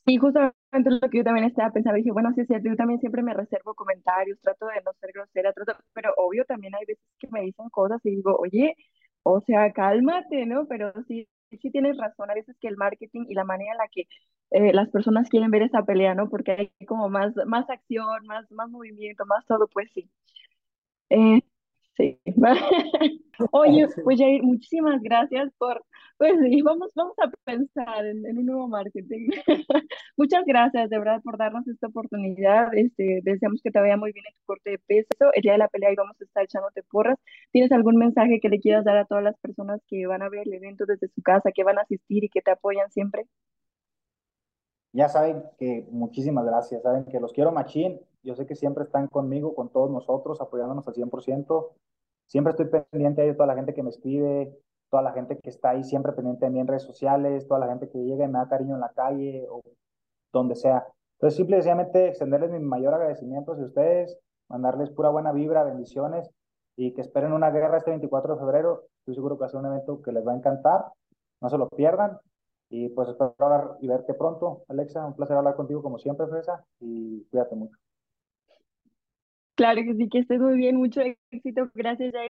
Sí, 0.07 0.19
justamente 0.19 0.91
lo 0.91 1.09
que 1.09 1.19
yo 1.19 1.25
también 1.25 1.47
estaba 1.47 1.71
pensando, 1.71 1.97
dije, 1.97 2.13
bueno, 2.13 2.31
sí 2.35 2.43
es 2.43 2.47
cierto, 2.47 2.69
yo 2.69 2.77
también 2.77 3.01
siempre 3.01 3.23
me 3.23 3.33
reservo 3.33 3.75
comentarios, 3.75 4.39
trato 4.41 4.67
de 4.67 4.83
no 4.85 4.93
ser 5.01 5.13
grosera, 5.13 5.53
trato, 5.53 5.73
pero 5.95 6.13
obvio 6.19 6.45
también 6.45 6.75
hay 6.75 6.85
veces 6.87 7.05
que 7.19 7.29
me 7.31 7.41
dicen 7.41 7.71
cosas 7.71 8.05
y 8.05 8.17
digo, 8.17 8.37
oye, 8.37 8.77
o 9.23 9.41
sea, 9.41 9.73
cálmate, 9.73 10.45
¿no? 10.45 10.67
Pero 10.67 10.93
sí, 11.09 11.27
sí 11.59 11.71
tienes 11.71 11.97
razón, 11.97 12.31
a 12.31 12.35
veces 12.35 12.57
que 12.61 12.69
el 12.69 12.77
marketing 12.77 13.27
y 13.29 13.35
la 13.35 13.45
manera 13.45 13.73
en 13.73 13.79
la 13.79 13.89
que 13.89 14.07
eh, 14.51 14.73
las 14.73 14.89
personas 14.91 15.29
quieren 15.29 15.51
ver 15.51 15.63
esa 15.63 15.85
pelea, 15.85 16.15
¿no? 16.15 16.29
Porque 16.29 16.53
hay 16.53 16.87
como 16.87 17.09
más, 17.09 17.35
más 17.47 17.69
acción, 17.71 18.27
más, 18.27 18.51
más 18.53 18.71
movimiento, 18.71 19.25
más 19.27 19.45
todo, 19.47 19.67
pues 19.69 19.91
sí. 19.93 20.09
Eh, 21.11 21.41
sí. 21.97 22.21
Oye, 23.51 23.89
pues 24.05 24.19
Jair, 24.19 24.43
muchísimas 24.43 25.03
gracias 25.03 25.53
por, 25.59 25.85
pues 26.19 26.33
sí, 26.43 26.63
vamos, 26.63 26.91
vamos 26.95 27.15
a 27.19 27.31
pensar 27.45 28.07
en, 28.07 28.39
un 28.39 28.47
nuevo 28.47 28.69
marketing. 28.69 29.29
Muchas 30.17 30.45
gracias, 30.47 30.89
de 30.91 30.99
verdad, 30.99 31.21
por 31.23 31.37
darnos 31.37 31.67
esta 31.67 31.89
oportunidad. 31.89 32.69
Este, 32.75 33.21
deseamos 33.25 33.61
que 33.63 33.71
te 33.71 33.81
vaya 33.81 33.97
muy 33.97 34.13
bien 34.13 34.25
en 34.29 34.35
tu 34.35 34.45
corte 34.47 34.71
de 34.71 34.79
peso. 34.79 35.31
El 35.35 35.43
día 35.43 35.53
de 35.53 35.59
la 35.59 35.69
pelea 35.69 35.93
y 35.93 35.97
vamos 35.97 36.17
a 36.21 36.25
estar 36.25 36.45
echándote 36.45 36.83
porras. 36.85 37.19
¿Tienes 37.53 37.73
algún 37.73 37.97
mensaje 37.97 38.39
que 38.41 38.49
le 38.49 38.61
quieras 38.61 38.85
dar 38.85 38.97
a 38.97 39.07
todas 39.07 39.25
las 39.25 39.37
personas 39.39 39.81
que 39.89 40.07
van 40.07 40.23
a 40.23 40.29
ver 40.29 40.43
el 40.47 40.55
evento 40.55 40.85
desde 40.87 41.09
su 41.09 41.23
casa, 41.23 41.51
que 41.53 41.65
van 41.65 41.79
a 41.79 41.83
asistir 41.83 42.25
y 42.25 42.29
que 42.29 42.43
te 42.43 42.53
apoyan 42.53 42.91
siempre? 42.91 43.27
Ya 44.93 45.09
saben 45.09 45.43
que 45.59 45.89
muchísimas 45.91 46.45
gracias, 46.47 46.83
saben 46.83 47.05
que 47.07 47.19
los 47.19 47.33
quiero 47.33 47.51
machín. 47.51 48.01
Yo 48.23 48.37
sé 48.37 48.47
que 48.47 48.55
siempre 48.55 48.85
están 48.85 49.09
conmigo, 49.09 49.55
con 49.55 49.69
todos 49.71 49.91
nosotros, 49.91 50.41
apoyándonos 50.41 50.87
al 50.87 50.95
100%. 50.95 51.71
Siempre 52.27 52.53
estoy 52.53 52.67
pendiente 52.67 53.23
de 53.23 53.35
toda 53.35 53.49
la 53.49 53.57
gente 53.57 53.75
que 53.75 53.83
me 53.83 53.91
escribe, 53.91 54.57
toda 54.95 55.03
la 55.03 55.13
gente 55.13 55.37
que 55.41 55.51
está 55.51 55.71
ahí 55.71 55.83
siempre 55.83 56.13
pendiente 56.13 56.45
de 56.45 56.53
mí 56.53 56.61
en 56.61 56.69
redes 56.69 56.85
sociales, 56.85 57.49
toda 57.49 57.59
la 57.59 57.67
gente 57.67 57.89
que 57.91 57.99
llega 57.99 58.25
y 58.25 58.29
me 58.29 58.39
da 58.39 58.49
cariño 58.49 58.77
en 58.77 58.81
la 58.81 58.91
calle 58.91 59.45
o 59.51 59.61
donde 60.33 60.55
sea. 60.55 60.87
Entonces, 61.15 61.37
simple 61.37 61.57
y 61.57 61.59
sencillamente 61.59 62.07
extenderles 62.07 62.53
mi 62.53 62.61
mayor 62.61 62.95
agradecimiento 62.95 63.55
a 63.55 63.57
ustedes, 63.57 64.17
mandarles 64.49 64.91
pura 64.91 65.09
buena 65.09 65.33
vibra, 65.33 65.65
bendiciones 65.65 66.31
y 66.77 66.95
que 66.95 67.01
esperen 67.01 67.33
una 67.33 67.51
guerra 67.51 67.79
este 67.79 67.91
24 67.91 68.35
de 68.35 68.41
febrero. 68.41 68.85
Estoy 69.01 69.17
seguro 69.17 69.35
que 69.35 69.41
va 69.41 69.47
a 69.47 69.49
ser 69.49 69.59
un 69.59 69.67
evento 69.67 70.01
que 70.01 70.13
les 70.13 70.25
va 70.25 70.31
a 70.31 70.37
encantar. 70.37 70.85
No 71.41 71.49
se 71.49 71.59
lo 71.59 71.69
pierdan. 71.69 72.17
Y 72.71 72.89
pues 72.91 73.09
espero 73.09 73.35
hablar 73.41 73.77
y 73.81 73.89
verte 73.89 74.15
pronto, 74.15 74.63
Alexa. 74.69 75.05
Un 75.05 75.17
placer 75.17 75.37
hablar 75.37 75.57
contigo 75.57 75.83
como 75.83 75.99
siempre, 75.99 76.29
Fresa. 76.29 76.65
Y 76.79 77.25
cuídate 77.33 77.57
mucho. 77.57 77.77
Claro 79.57 79.83
que 79.83 79.95
sí, 79.97 80.09
que 80.09 80.21
estés 80.21 80.39
muy 80.39 80.55
bien. 80.55 80.77
Mucho 80.77 81.01
éxito. 81.33 81.69
Gracias, 81.75 82.13
Jair. 82.13 82.31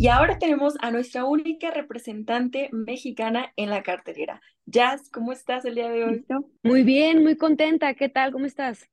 Y 0.00 0.06
ahora 0.06 0.38
tenemos 0.38 0.74
a 0.80 0.92
nuestra 0.92 1.24
única 1.24 1.72
representante 1.72 2.68
mexicana 2.70 3.52
en 3.56 3.68
la 3.68 3.82
cartelera. 3.82 4.40
Jazz, 4.64 5.10
¿cómo 5.10 5.32
estás 5.32 5.64
el 5.64 5.74
día 5.74 5.90
de 5.90 6.04
hoy? 6.04 6.24
Muy 6.62 6.84
bien, 6.84 7.24
muy 7.24 7.36
contenta. 7.36 7.92
¿Qué 7.94 8.08
tal? 8.08 8.30
¿Cómo 8.30 8.46
estás? 8.46 8.88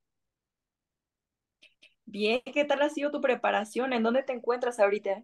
Bien, 2.07 2.41
¿qué 2.51 2.65
tal 2.65 2.81
ha 2.81 2.89
sido 2.89 3.11
tu 3.11 3.21
preparación? 3.21 3.93
¿En 3.93 4.01
dónde 4.01 4.23
te 4.23 4.33
encuentras 4.33 4.79
ahorita? 4.79 5.23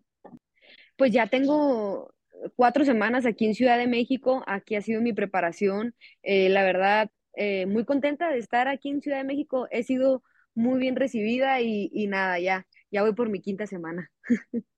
Pues 0.97 1.11
ya 1.13 1.25
tengo 1.25 2.13
cuatro 2.55 2.85
semanas 2.85 3.25
aquí 3.25 3.47
en 3.47 3.55
Ciudad 3.55 3.79
de 3.79 3.87
México. 3.87 4.43
Aquí 4.45 4.75
ha 4.75 4.83
sido 4.83 5.01
mi 5.01 5.13
preparación. 5.13 5.95
Eh, 6.21 6.49
la 6.49 6.61
verdad, 6.61 7.09
eh, 7.35 7.65
muy 7.65 7.85
contenta 7.85 8.29
de 8.29 8.37
estar 8.37 8.67
aquí 8.67 8.89
en 8.89 9.01
Ciudad 9.01 9.17
de 9.17 9.23
México. 9.23 9.67
He 9.71 9.81
sido 9.81 10.21
muy 10.53 10.79
bien 10.79 10.95
recibida 10.95 11.59
y, 11.59 11.89
y 11.91 12.05
nada, 12.05 12.37
ya, 12.39 12.67
ya 12.91 13.01
voy 13.01 13.15
por 13.15 13.29
mi 13.29 13.41
quinta 13.41 13.65
semana. 13.65 14.11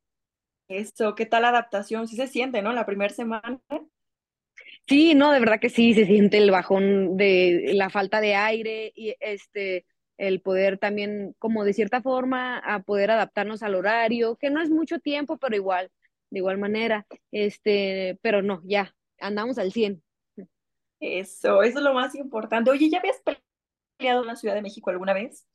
Eso, 0.67 1.15
¿qué 1.15 1.26
tal 1.26 1.43
la 1.43 1.49
adaptación? 1.49 2.08
Sí 2.08 2.15
se 2.15 2.28
siente, 2.28 2.62
¿no? 2.62 2.73
La 2.73 2.86
primera 2.86 3.13
semana. 3.13 3.62
Sí, 4.88 5.13
no, 5.15 5.32
de 5.32 5.39
verdad 5.39 5.60
que 5.60 5.69
sí, 5.69 5.93
se 5.93 6.06
siente 6.06 6.38
el 6.38 6.52
bajón 6.52 7.15
de 7.15 7.71
la 7.73 7.89
falta 7.89 8.21
de 8.21 8.36
aire 8.36 8.91
y 8.95 9.15
este, 9.19 9.86
el 10.17 10.41
poder 10.41 10.78
también, 10.78 11.36
como 11.39 11.63
de 11.63 11.73
cierta 11.73 12.02
forma, 12.02 12.60
a 12.60 12.84
poder 12.84 13.12
adaptarnos 13.12 13.63
al 13.63 13.76
horario, 13.76 14.36
que 14.36 14.49
no 14.49 14.62
es 14.62 14.69
mucho 14.69 14.99
tiempo, 14.99 15.38
pero 15.38 15.56
igual, 15.56 15.89
de 16.30 16.39
igual 16.39 16.58
manera, 16.58 17.06
este, 17.32 18.19
pero 18.21 18.41
no, 18.41 18.62
ya, 18.65 18.93
andamos 19.19 19.58
al 19.58 19.71
100. 19.71 20.04
Eso, 20.99 21.63
eso 21.63 21.78
es 21.78 21.84
lo 21.84 21.93
más 21.93 22.15
importante. 22.15 22.71
Oye, 22.71 22.89
¿ya 22.89 22.99
habías 22.99 23.21
peleado 23.97 24.21
en 24.21 24.28
la 24.28 24.36
Ciudad 24.36 24.56
de 24.56 24.62
México 24.62 24.89
alguna 24.89 25.13
vez? 25.13 25.45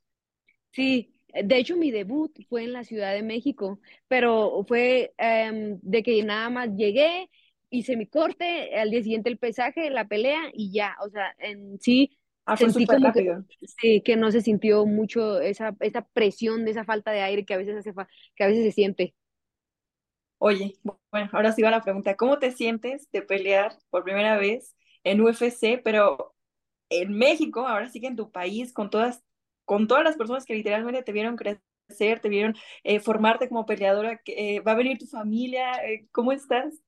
Sí, 0.73 1.14
de 1.44 1.59
hecho 1.59 1.77
mi 1.77 1.90
debut 1.90 2.33
fue 2.48 2.64
en 2.64 2.72
la 2.72 2.85
Ciudad 2.85 3.12
de 3.12 3.22
México, 3.22 3.81
pero 4.09 4.64
fue 4.66 5.14
em, 5.18 5.79
de 5.83 6.03
que 6.03 6.22
nada 6.24 6.51
más 6.51 6.70
llegué, 6.77 7.31
hice 7.70 7.96
mi 7.96 8.07
corte, 8.07 8.74
al 8.79 8.90
día 8.90 9.03
siguiente 9.03 9.29
el 9.31 9.38
pesaje, 9.38 9.90
la 9.90 10.07
pelea 10.09 10.51
y 10.53 10.72
ya, 10.72 10.96
o 11.05 11.11
sea, 11.11 11.35
en 11.38 11.79
sí 11.81 12.18
Ah, 12.46 12.57
fue 12.57 12.72
sentí 12.72 12.87
como 12.87 13.12
que, 13.12 13.37
sí, 13.81 14.01
que 14.03 14.16
no 14.16 14.31
se 14.33 14.40
sintió 14.42 14.87
mucho 14.87 15.40
esa, 15.40 15.77
esa 15.81 16.03
presión 16.09 16.64
de 16.64 16.72
esa 16.72 16.85
falta 16.85 17.11
de 17.12 17.22
aire 17.22 17.44
que 17.44 17.55
a 17.55 17.59
veces 17.59 17.77
hace 17.77 17.92
fa- 17.92 18.09
que 18.35 18.44
a 18.44 18.46
veces 18.48 18.64
se 18.64 18.72
siente. 18.72 19.14
Oye, 20.38 20.74
bueno, 21.11 21.29
ahora 21.33 21.53
sí 21.53 21.62
va 21.62 21.70
la 21.70 21.83
pregunta. 21.83 22.16
¿Cómo 22.16 22.38
te 22.38 22.53
sientes 22.53 23.11
de 23.11 23.22
pelear 23.22 23.77
por 23.90 24.05
primera 24.05 24.37
vez 24.37 24.77
en 25.05 25.20
UFC, 25.20 25.79
pero 25.79 26.35
en 26.90 27.12
México, 27.18 27.66
ahora 27.68 27.88
sí 27.90 28.01
que 28.01 28.09
en 28.09 28.16
tu 28.16 28.31
país, 28.33 28.72
con 28.72 28.90
todas, 28.90 29.22
con 29.68 29.87
todas 29.87 30.02
las 30.02 30.16
personas 30.16 30.46
que 30.46 30.54
literalmente 30.54 31.02
te 31.02 31.12
vieron 31.12 31.37
crecer, 31.37 32.20
te 32.20 32.31
vieron 32.31 32.57
eh, 32.85 33.00
formarte 33.00 33.50
como 33.50 33.66
peleadora, 33.66 34.18
eh, 34.24 34.61
va 34.61 34.72
a 34.72 34.76
venir 34.76 34.96
tu 34.96 35.04
familia, 35.04 35.72
eh, 35.85 36.09
¿cómo 36.11 36.33
estás? 36.33 36.83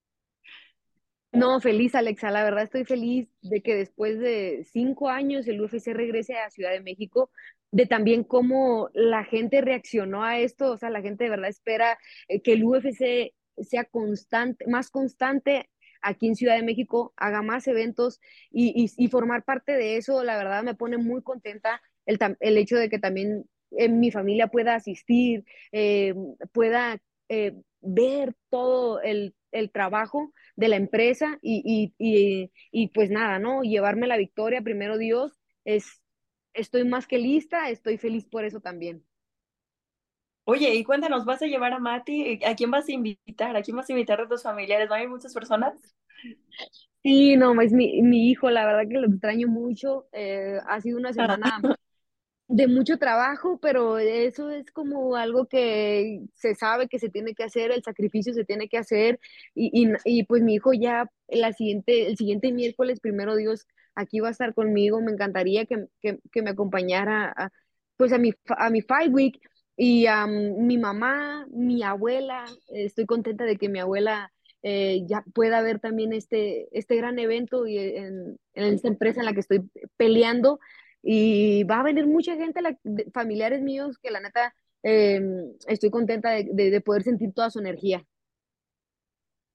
No, 1.31 1.61
feliz, 1.61 1.95
Alexa. 1.95 2.31
La 2.31 2.43
verdad 2.43 2.65
estoy 2.65 2.87
feliz 2.87 3.29
de 3.43 3.61
que 3.61 3.77
después 3.77 4.19
de 4.19 4.67
cinco 4.73 5.11
años 5.11 5.47
el 5.47 5.61
UFC 5.61 5.89
regrese 5.93 6.39
a 6.39 6.49
Ciudad 6.49 6.71
de 6.71 6.81
México, 6.81 7.31
de 7.71 7.85
también 7.85 8.25
cómo 8.25 8.89
la 8.95 9.25
gente 9.25 9.61
reaccionó 9.61 10.25
a 10.25 10.39
esto. 10.39 10.73
O 10.73 10.79
sea, 10.79 10.89
la 10.89 11.03
gente 11.03 11.25
de 11.25 11.31
verdad 11.31 11.51
espera 11.51 11.99
eh, 12.29 12.41
que 12.41 12.55
el 12.55 12.65
UFC 12.65 13.35
sea 13.59 13.85
constante, 13.85 14.65
más 14.69 14.91
constante 14.91 15.69
aquí 16.01 16.29
en 16.29 16.35
Ciudad 16.35 16.57
de 16.57 16.63
México, 16.63 17.13
haga 17.19 17.43
más 17.43 17.69
eventos 17.69 18.21
y 18.51 19.09
formar 19.09 19.45
parte 19.45 19.73
de 19.73 19.99
eso. 19.99 20.25
La 20.25 20.39
verdad 20.39 20.63
me 20.63 20.75
pone 20.75 20.97
muy 20.97 21.23
contenta 21.23 21.83
el, 22.07 22.19
el 22.41 22.59
hecho 22.59 22.77
de 22.77 22.89
que 22.89 22.99
también 22.99 23.45
eh, 23.73 23.89
mi 23.89 24.11
familia 24.11 24.49
pueda 24.49 24.75
asistir, 24.75 25.45
eh, 25.73 26.15
pueda 26.53 26.99
eh, 27.29 27.55
ver 27.81 28.35
todo 28.51 29.01
el 29.03 29.35
el 29.53 29.73
trabajo 29.73 30.33
de 30.55 30.69
la 30.69 30.77
empresa 30.77 31.37
y, 31.43 31.61
y, 31.67 31.93
y, 31.99 32.53
y 32.71 32.89
pues 32.91 33.11
nada, 33.11 33.41
¿no? 33.41 33.63
Llevarme 33.63 34.07
la 34.07 34.17
victoria, 34.17 34.63
primero 34.63 34.97
Dios, 34.97 35.33
es, 35.65 36.01
estoy 36.55 36.85
más 36.85 37.09
que 37.09 37.19
lista, 37.19 37.69
estoy 37.69 37.99
feliz 37.99 38.27
por 38.27 38.45
eso 38.45 38.61
también. 38.61 39.05
Oye, 40.45 40.75
y 40.75 40.85
cuéntanos, 40.85 41.25
¿vas 41.25 41.41
a 41.43 41.47
llevar 41.47 41.73
a 41.73 41.79
Mati? 41.79 42.45
¿A 42.45 42.55
quién 42.57 42.71
vas 42.71 42.89
a 42.89 42.93
invitar? 42.93 43.57
¿A 43.57 43.63
quién 43.63 43.77
vas 43.77 43.89
a 43.89 43.93
invitar 43.93 44.21
de 44.21 44.27
tus 44.29 44.43
familiares? 44.43 44.89
¿Van 44.89 45.01
a 45.01 45.03
ir 45.05 45.09
muchas 45.09 45.33
personas? 45.35 45.75
Sí, 47.03 47.37
no, 47.37 47.59
es 47.63 47.73
mi, 47.73 48.03
mi 48.03 48.31
hijo, 48.31 48.51
la 48.51 48.65
verdad 48.67 48.83
que 48.91 48.99
lo 48.99 49.07
extraño 49.09 49.49
mucho. 49.49 50.07
eh, 50.13 50.59
ha 50.67 50.81
sido 50.81 50.99
una 50.99 51.13
semana 51.15 51.67
de 52.51 52.67
mucho 52.67 52.99
trabajo, 52.99 53.61
pero 53.63 53.99
eso 53.99 54.51
es 54.51 54.73
como 54.73 55.15
algo 55.15 55.47
que 55.47 56.23
se 56.35 56.57
sabe 56.57 56.89
que 56.89 56.99
se 56.99 57.09
tiene 57.09 57.33
que 57.33 57.45
hacer, 57.45 57.71
el 57.71 57.85
sacrificio 57.85 58.35
se 58.35 58.45
tiene 58.45 58.69
que 58.69 58.77
hacer 58.77 59.21
y, 59.55 59.89
y, 60.05 60.25
pues 60.25 60.43
mi 60.43 60.55
hijo 60.55 60.73
ya 60.73 61.09
la 61.29 61.53
siguiente, 61.53 62.09
el 62.09 62.17
siguiente 62.17 62.51
miércoles, 62.51 62.99
primero 62.99 63.37
Dios, 63.37 63.69
aquí 63.95 64.19
va 64.19 64.29
a 64.29 64.33
estar 64.33 64.53
conmigo, 64.53 65.01
me 65.01 65.13
encantaría 65.13 65.65
que, 65.65 65.87
que, 66.01 66.19
que 66.33 66.43
me 66.43 66.51
acompañara 66.51 67.33
a, 67.37 67.51
pues 67.97 68.13
a 68.13 68.19
mi, 68.19 68.33
a 68.49 68.69
mi 68.69 68.83
Fight 68.83 69.13
Week 69.13 69.41
y 69.77 70.07
a 70.07 70.27
mi 70.27 70.77
mamá, 70.77 71.47
mi 71.53 71.85
abuela, 71.85 72.45
estoy 72.69 73.07
contenta 73.07 73.45
de 73.45 73.59
que 73.59 73.69
mi 73.69 73.79
abuela 73.79 74.33
eh, 74.65 75.05
ya 75.07 75.25
pueda 75.35 75.63
ver 75.63 75.79
también 75.79 76.13
este, 76.13 76.67
este 76.77 76.97
gran 76.97 77.21
evento 77.21 77.69
y 77.69 77.79
en, 77.79 78.41
en 78.55 78.75
esta 78.75 78.89
empresa 78.89 79.21
en 79.21 79.27
la 79.27 79.35
que 79.35 79.41
estoy 79.41 79.71
peleando 79.97 80.59
y 81.03 81.65
va 81.65 81.81
a 81.81 81.83
venir 81.85 82.07
mucha 82.07 82.37
gente, 82.37 82.61
familiares 83.13 83.63
míos, 83.63 83.99
que 83.99 84.11
la 84.11 84.21
neta 84.21 84.55
eh, 84.83 85.21
estoy 85.69 85.91
contenta 85.91 86.31
de, 86.31 86.49
de- 86.53 86.71
de 86.71 86.81
poder 86.81 87.03
sentir 87.03 87.33
toda 87.35 87.51
su 87.51 87.59
energía. 87.61 88.05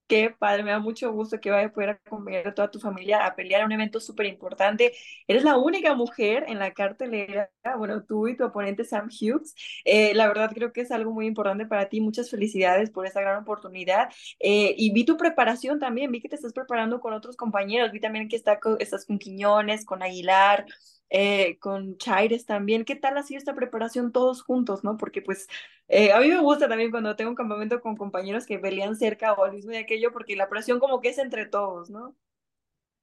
Qué 0.07 0.29
padre, 0.29 0.61
me 0.63 0.69
da 0.69 0.77
mucho 0.79 1.11
gusto 1.11 1.39
que 1.41 1.49
vaya 1.49 1.67
a 1.67 1.71
poder 1.73 1.89
acompañar 2.05 2.47
a 2.47 2.53
toda 2.53 2.69
tu 2.69 2.79
familia 2.79 3.25
a 3.25 3.35
pelear 3.35 3.63
a 3.63 3.65
un 3.65 3.71
evento 3.71 3.99
súper 3.99 4.27
importante. 4.27 4.93
Eres 5.27 5.43
la 5.43 5.57
única 5.57 5.95
mujer 5.95 6.45
en 6.47 6.59
la 6.59 6.73
cartelera, 6.75 7.49
bueno, 7.79 8.03
tú 8.05 8.27
y 8.27 8.37
tu 8.37 8.43
oponente 8.45 8.83
Sam 8.83 9.09
Hughes. 9.09 9.55
Eh, 9.83 10.13
la 10.13 10.27
verdad 10.27 10.51
creo 10.53 10.71
que 10.71 10.81
es 10.81 10.91
algo 10.91 11.11
muy 11.11 11.25
importante 11.25 11.65
para 11.65 11.89
ti. 11.89 12.01
Muchas 12.01 12.29
felicidades 12.29 12.91
por 12.91 13.07
esta 13.07 13.21
gran 13.21 13.41
oportunidad. 13.41 14.09
Eh, 14.39 14.75
y 14.77 14.91
vi 14.93 15.05
tu 15.05 15.17
preparación 15.17 15.79
también, 15.79 16.11
vi 16.11 16.21
que 16.21 16.29
te 16.29 16.35
estás 16.35 16.53
preparando 16.53 16.99
con 16.99 17.13
otros 17.13 17.35
compañeros, 17.35 17.91
vi 17.91 17.99
también 17.99 18.27
que 18.29 18.35
está 18.35 18.59
estás 18.79 19.07
con 19.07 19.17
Quiñones, 19.17 19.85
con 19.85 20.03
Aguilar. 20.03 20.67
Eh, 21.09 21.57
con 21.59 21.97
Chaires 21.97 22.45
también, 22.45 22.85
¿qué 22.85 22.95
tal 22.95 23.17
ha 23.17 23.23
sido 23.23 23.37
esta 23.39 23.55
preparación 23.55 24.11
todos 24.11 24.41
juntos, 24.43 24.83
no? 24.83 24.97
Porque 24.97 25.21
pues 25.21 25.47
eh, 25.87 26.11
a 26.13 26.19
mí 26.19 26.27
me 26.29 26.39
gusta 26.41 26.67
también 26.69 26.91
cuando 26.91 27.15
tengo 27.15 27.29
un 27.31 27.35
campamento 27.35 27.81
con 27.81 27.95
compañeros 27.97 28.45
que 28.45 28.59
pelean 28.59 28.95
cerca 28.95 29.33
o 29.33 29.43
al 29.43 29.53
mismo 29.53 29.71
de 29.71 29.79
aquello, 29.79 30.11
porque 30.11 30.35
la 30.35 30.49
presión 30.49 30.79
como 30.79 31.01
que 31.01 31.09
es 31.09 31.17
entre 31.19 31.45
todos, 31.45 31.89
¿no? 31.89 32.15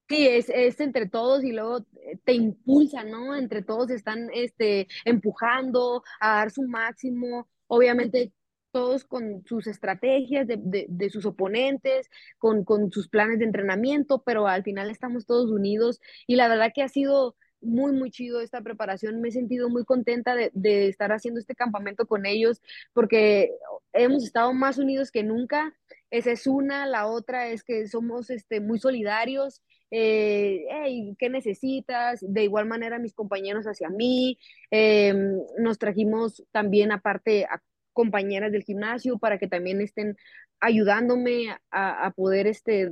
Sí, 0.09 0.27
es, 0.29 0.49
es 0.51 0.79
entre 0.81 1.09
todos 1.09 1.43
y 1.43 1.53
luego 1.53 1.79
eh, 2.03 2.19
te 2.25 2.35
impulsa, 2.35 3.03
¿no? 3.05 3.35
Entre 3.35 3.63
todos 3.63 3.91
están 3.91 4.29
este, 4.35 4.87
empujando 5.07 6.03
a 6.21 6.37
dar 6.37 6.51
su 6.51 6.63
máximo. 6.63 7.49
Obviamente, 7.67 8.33
todos 8.73 9.05
con 9.05 9.43
sus 9.47 9.67
estrategias 9.67 10.47
de, 10.47 10.59
de, 10.61 10.87
de 10.89 11.11
sus 11.11 11.25
oponentes, 11.25 12.11
con, 12.39 12.65
con 12.65 12.93
sus 12.93 13.09
planes 13.09 13.39
de 13.39 13.47
entrenamiento, 13.47 14.23
pero 14.23 14.47
al 14.47 14.63
final 14.65 14.91
estamos 14.91 15.25
todos 15.27 15.51
unidos 15.51 16.01
y 16.27 16.37
la 16.37 16.49
verdad 16.49 16.73
que 16.75 16.83
ha 16.83 16.89
sido 16.89 17.37
muy, 17.63 17.93
muy 17.93 18.11
chido 18.11 18.41
esta 18.41 18.61
preparación. 18.61 19.21
Me 19.21 19.29
he 19.29 19.33
sentido 19.33 19.69
muy 19.69 19.85
contenta 19.85 20.35
de, 20.35 20.89
estar 20.89 21.13
haciendo 21.13 21.41
este 21.41 21.55
campamento 21.55 22.07
con 22.07 22.27
ellos 22.27 22.61
porque 22.93 23.51
hemos 23.93 24.25
estado 24.25 24.53
más 24.53 24.79
unidos 24.79 25.11
que 25.11 25.23
nunca. 25.23 25.75
Esa 26.11 26.33
es 26.33 26.47
una, 26.47 26.87
la 26.87 27.07
otra 27.07 27.49
es 27.49 27.63
que 27.65 27.87
somos 27.89 28.31
este, 28.31 28.61
muy 28.61 28.79
solidarios 28.79 29.63
eh, 29.95 30.65
hey, 30.71 31.15
¿qué 31.19 31.29
necesitas? 31.29 32.21
De 32.23 32.45
igual 32.45 32.65
manera 32.65 32.99
mis 32.99 33.13
compañeros 33.13 33.67
hacia 33.67 33.91
mí, 33.91 34.39
eh, 34.71 35.15
nos 35.59 35.79
trajimos 35.79 36.43
también 36.51 36.93
aparte 36.93 37.45
a 37.45 37.63
compañeras 37.93 38.53
del 38.53 38.65
gimnasio 38.65 39.19
para 39.19 39.39
que 39.39 39.49
también 39.49 39.81
estén 39.81 40.17
ayudándome 40.61 41.51
a, 41.71 42.07
a 42.07 42.11
poder 42.13 42.47
este, 42.47 42.91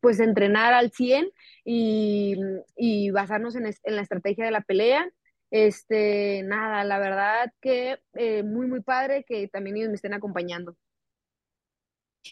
pues 0.00 0.20
entrenar 0.20 0.72
al 0.74 0.90
100 0.92 1.28
y, 1.64 2.36
y 2.76 3.10
basarnos 3.10 3.56
en, 3.56 3.66
es- 3.66 3.80
en 3.84 3.96
la 3.96 4.02
estrategia 4.02 4.44
de 4.44 4.50
la 4.50 4.60
pelea. 4.62 5.08
Este, 5.50 6.42
nada, 6.44 6.84
la 6.84 6.98
verdad 6.98 7.50
que 7.62 7.98
eh, 8.14 8.42
muy, 8.42 8.66
muy 8.66 8.80
padre 8.82 9.24
que 9.26 9.48
también 9.48 9.76
ellos 9.78 9.88
me 9.90 9.94
estén 9.96 10.14
acompañando. 10.14 10.76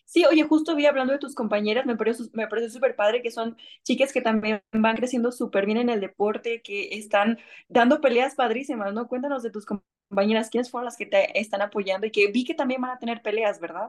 Sí, 0.04 0.24
oye, 0.26 0.42
justo 0.44 0.74
vi 0.76 0.86
hablando 0.86 1.12
de 1.12 1.18
tus 1.18 1.34
compañeras, 1.34 1.86
me 1.86 1.96
parece, 1.96 2.24
me 2.32 2.46
parece 2.48 2.70
súper 2.70 2.96
padre 2.96 3.22
que 3.22 3.30
son 3.30 3.56
chicas 3.82 4.12
que 4.12 4.20
también 4.20 4.62
van 4.72 4.96
creciendo 4.96 5.32
súper 5.32 5.64
bien 5.66 5.78
en 5.78 5.88
el 5.90 6.00
deporte, 6.00 6.60
que 6.62 6.88
están 6.98 7.38
dando 7.68 8.00
peleas 8.00 8.34
padrísimas, 8.34 8.92
¿no? 8.92 9.08
Cuéntanos 9.08 9.42
de 9.42 9.50
tus 9.50 9.64
com- 9.66 9.80
compañeras, 10.08 10.50
¿quiénes 10.50 10.70
fueron 10.70 10.84
las 10.86 10.96
que 10.96 11.06
te 11.06 11.38
están 11.40 11.62
apoyando 11.62 12.06
y 12.06 12.10
que 12.12 12.30
vi 12.30 12.44
que 12.44 12.54
también 12.54 12.80
van 12.80 12.92
a 12.92 12.98
tener 12.98 13.22
peleas, 13.22 13.58
¿verdad? 13.60 13.88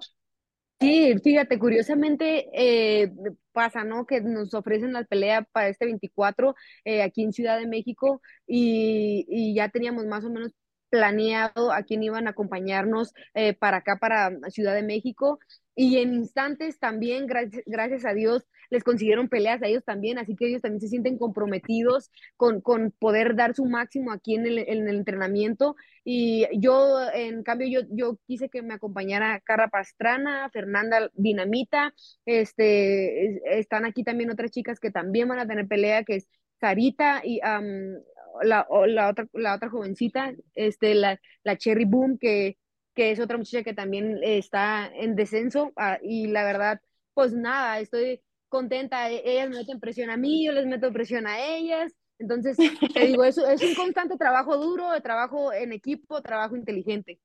Sí, 0.79 1.15
fíjate, 1.23 1.57
curiosamente 1.57 2.49
eh, 2.53 3.12
pasa, 3.51 3.83
¿no? 3.83 4.05
Que 4.05 4.21
nos 4.21 4.53
ofrecen 4.53 4.93
la 4.93 5.03
pelea 5.05 5.41
para 5.51 5.69
este 5.69 5.86
24 5.86 6.53
eh, 6.86 7.01
aquí 7.01 7.23
en 7.23 7.33
Ciudad 7.33 7.57
de 7.57 7.65
México 7.67 8.21
y 8.45 9.55
ya 9.55 9.69
teníamos 9.69 10.05
más 10.05 10.23
o 10.23 10.29
menos 10.29 10.51
planeado 10.89 11.71
a 11.71 11.84
quién 11.84 12.04
iban 12.04 12.28
a 12.28 12.32
acompañarnos 12.32 13.13
eh, 13.34 13.54
para 13.54 13.78
acá, 13.78 13.97
para 14.00 14.32
Ciudad 14.50 14.73
de 14.76 14.84
México. 14.84 15.39
Y 15.76 15.97
en 16.00 16.13
instantes 16.15 16.80
también, 16.80 17.28
gracias, 17.28 17.62
gracias 17.67 18.04
a 18.06 18.13
Dios, 18.13 18.47
les 18.71 18.84
consiguieron 18.84 19.30
peleas 19.30 19.62
a 19.62 19.68
ellos 19.68 19.84
también, 19.86 20.18
así 20.18 20.36
que 20.36 20.47
ellos 20.47 20.61
también 20.61 20.82
se 20.82 20.88
sienten 20.88 21.18
comprometidos 21.20 22.09
con, 22.36 22.61
con 22.61 22.91
poder 22.91 23.36
dar 23.36 23.53
su 23.55 23.66
máximo 23.66 24.11
aquí 24.11 24.36
en 24.36 24.47
el, 24.47 24.57
en 24.59 24.88
el 24.88 24.97
entrenamiento 24.97 25.76
y 26.03 26.47
yo, 26.59 26.99
en 27.14 27.43
cambio, 27.43 27.68
yo, 27.68 27.88
yo 27.91 28.18
quise 28.28 28.49
que 28.49 28.61
me 28.61 28.74
acompañara 28.74 29.39
Carla 29.41 29.68
Pastrana, 29.70 30.49
Fernanda 30.51 31.09
Dinamita, 31.14 31.93
este, 32.26 33.28
es- 33.36 33.41
están 33.45 33.86
aquí 33.86 34.03
también 34.03 34.32
otras 34.32 34.51
chicas 34.51 34.80
que 34.80 34.91
también 34.91 35.28
van 35.28 35.39
a 35.39 35.47
tener 35.47 35.68
pelea, 35.68 36.03
que 36.03 36.16
es 36.18 36.28
Sarita 36.59 37.22
y 37.24 37.39
am, 37.43 37.66
la, 38.43 38.65
o 38.69 38.85
la 38.85 39.09
otra, 39.09 39.27
la 39.33 39.55
otra 39.55 39.69
jovencita, 39.69 40.33
este, 40.55 40.95
la, 40.95 41.19
la 41.43 41.57
Cherry 41.57 41.85
Boom, 41.85 42.17
que, 42.17 42.57
que 42.93 43.11
es 43.11 43.19
otra 43.19 43.38
muchacha 43.38 43.63
que 43.63 43.73
también 43.73 44.19
está 44.23 44.89
en 44.93 45.15
descenso, 45.15 45.71
ah, 45.75 45.99
y 46.01 46.27
la 46.27 46.43
verdad, 46.43 46.81
pues 47.13 47.33
nada, 47.33 47.79
estoy 47.79 48.21
contenta, 48.49 49.09
e, 49.11 49.21
ellas 49.25 49.49
me 49.49 49.57
meten 49.57 49.79
presión 49.79 50.09
a 50.09 50.17
mí, 50.17 50.45
yo 50.45 50.51
les 50.51 50.65
meto 50.65 50.91
presión 50.91 51.27
a 51.27 51.45
ellas. 51.45 51.93
Entonces, 52.19 52.57
te 52.93 53.05
digo, 53.05 53.23
eso 53.23 53.47
es 53.47 53.61
un 53.61 53.75
constante 53.75 54.17
trabajo 54.17 54.57
duro, 54.57 54.89
trabajo 55.01 55.53
en 55.53 55.71
equipo, 55.73 56.21
trabajo 56.21 56.55
inteligente. 56.55 57.19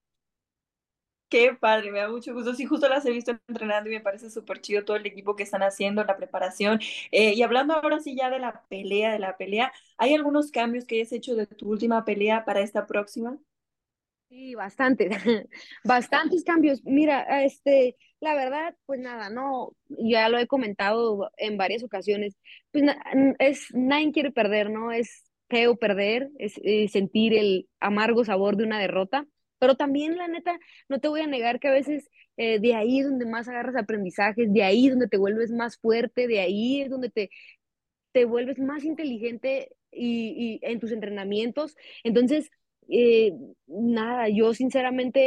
Qué 1.33 1.55
padre, 1.55 1.91
me 1.91 1.99
da 2.01 2.11
mucho 2.11 2.35
gusto. 2.35 2.53
Sí, 2.55 2.67
justo 2.67 2.91
las 2.91 3.07
he 3.07 3.11
visto 3.11 3.31
entrenando 3.49 3.89
y 3.89 3.95
me 3.95 4.03
parece 4.03 4.29
súper 4.29 4.61
chido 4.61 4.85
todo 4.85 4.99
el 4.99 5.07
equipo 5.07 5.35
que 5.35 5.45
están 5.45 5.63
haciendo, 5.63 6.05
la 6.05 6.19
preparación. 6.19 6.79
Eh, 7.11 7.33
y 7.33 7.41
hablando 7.43 7.73
ahora 7.73 8.01
sí 8.01 8.15
ya 8.15 8.29
de 8.29 8.39
la 8.39 8.63
pelea, 8.69 9.11
de 9.15 9.19
la 9.19 9.39
pelea, 9.39 9.73
¿hay 9.97 10.13
algunos 10.13 10.51
cambios 10.51 10.85
que 10.85 10.97
hayas 10.97 11.11
hecho 11.13 11.35
de 11.35 11.47
tu 11.47 11.71
última 11.71 12.05
pelea 12.05 12.45
para 12.45 12.61
esta 12.61 12.87
próxima? 12.87 13.39
Sí, 14.29 14.55
bastantes, 14.55 15.09
bastantes 15.85 16.45
cambios. 16.45 16.83
Mira, 16.85 17.43
este, 17.43 17.97
la 18.21 18.35
verdad, 18.35 18.75
pues 18.85 19.01
nada, 19.01 19.31
no, 19.31 19.75
ya 19.89 20.29
lo 20.29 20.37
he 20.37 20.47
comentado 20.47 21.31
en 21.39 21.57
varias 21.57 21.83
ocasiones, 21.83 22.37
pues 22.73 22.85
es, 23.39 23.69
nadie 23.73 24.13
quiere 24.13 24.33
perder, 24.33 24.69
¿no? 24.69 24.93
Es 24.93 25.25
feo 25.49 25.77
perder, 25.77 26.29
es, 26.39 26.61
es 26.63 26.93
sentir 26.93 27.33
el 27.33 27.71
amargo 27.81 28.23
sabor 28.23 28.57
de 28.59 28.65
una 28.65 28.79
derrota 28.79 29.27
pero 29.63 29.77
también, 29.77 30.17
la 30.17 30.27
neta, 30.27 30.59
no 30.89 30.99
te 30.99 31.07
voy 31.07 31.21
a 31.21 31.29
negar 31.29 31.61
que 31.61 31.69
a 31.69 31.71
veces 31.71 32.11
eh, 32.37 32.59
de 32.59 32.75
ahí 32.75 32.99
es 32.99 33.07
donde 33.07 33.27
más 33.27 33.47
agarras 33.47 33.77
aprendizajes, 33.77 34.53
de 34.53 34.65
ahí 34.65 34.87
es 34.87 34.91
donde 34.91 35.07
te 35.07 35.19
vuelves 35.19 35.53
más 35.53 35.79
fuerte, 35.79 36.27
de 36.27 36.41
ahí 36.41 36.81
es 36.81 36.91
donde 36.91 37.11
te, 37.11 37.31
te 38.11 38.25
vuelves 38.25 38.59
más 38.59 38.83
inteligente 38.83 39.71
y, 39.93 40.59
en 40.63 40.81
tus 40.81 40.91
entrenamientos. 40.91 41.77
Entonces, 42.03 42.51
eh, 42.89 43.35
nada, 43.69 44.29
yo 44.29 44.53
sinceramente 44.53 45.21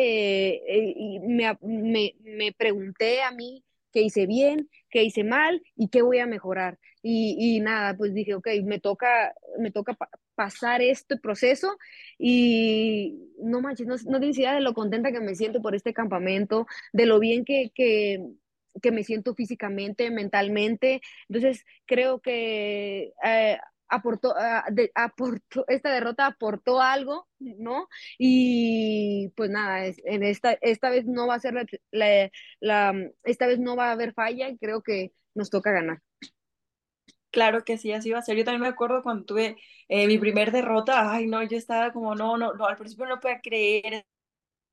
eh, 0.67 1.19
me, 1.25 1.57
me, 1.61 2.15
me, 2.19 2.51
pregunté 2.51 3.21
a 3.21 3.31
mí 3.31 3.63
qué 3.93 4.01
hice 4.01 4.25
bien, 4.25 4.69
qué 4.89 5.05
hice 5.05 5.23
mal 5.23 5.61
y 5.77 5.87
qué 5.87 6.01
voy 6.01 6.19
a 6.19 6.25
mejorar. 6.25 6.77
Y, 7.01 7.37
y 7.39 7.61
nada, 7.61 7.95
pues 7.95 8.13
dije, 8.13 8.35
ok, 8.35 8.49
me 8.65 8.81
toca, 8.81 9.33
me 9.59 9.71
toca 9.71 9.95
pasar 10.35 10.81
este 10.81 11.17
proceso 11.17 11.77
y 12.17 13.31
no 13.39 13.61
manches, 13.61 13.87
no, 13.87 13.95
no 14.07 14.19
tienes 14.19 14.37
idea 14.37 14.53
de 14.53 14.61
lo 14.61 14.73
contenta 14.73 15.11
que 15.11 15.21
me 15.21 15.35
siento 15.35 15.61
por 15.61 15.75
este 15.75 15.93
campamento, 15.93 16.67
de 16.93 17.05
lo 17.05 17.19
bien 17.19 17.45
que, 17.45 17.71
que, 17.73 18.91
me 18.91 19.03
siento 19.03 19.33
físicamente, 19.35 20.11
mentalmente. 20.11 21.01
Entonces, 21.29 21.65
creo 21.85 22.19
que 22.21 23.13
eh, 23.23 23.57
aportó, 23.89 24.33
ah, 24.37 24.65
aportó, 24.95 25.65
esta 25.67 25.91
derrota 25.91 26.27
aportó 26.27 26.81
algo, 26.81 27.27
¿no? 27.39 27.87
Y 28.17 29.29
pues 29.35 29.49
nada, 29.49 29.85
en 29.85 30.23
esta, 30.23 30.53
esta 30.61 30.89
vez 30.89 31.05
no 31.05 31.27
va 31.27 31.35
a 31.35 31.39
ser 31.39 31.53
la, 31.91 32.93
esta 33.23 33.47
vez 33.47 33.59
no 33.59 33.75
va 33.75 33.89
a 33.89 33.91
haber 33.93 34.13
falla 34.13 34.49
y 34.49 34.57
creo 34.57 34.81
que 34.81 35.11
nos 35.33 35.49
toca 35.49 35.71
ganar. 35.71 36.01
Claro 37.35 37.65
que 37.65 37.77
sí, 37.77 37.91
así 37.91 38.11
va 38.11 38.19
a 38.19 38.21
ser. 38.21 38.37
Yo 38.37 38.45
también 38.45 38.61
me 38.61 38.69
acuerdo 38.69 39.03
cuando 39.03 39.25
tuve 39.25 39.57
eh, 39.89 40.07
mi 40.07 40.17
primer 40.17 40.51
derrota, 40.53 41.11
ay 41.11 41.27
no, 41.27 41.43
yo 41.43 41.57
estaba 41.57 41.91
como, 41.91 42.15
no, 42.15 42.37
no, 42.37 42.53
no, 42.53 42.65
al 42.65 42.77
principio 42.77 43.05
no 43.07 43.19
podía 43.19 43.41
creer, 43.41 44.05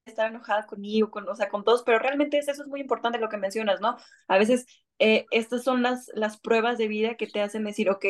estaba 0.07 0.29
enojada 0.29 0.67
conmigo, 0.67 1.11
con, 1.11 1.29
o 1.29 1.35
sea, 1.37 1.49
con 1.51 1.65
todos, 1.65 1.83
pero 1.85 1.99
realmente 2.01 2.39
eso 2.39 2.53
es 2.53 2.67
muy 2.69 2.81
importante 2.81 3.19
lo 3.21 3.29
que 3.31 3.39
mencionas, 3.39 3.81
¿no? 3.81 3.97
A 4.29 4.39
veces 4.39 4.67
eh, 5.01 5.27
estas 5.33 5.65
son 5.65 5.83
las, 5.83 6.11
las 6.15 6.39
pruebas 6.41 6.79
de 6.79 6.89
vida 6.89 7.17
que 7.17 7.27
te 7.29 7.43
hacen 7.43 7.65
decir, 7.65 7.91
ok, 7.91 8.07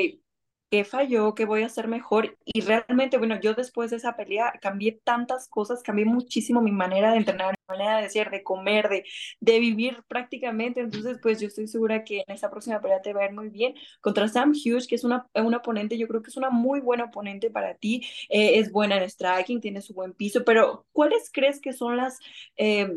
qué 0.72 0.84
falló, 0.86 1.34
qué 1.36 1.44
voy 1.44 1.62
a 1.62 1.66
hacer 1.66 1.88
mejor. 1.88 2.38
Y 2.46 2.62
realmente, 2.62 3.18
bueno, 3.18 3.38
yo 3.40 3.54
después 3.54 3.90
de 3.90 3.98
esa 3.98 4.16
pelea 4.16 4.54
cambié 4.62 5.00
tantas 5.04 5.48
cosas, 5.48 5.82
cambié 5.82 6.06
muchísimo 6.06 6.62
mi 6.62 6.72
manera 6.72 7.12
de 7.12 7.18
entrenar, 7.18 7.50
mi 7.68 7.76
manera 7.78 7.98
de 7.98 8.04
decir, 8.04 8.30
de 8.30 8.42
comer, 8.42 8.88
de, 8.88 9.04
de 9.40 9.60
vivir 9.60 10.02
prácticamente. 10.08 10.80
Entonces, 10.80 11.18
pues 11.22 11.40
yo 11.40 11.48
estoy 11.48 11.68
segura 11.68 12.04
que 12.04 12.24
en 12.26 12.34
esa 12.34 12.50
próxima 12.50 12.80
pelea 12.80 13.02
te 13.02 13.12
va 13.12 13.22
a 13.22 13.26
ir 13.26 13.32
muy 13.32 13.50
bien. 13.50 13.74
Contra 14.00 14.28
Sam 14.28 14.52
Hughes, 14.52 14.86
que 14.88 14.96
es 14.96 15.04
una, 15.04 15.28
una 15.34 15.58
oponente, 15.58 15.98
yo 15.98 16.08
creo 16.08 16.22
que 16.22 16.30
es 16.30 16.36
una 16.38 16.50
muy 16.50 16.80
buena 16.80 17.04
oponente 17.04 17.50
para 17.50 17.74
ti. 17.76 18.06
Eh, 18.30 18.58
es 18.58 18.72
buena 18.72 18.96
en 18.96 19.08
striking, 19.10 19.60
tiene 19.60 19.82
su 19.82 19.94
buen 19.94 20.14
piso, 20.14 20.44
pero 20.44 20.86
¿cuáles 20.92 21.30
crees 21.32 21.60
que 21.60 21.74
son 21.74 21.96
las, 21.98 22.18
eh, 22.56 22.88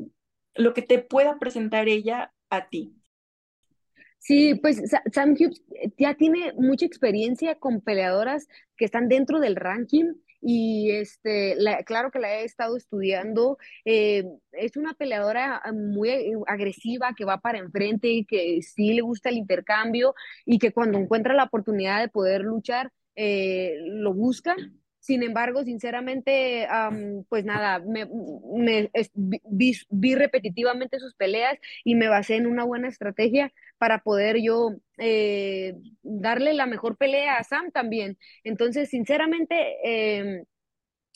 lo 0.56 0.74
que 0.74 0.82
te 0.82 1.00
pueda 1.00 1.40
presentar 1.40 1.88
ella 1.90 2.34
a 2.50 2.70
ti? 2.70 2.96
Sí, 4.18 4.56
pues 4.56 4.82
Sam 5.12 5.34
Hughes 5.34 5.62
eh, 5.76 5.92
ya 5.98 6.16
tiene 6.16 6.54
mucha 6.54 6.86
experiencia 6.86 7.56
con 7.56 7.82
peleadoras 7.82 8.48
que 8.76 8.86
están 8.86 9.08
dentro 9.08 9.40
del 9.40 9.56
ranking 9.56 10.14
y 10.42 10.92
este, 10.92 11.56
claro 11.86 12.12
que 12.12 12.20
la 12.20 12.40
he 12.40 12.44
estado 12.44 12.76
estudiando. 12.76 13.58
Eh, 13.84 14.24
es 14.52 14.78
una 14.78 14.94
peleadora 14.94 15.62
ah, 15.64 15.72
muy 15.72 16.10
eh, 16.10 16.34
agresiva 16.48 17.14
que 17.16 17.26
va 17.26 17.40
para 17.40 17.60
enfrente, 17.60 18.26
que 18.28 18.62
sí 18.62 18.94
le 18.94 19.02
gusta 19.02 19.30
el 19.30 19.38
intercambio 19.38 20.16
y 20.46 20.60
que 20.60 20.72
cuando 20.72 20.98
encuentra 20.98 21.34
la 21.34 21.44
oportunidad 21.44 22.02
de 22.02 22.10
poder 22.10 22.42
luchar, 22.42 22.92
lo 23.16 24.14
busca. 24.14 24.56
Sin 25.06 25.22
embargo, 25.22 25.64
sinceramente, 25.64 26.68
pues 27.30 27.46
nada, 27.46 27.78
me, 27.78 28.10
vi, 29.92 30.16
repetitivamente 30.16 31.00
sus 31.00 31.14
peleas 31.14 31.60
y 31.84 31.94
me 31.94 32.08
basé 32.08 32.38
en 32.38 32.48
una 32.48 32.64
buena 32.64 32.88
estrategia 32.88 33.54
para 33.78 34.00
poder 34.02 34.38
yo 34.42 34.72
eh, 34.98 35.76
darle 36.02 36.56
la 36.56 36.66
mejor 36.66 36.98
pelea 36.98 37.36
a 37.36 37.44
Sam 37.44 37.70
también. 37.72 38.18
Entonces, 38.44 38.90
sinceramente, 38.90 39.78
em, 39.84 40.44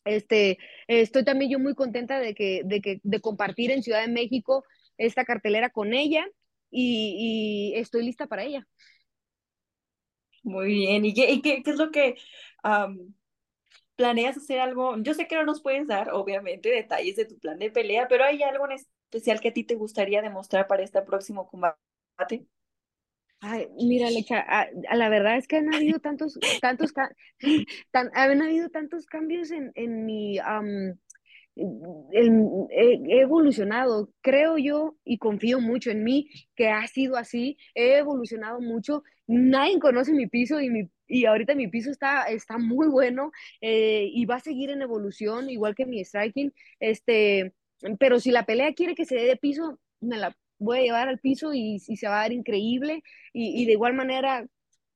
este, 0.05 0.59
estoy 0.87 1.23
también 1.25 1.49
yo 1.49 1.57
muy 1.57 1.73
contenta 1.73 2.19
de 2.19 2.35
que, 2.35 2.61
de 2.65 2.81
que, 2.81 2.99
de 3.01 3.21
compartir 3.21 3.71
en 3.71 3.81
Ciudad 3.81 4.01
de 4.01 4.13
México 4.13 4.65
esta 4.99 5.25
cartelera 5.25 5.71
con 5.71 5.95
ella 5.95 6.27
y, 6.69 7.73
estoy 7.75 8.05
lista 8.05 8.27
para 8.27 8.43
ella. 8.43 8.67
Muy 10.43 10.67
bien. 10.67 11.05
¿Y 11.05 11.13
qué, 11.15 11.41
qué, 11.41 11.63
es 11.65 11.75
lo 11.75 11.89
que 11.89 12.17
planeas 14.00 14.38
hacer 14.38 14.62
algo, 14.62 14.95
yo 15.00 15.14
sé 15.14 15.28
que 15.28 15.36
no 15.36 15.43
nos 15.43 15.62
puedes 15.62 15.86
dar, 15.86 16.12
obviamente, 16.14 16.70
detalles 16.70 17.18
de 17.18 17.26
tu 17.26 17.38
plan 17.38 17.60
de 17.60 17.70
pelea, 17.70 18.08
pero 18.08 18.24
¿hay 18.24 18.41
algo 18.43 18.66
en 18.66 18.72
especial 18.72 19.41
que 19.41 19.50
a 19.50 19.54
ti 19.54 19.66
te 19.66 19.76
gustaría 19.76 20.22
demostrar 20.22 20.68
para 20.68 20.84
este 20.84 21.02
próximo 21.02 21.50
combate? 21.50 22.47
Ay, 23.41 23.68
mira, 23.76 24.10
Lecha, 24.10 24.39
a, 24.39 24.68
la 24.95 25.10
verdad 25.10 25.38
es 25.38 25.47
que 25.47 25.58
han 25.58 25.74
habido 25.74 26.00
tantos, 26.00 26.39
tantos, 26.62 26.93
han 27.93 28.41
habido 28.41 28.70
tantos 28.70 29.06
cambios 29.06 29.52
en, 29.52 29.74
en 29.76 30.06
mi, 30.06 30.39
he 31.58 33.20
evolucionado, 33.20 34.14
creo 34.22 34.58
yo 34.58 34.95
y 35.04 35.18
confío 35.18 35.60
mucho 35.60 35.91
en 35.91 36.06
mí 36.06 36.30
que 36.56 36.70
ha 36.70 36.88
sido 36.88 37.18
así, 37.18 37.58
he 37.76 37.97
evolucionado 37.97 38.62
mucho, 38.62 39.04
nadie 39.28 39.78
conoce 39.80 40.14
mi 40.14 40.28
piso 40.28 40.62
y 40.62 40.70
mi 40.70 40.89
y 41.10 41.26
ahorita 41.26 41.55
mi 41.55 41.68
piso 41.68 41.91
está, 41.91 42.24
está 42.24 42.57
muy 42.57 42.88
bueno 42.88 43.32
eh, 43.62 44.10
y 44.14 44.26
va 44.26 44.36
a 44.36 44.39
seguir 44.39 44.70
en 44.70 44.82
evolución, 44.82 45.49
igual 45.49 45.76
que 45.76 45.86
mi 45.86 46.03
striking. 46.05 46.53
Este, 46.80 47.53
pero 47.99 48.20
si 48.20 48.32
la 48.32 48.45
pelea 48.45 48.74
quiere 48.74 48.95
que 48.95 49.05
se 49.05 49.16
dé 49.16 49.26
de 49.26 49.36
piso, 49.36 49.80
me 49.99 50.18
la 50.18 50.38
voy 50.60 50.80
a 50.80 50.82
llevar 50.84 51.10
al 51.10 51.20
piso 51.20 51.53
y, 51.53 51.80
se 51.80 52.07
va 52.07 52.20
a 52.20 52.22
dar 52.22 52.32
increíble. 52.32 53.03
Y, 53.34 53.66
de 53.66 53.72
igual 53.72 53.93
manera, 53.93 54.45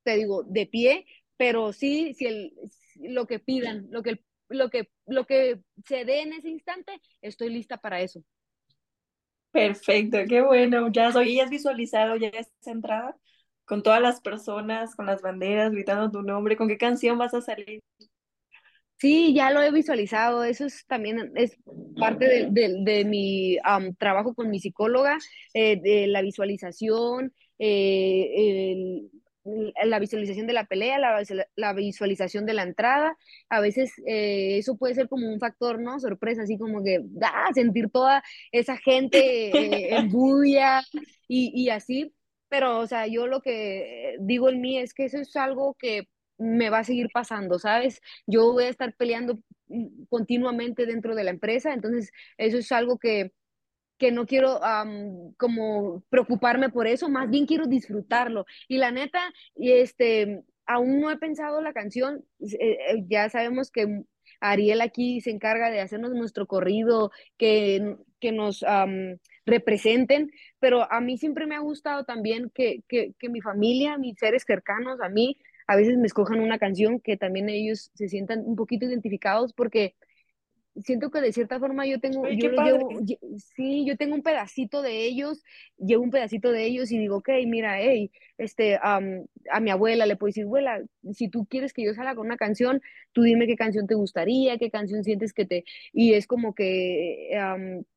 te 0.04 0.18
digo, 0.18 0.44
de 0.44 0.68
pie, 0.68 1.06
pero 1.36 1.74
sí, 1.74 2.14
si 2.14 2.28
el, 2.28 2.54
lo 3.00 3.26
que 3.26 3.40
pidan, 3.40 3.88
lo 3.90 4.04
que, 4.04 4.20
lo, 4.50 4.70
que, 4.70 4.90
lo 5.08 5.26
que 5.26 5.62
se 5.86 6.06
dé 6.06 6.22
en 6.22 6.34
ese 6.34 6.50
instante, 6.50 7.02
estoy 7.22 7.50
lista 7.50 7.78
para 7.78 8.02
eso. 8.02 8.24
Perfecto, 9.52 10.20
qué 10.28 10.42
bueno. 10.42 10.92
Ya 10.92 11.12
soy, 11.12 11.36
¿ya 11.36 11.46
has 11.46 11.50
visualizado 11.50 12.18
ya 12.18 12.30
esa 12.30 12.72
entrada? 12.72 13.18
Con 13.66 13.84
todas 13.84 14.02
las 14.02 14.22
personas, 14.22 14.96
con 14.96 15.06
las 15.06 15.22
banderas, 15.22 15.72
gritando 15.72 16.12
tu 16.12 16.22
nombre, 16.22 16.58
¿con 16.58 16.68
qué 16.68 16.78
canción 16.78 17.18
vas 17.18 17.34
a 17.34 17.42
salir? 17.42 17.82
Sí, 18.98 19.34
ya 19.34 19.52
lo 19.52 19.62
he 19.62 19.72
visualizado, 19.72 20.46
eso 20.46 20.66
es 20.66 20.86
también 20.88 21.34
es 21.36 21.58
parte 22.00 22.50
de, 22.50 23.06
mi 23.06 23.58
trabajo 23.98 24.34
con 24.34 24.50
mi 24.50 24.60
psicóloga, 24.60 25.18
eh, 25.54 25.78
de 25.82 26.08
la 26.08 26.22
visualización, 26.22 27.34
eh, 27.60 29.02
la 29.84 30.00
visualización 30.00 30.48
de 30.48 30.54
la 30.54 30.66
pelea, 30.66 31.00
la, 31.56 31.74
visualización 31.74 32.46
de 32.46 32.54
la 32.54 32.64
entrada. 32.64 33.18
A 33.50 33.60
veces 33.60 33.92
eh, 34.08 34.58
eso 34.58 34.78
puede 34.78 34.96
ser 34.96 35.10
como 35.10 35.28
un 35.28 35.40
factor, 35.40 35.82
¿no? 35.82 36.00
Sorpresa, 36.00 36.44
así 36.44 36.58
como 36.58 36.82
que 36.82 37.00
da 37.04 37.50
sentir 37.54 37.90
toda 37.90 38.24
esa 38.54 38.78
gente 38.78 39.98
en 39.98 40.10
bulla 40.12 40.82
y, 41.28 41.52
y 41.54 41.70
así 41.70 42.14
pero, 42.54 42.78
o 42.78 42.86
sea, 42.86 43.08
yo 43.08 43.26
lo 43.26 43.42
que 43.42 44.16
digo 44.20 44.48
en 44.48 44.62
mí 44.62 44.78
es 44.78 44.94
que 44.94 45.06
eso 45.06 45.18
es 45.18 45.36
algo 45.36 45.76
que 45.80 46.08
me 46.38 46.70
va 46.70 46.80
a 46.80 46.84
seguir 46.84 47.08
pasando, 47.12 47.58
¿sabes? 47.58 48.00
Yo 48.28 48.54
voy 48.54 48.66
a 48.66 48.70
estar 48.70 48.96
peleando 48.96 49.40
mm, 49.70 50.04
continuamente 50.08 50.86
dentro 50.86 51.16
de 51.16 51.24
la 51.24 51.32
empresa, 51.32 51.74
entonces 51.74 52.12
eso 52.38 52.60
es 52.60 52.72
algo 52.72 53.00
que, 53.00 53.34
que 53.98 54.12
no 54.12 54.28
quiero 54.28 54.60
como 55.38 56.04
preocuparme 56.10 56.70
por 56.70 56.86
eso, 56.86 57.10
más 57.10 57.28
bien 57.28 57.48
quiero 57.48 57.66
disfrutarlo. 57.66 58.46
Y 58.68 58.78
la 58.78 58.92
neta, 58.92 59.34
este, 59.56 60.44
aún 60.68 61.02
no 61.02 61.10
he 61.10 61.18
pensado 61.18 61.60
la 61.60 61.74
canción, 61.74 62.24
eh, 62.40 62.78
eh, 62.88 63.04
ya 63.08 63.30
sabemos 63.30 63.72
que 63.72 64.04
Ariel 64.42 64.82
aquí 64.82 65.22
se 65.22 65.32
encarga 65.32 65.72
de 65.72 65.82
hacernos 65.82 66.12
nuestro 66.12 66.46
corrido, 66.46 67.10
que, 67.36 67.98
que 68.20 68.32
nos 68.32 68.64
representen, 69.46 70.32
pero 70.60 70.92
a 70.92 71.02
mí 71.02 71.18
siempre 71.18 71.48
me 71.48 71.56
ha 71.56 71.60
gustado 71.60 72.06
también 72.06 72.50
que, 72.54 72.84
que, 72.88 73.14
que 73.20 73.30
mi 73.30 73.42
familia, 73.42 73.98
mis 73.98 74.18
seres 74.18 74.44
cercanos 74.46 75.02
a 75.02 75.10
mí, 75.10 75.38
a 75.68 75.76
veces 75.76 75.98
me 75.98 76.08
escojan 76.08 76.40
una 76.40 76.60
canción 76.60 77.00
que 77.00 77.18
también 77.18 77.50
ellos 77.50 77.92
se 77.94 78.10
sientan 78.10 78.44
un 78.46 78.56
poquito 78.56 78.86
identificados 78.86 79.54
porque 79.54 79.96
siento 80.84 81.12
que 81.12 81.22
de 81.22 81.32
cierta 81.32 81.60
forma 81.60 81.86
yo 81.86 82.00
tengo, 82.00 82.28
yo 82.30 82.50
lo 82.50 82.64
llevo, 82.64 82.90
sí, 83.56 83.86
yo 83.86 83.96
tengo 83.96 84.16
un 84.16 84.24
pedacito 84.24 84.82
de 84.82 85.06
ellos, 85.06 85.44
llevo 85.78 86.04
un 86.04 86.10
pedacito 86.10 86.52
de 86.52 86.66
ellos 86.66 86.92
y 86.92 86.98
digo, 86.98 87.18
ok, 87.18 87.30
mira, 87.46 87.80
hey, 87.80 88.12
este, 88.38 88.80
a 88.82 89.00
mi 89.62 89.70
abuela 89.70 90.06
le 90.06 90.16
puedo 90.16 90.30
decir, 90.30 90.46
abuela, 90.46 90.82
si 91.12 91.30
tú 91.30 91.46
quieres 91.46 91.74
que 91.74 91.84
yo 91.84 91.94
salga 91.94 92.16
con 92.16 92.26
una 92.26 92.38
canción, 92.38 92.82
tú 93.12 93.22
dime 93.22 93.46
qué 93.46 93.56
canción 93.56 93.88
te 93.88 93.96
gustaría, 93.96 94.58
qué 94.58 94.72
canción 94.72 95.04
sientes 95.04 95.34
que 95.34 95.46
te, 95.46 95.64
y 95.92 96.14
es 96.14 96.26
como 96.28 96.56
que 96.56 97.30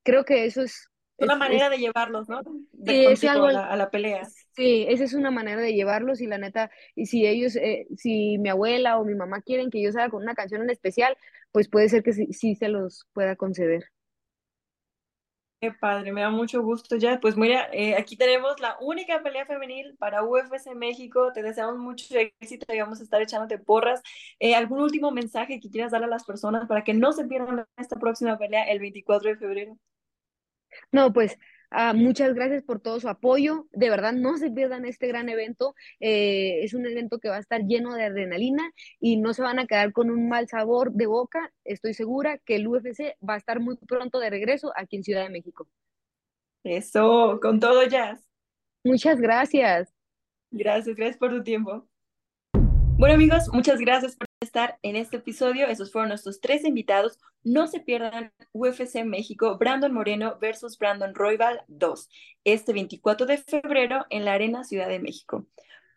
creo 0.03 0.25
que 0.25 0.45
eso 0.45 0.63
es 0.63 0.91
una 1.19 1.37
manera 1.37 1.71
de 1.71 1.79
llevarlos, 1.79 2.29
¿no? 2.29 2.43
De 2.73 3.17
sí, 3.17 3.27
a, 3.27 3.35
la, 3.35 3.67
a, 3.67 3.77
la, 3.77 3.91
pelea. 3.91 4.25
Sí, 4.55 4.87
esa 4.89 5.05
es 5.05 5.15
una 5.15 5.31
manera 5.31 5.61
de 5.61 5.75
llevarlos 5.75 6.21
y 6.21 6.27
la 6.27 6.39
neta, 6.39 6.71
y 6.95 7.07
si 7.07 7.27
ellos, 7.27 7.57
eh, 7.57 7.87
si 7.97 8.39
mi 8.39 8.49
abuela 8.49 8.99
o 8.99 9.05
mi 9.05 9.15
mamá 9.15 9.41
quieren 9.41 9.71
que 9.71 9.83
yo 9.83 9.93
salga 9.93 10.11
con 10.11 10.23
una 10.23 10.35
canción 10.35 10.63
en 10.63 10.71
especial, 10.71 11.17
pues 11.53 11.69
puede 11.69 11.89
ser 11.89 12.03
que 12.03 12.13
sí, 12.13 12.33
sí 12.33 12.55
se 12.55 12.69
los 12.69 13.07
pueda 13.13 13.37
conceder. 13.37 13.85
Qué 15.59 15.73
padre, 15.73 16.13
me 16.13 16.21
da 16.21 16.29
mucho 16.31 16.63
gusto 16.63 16.97
ya. 16.97 17.19
Pues 17.19 17.37
mira, 17.37 17.69
eh, 17.73 17.97
aquí 17.97 18.17
tenemos 18.17 18.61
la 18.61 18.77
única 18.81 19.23
pelea 19.23 19.47
femenil 19.47 19.97
para 19.99 20.23
UFC 20.23 20.75
México. 20.75 21.33
Te 21.33 21.43
deseamos 21.43 21.79
mucho 21.79 22.15
éxito 22.41 22.75
y 22.75 22.79
vamos 22.79 23.01
a 23.01 23.05
estar 23.05 23.23
echándote 23.23 23.59
porras. 23.59 24.03
Eh, 24.39 24.55
¿Algún 24.55 24.81
último 24.81 25.11
mensaje 25.13 25.59
que 25.59 25.71
quieras 25.71 25.93
dar 25.93 26.05
a 26.05 26.07
las 26.09 26.25
personas 26.25 26.69
para 26.69 26.85
que 26.85 26.93
no 26.93 27.13
se 27.13 27.25
pierdan 27.25 27.67
esta 27.79 27.97
próxima 27.99 28.37
pelea 28.37 28.65
el 28.65 28.81
24 28.81 29.31
de 29.31 29.37
febrero? 29.37 29.79
No, 30.93 31.13
pues 31.13 31.39
ah, 31.71 31.93
muchas 31.93 32.35
gracias 32.35 32.63
por 32.63 32.81
todo 32.81 33.01
su 33.01 33.09
apoyo. 33.09 33.67
De 33.73 33.91
verdad, 33.91 34.13
no 34.13 34.37
se 34.39 34.51
pierdan 34.51 34.85
este 34.85 35.07
gran 35.07 35.29
evento. 35.29 35.75
Eh, 36.01 36.61
es 36.63 36.75
un 36.75 36.87
evento 36.87 37.19
que 37.19 37.29
va 37.29 37.37
a 37.37 37.41
estar 37.41 37.63
lleno 37.63 37.95
de 37.95 38.05
adrenalina 38.05 38.71
y 39.01 39.17
no 39.17 39.35
se 39.35 39.43
van 39.43 39.59
a 39.59 39.67
quedar 39.67 39.93
con 39.93 40.11
un 40.11 40.29
mal 40.29 40.49
sabor 40.49 40.93
de 40.93 41.07
boca. 41.07 41.53
Estoy 41.65 41.95
segura 41.95 42.39
que 42.39 42.57
el 42.57 42.69
UFC 42.69 43.17
va 43.27 43.35
a 43.35 43.39
estar 43.39 43.61
muy 43.61 43.77
pronto 43.77 44.19
de 44.19 44.31
regreso 44.31 44.73
aquí 44.77 44.97
en 44.97 45.05
Ciudad 45.05 45.25
de 45.25 45.31
México. 45.31 45.69
Eso, 46.65 47.39
con 47.41 47.61
todo, 47.61 47.85
Jazz. 47.87 48.27
Muchas 48.85 49.21
gracias. 49.21 49.93
Gracias, 50.51 50.97
gracias 50.97 51.19
por 51.19 51.31
tu 51.31 51.43
tiempo. 51.43 51.87
Bueno 52.99 53.15
amigos, 53.15 53.49
muchas 53.53 53.79
gracias 53.79 54.17
por 54.17 54.26
estar 54.41 54.79
en 54.83 54.97
este 54.97 55.17
episodio. 55.17 55.67
Esos 55.67 55.91
fueron 55.91 56.11
nuestros 56.11 56.41
tres 56.41 56.65
invitados. 56.65 57.19
No 57.43 57.67
se 57.69 57.81
pierdan 57.81 58.33
UFC 58.53 59.05
México, 59.05 59.57
Brandon 59.57 59.93
Moreno 59.93 60.37
versus 60.41 60.79
Brandon 60.79 61.15
Royval 61.15 61.63
2, 61.69 62.09
este 62.45 62.73
24 62.73 63.27
de 63.27 63.39
febrero 63.39 64.05
en 64.11 64.25
la 64.25 64.35
Arena 64.35 64.65
Ciudad 64.65 64.89
de 64.89 64.99
México. 64.99 65.47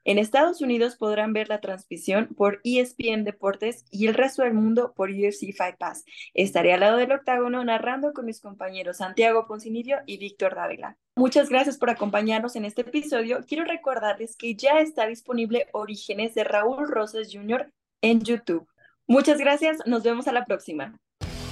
En 0.06 0.18
Estados 0.18 0.62
Unidos 0.62 0.96
podrán 0.96 1.34
ver 1.34 1.50
la 1.50 1.60
transmisión 1.60 2.30
por 2.30 2.62
ESPN 2.64 3.26
Deportes 3.26 3.84
y 3.92 4.08
el 4.08 4.14
resto 4.14 4.44
del 4.44 4.54
mundo 4.54 4.94
por 4.96 5.10
UFC 5.10 5.54
Fight 5.56 5.78
Pass. 5.78 6.06
Estaré 6.34 6.72
al 6.74 6.80
lado 6.80 6.98
del 6.98 7.12
octágono 7.12 7.64
narrando 7.66 8.14
con 8.14 8.26
mis 8.26 8.40
compañeros 8.40 8.98
Santiago 8.98 9.46
Poncinibio 9.46 9.98
y 10.06 10.18
Víctor 10.18 10.56
Dávila. 10.56 10.98
Muchas 11.18 11.50
gracias 11.50 11.78
por 11.78 11.90
acompañarnos 11.90 12.56
en 12.56 12.64
este 12.64 12.82
episodio. 12.82 13.42
Quiero 13.46 13.66
recordarles 13.66 14.38
que 14.38 14.56
ya 14.56 14.80
está 14.80 15.06
disponible 15.06 15.68
Orígenes 15.74 16.34
de 16.34 16.46
Raúl 16.46 16.88
Rosas 16.88 17.28
Jr. 17.32 17.70
en 18.02 18.22
YouTube. 18.22 18.68
Muchas 19.08 19.40
gracias, 19.40 19.78
nos 19.86 20.04
vemos 20.04 20.28
a 20.28 20.32
la 20.32 20.46
próxima. 20.46 20.94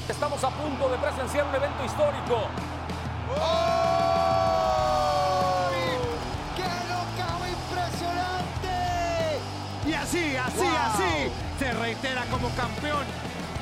Estamos 0.07 0.43
a 0.43 0.49
punto 0.49 0.89
de 0.89 0.97
presenciar 0.97 1.47
un 1.47 1.55
evento 1.55 1.83
histórico. 1.85 2.47
Y 9.85 9.93
así, 9.93 10.35
así, 10.35 10.65
así, 10.65 11.31
se 11.59 11.73
reitera 11.73 12.25
como 12.25 12.49
campeón. 12.49 13.05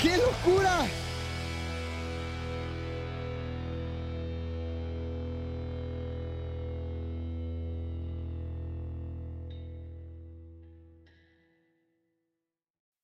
¡Qué 0.01 0.17
locura! 0.17 0.85